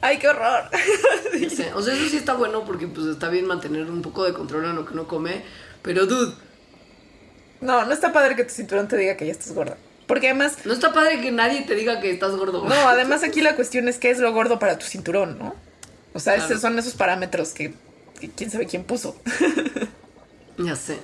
Ay, 0.00 0.18
qué 0.18 0.28
horror. 0.28 0.64
O 1.74 1.82
sea, 1.82 1.94
eso 1.94 2.08
sí 2.10 2.16
está 2.16 2.32
bueno 2.34 2.64
porque 2.64 2.86
pues 2.86 3.06
está 3.06 3.28
bien 3.28 3.46
mantener 3.46 3.90
un 3.90 4.00
poco 4.02 4.24
de 4.24 4.32
control 4.32 4.64
en 4.64 4.74
lo 4.74 4.86
que 4.86 4.94
uno 4.94 5.06
come, 5.06 5.42
pero 5.82 6.06
dude, 6.06 6.32
No, 7.60 7.84
no 7.84 7.92
está 7.92 8.12
padre 8.12 8.34
que 8.34 8.44
tu 8.44 8.52
cinturón 8.54 8.88
te 8.88 8.96
diga 8.96 9.16
que 9.16 9.26
ya 9.26 9.32
estás 9.32 9.52
gorda. 9.54 9.76
Porque 10.06 10.28
además, 10.28 10.58
no 10.64 10.72
está 10.72 10.92
padre 10.92 11.20
que 11.20 11.30
nadie 11.30 11.62
te 11.62 11.74
diga 11.74 12.00
que 12.00 12.10
estás 12.10 12.32
gordo. 12.36 12.64
no, 12.68 12.74
además 12.88 13.22
aquí 13.22 13.40
la 13.40 13.54
cuestión 13.56 13.88
es 13.88 13.98
qué 13.98 14.10
es 14.10 14.18
lo 14.18 14.32
gordo 14.32 14.58
para 14.58 14.78
tu 14.78 14.84
cinturón, 14.86 15.38
¿no? 15.38 15.54
O 16.12 16.20
sea, 16.20 16.34
Claro. 16.34 16.48
esos 16.50 16.60
son 16.60 16.78
esos 16.78 16.94
parámetros 16.94 17.50
que, 17.50 17.74
que 18.20 18.28
quién 18.30 18.50
sabe 18.50 18.66
quién 18.66 18.84
puso. 18.84 19.16
Ya 20.58 20.76
sé. 20.76 20.98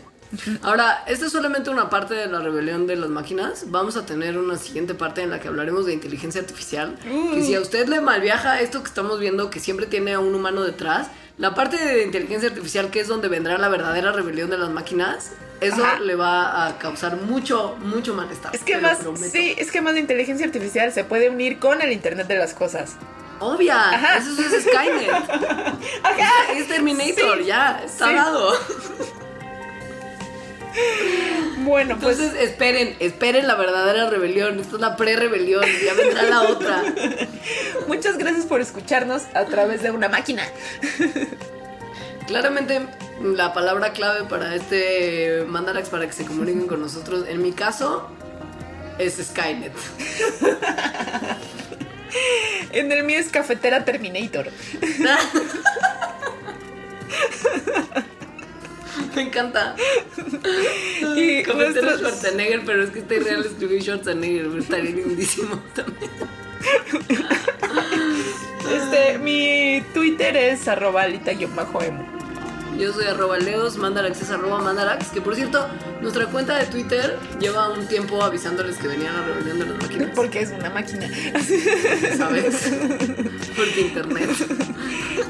Ahora, 0.62 1.04
esta 1.06 1.24
es 1.26 1.32
solamente 1.32 1.70
una 1.70 1.88
parte 1.88 2.12
de 2.12 2.26
la 2.26 2.40
rebelión 2.40 2.86
de 2.86 2.96
las 2.96 3.08
máquinas. 3.08 3.64
Vamos 3.70 3.96
a 3.96 4.04
tener 4.04 4.36
una 4.36 4.58
siguiente 4.58 4.94
parte 4.94 5.22
en 5.22 5.30
la 5.30 5.40
que 5.40 5.48
hablaremos 5.48 5.86
de 5.86 5.94
inteligencia 5.94 6.42
artificial. 6.42 6.98
Que 7.32 7.42
si 7.42 7.54
a 7.54 7.60
usted 7.60 7.88
le 7.88 8.02
malviaja 8.02 8.60
esto 8.60 8.82
que 8.82 8.88
estamos 8.88 9.18
viendo, 9.18 9.48
que 9.48 9.58
siempre 9.58 9.86
tiene 9.86 10.12
a 10.12 10.20
un 10.20 10.34
humano 10.34 10.62
detrás, 10.64 11.08
la 11.38 11.54
parte 11.54 11.78
de 11.82 12.04
inteligencia 12.04 12.50
artificial, 12.50 12.90
que 12.90 13.00
es 13.00 13.08
donde 13.08 13.28
vendrá 13.28 13.56
la 13.56 13.68
verdadera 13.70 14.12
rebelión 14.12 14.50
de 14.50 14.58
las 14.58 14.68
máquinas, 14.68 15.30
eso 15.60 15.84
Ajá. 15.84 16.00
le 16.00 16.14
va 16.14 16.66
a 16.66 16.78
causar 16.78 17.16
mucho, 17.16 17.76
mucho 17.80 18.14
malestar. 18.14 18.54
Es 18.54 18.62
que 18.62 18.76
más, 18.78 18.98
sí, 19.32 19.54
es 19.58 19.70
que 19.70 19.80
más 19.80 19.94
la 19.94 20.00
inteligencia 20.00 20.46
artificial 20.46 20.92
se 20.92 21.04
puede 21.04 21.28
unir 21.30 21.58
con 21.58 21.82
el 21.82 21.92
Internet 21.92 22.26
de 22.28 22.36
las 22.38 22.54
cosas. 22.54 22.92
Obvia, 23.40 23.90
Ajá. 23.90 24.16
eso 24.18 24.30
es 24.40 24.64
Skynet. 24.64 25.10
Ajá. 26.02 26.52
Es 26.56 26.68
Terminator, 26.68 27.38
Sí. 27.38 27.44
ya, 27.46 27.82
está 27.84 28.08
Sí. 28.08 28.14
dado. 28.14 28.52
Bueno, 31.64 31.98
pues 32.00 32.18
esperen, 32.20 32.96
esperen 33.00 33.46
la 33.48 33.56
verdadera 33.56 34.08
rebelión. 34.10 34.60
Esta 34.60 34.76
es 34.76 34.80
la 34.80 34.96
pre-rebelión, 34.96 35.64
ya 35.84 35.94
vendrá 35.94 36.22
la 36.24 36.42
otra. 36.42 36.82
muchas 37.88 38.16
gracias 38.16 38.46
por 38.46 38.60
escucharnos 38.60 39.22
a 39.34 39.44
través 39.46 39.82
de 39.82 39.90
una 39.90 40.08
máquina. 40.08 40.42
Claramente, 42.28 42.86
la 43.22 43.52
palabra 43.54 43.92
clave 43.92 44.24
para 44.28 44.54
este 44.54 45.44
Mandarax 45.48 45.88
para 45.88 46.06
que 46.06 46.12
se 46.12 46.24
comuniquen 46.26 46.66
con 46.68 46.80
nosotros, 46.80 47.24
en 47.26 47.40
mi 47.42 47.52
caso, 47.52 48.08
es 48.98 49.16
Skynet. 49.16 49.72
En 52.72 52.90
el 52.92 53.04
mío 53.04 53.18
es 53.18 53.28
cafetera 53.28 53.84
Terminator. 53.84 54.46
Me 59.14 59.22
encanta. 59.22 59.74
Y 61.16 61.42
Cafetero 61.42 61.82
nuestros- 61.82 61.98
Schwarzenegger, 62.00 62.64
pero 62.64 62.82
es 62.84 62.90
que 62.90 62.98
este 63.00 63.20
real 63.20 63.44
escribí 63.44 63.80
Schwarzenegger, 63.80 64.46
estaría 64.58 64.90
lindísimo 64.90 65.62
también. 65.74 66.10
Este, 68.68 69.16
mi 69.18 69.82
Twitter 69.94 70.36
es 70.36 70.68
arroba 70.68 71.02
alita-emo. 71.02 71.62
Yo 72.78 72.92
soy 72.92 73.06
arroba 73.06 73.38
leos, 73.38 73.76
mandarax 73.76 74.22
es 74.22 74.30
arroba 74.30 74.60
mandarax, 74.60 75.08
que 75.08 75.20
por 75.20 75.34
cierto, 75.34 75.66
nuestra 76.00 76.26
cuenta 76.26 76.56
de 76.56 76.66
Twitter 76.66 77.18
lleva 77.40 77.70
un 77.70 77.86
tiempo 77.88 78.22
avisándoles 78.22 78.76
que 78.76 78.86
venía 78.86 79.12
la 79.12 79.24
rebelión 79.24 79.58
de 79.58 79.66
las 79.66 79.82
máquinas. 79.82 80.10
Porque 80.14 80.42
es 80.42 80.50
una 80.50 80.70
máquina. 80.70 81.08
¿Sabes? 82.16 82.70
Porque 83.56 83.80
internet. 83.80 84.30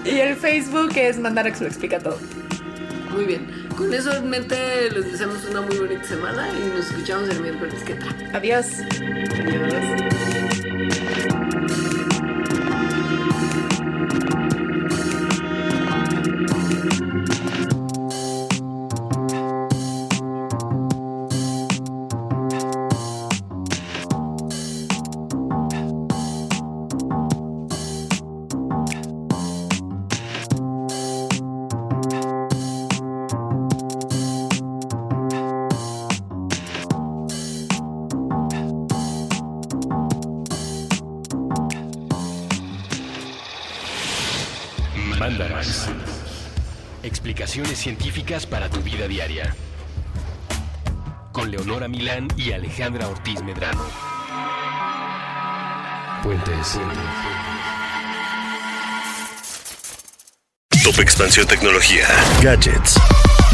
Y 0.05 0.19
el 0.19 0.37
Facebook 0.37 0.93
es 0.97 1.19
Mandarax 1.19 1.63
lo 1.63 1.69
explica 1.69 1.99
todo. 1.99 2.19
Muy 3.11 3.25
bien. 3.25 3.69
Con 3.77 3.95
eso 3.95 4.13
en 4.13 4.29
mente, 4.29 4.91
les 4.91 5.11
deseamos 5.11 5.45
una 5.47 5.63
muy 5.63 5.77
bonita 5.77 6.05
semana 6.05 6.49
y 6.51 6.77
nos 6.77 6.91
escuchamos 6.91 7.31
el 7.31 7.41
miércoles 7.41 7.83
que. 7.83 7.99
Adiós. 8.37 8.67
Adiós. 9.39 10.18
Científicas 47.79 48.45
para 48.45 48.69
tu 48.69 48.81
vida 48.81 49.07
diaria. 49.07 49.55
Con 51.31 51.49
Leonora 51.49 51.87
Milán 51.87 52.27
y 52.37 52.51
Alejandra 52.51 53.07
Ortiz 53.07 53.41
Medrano. 53.45 53.85
Puentes. 56.25 56.81
Top 60.83 60.99
Expansión 60.99 61.47
Tecnología. 61.47 62.09
Gadgets. 62.43 62.97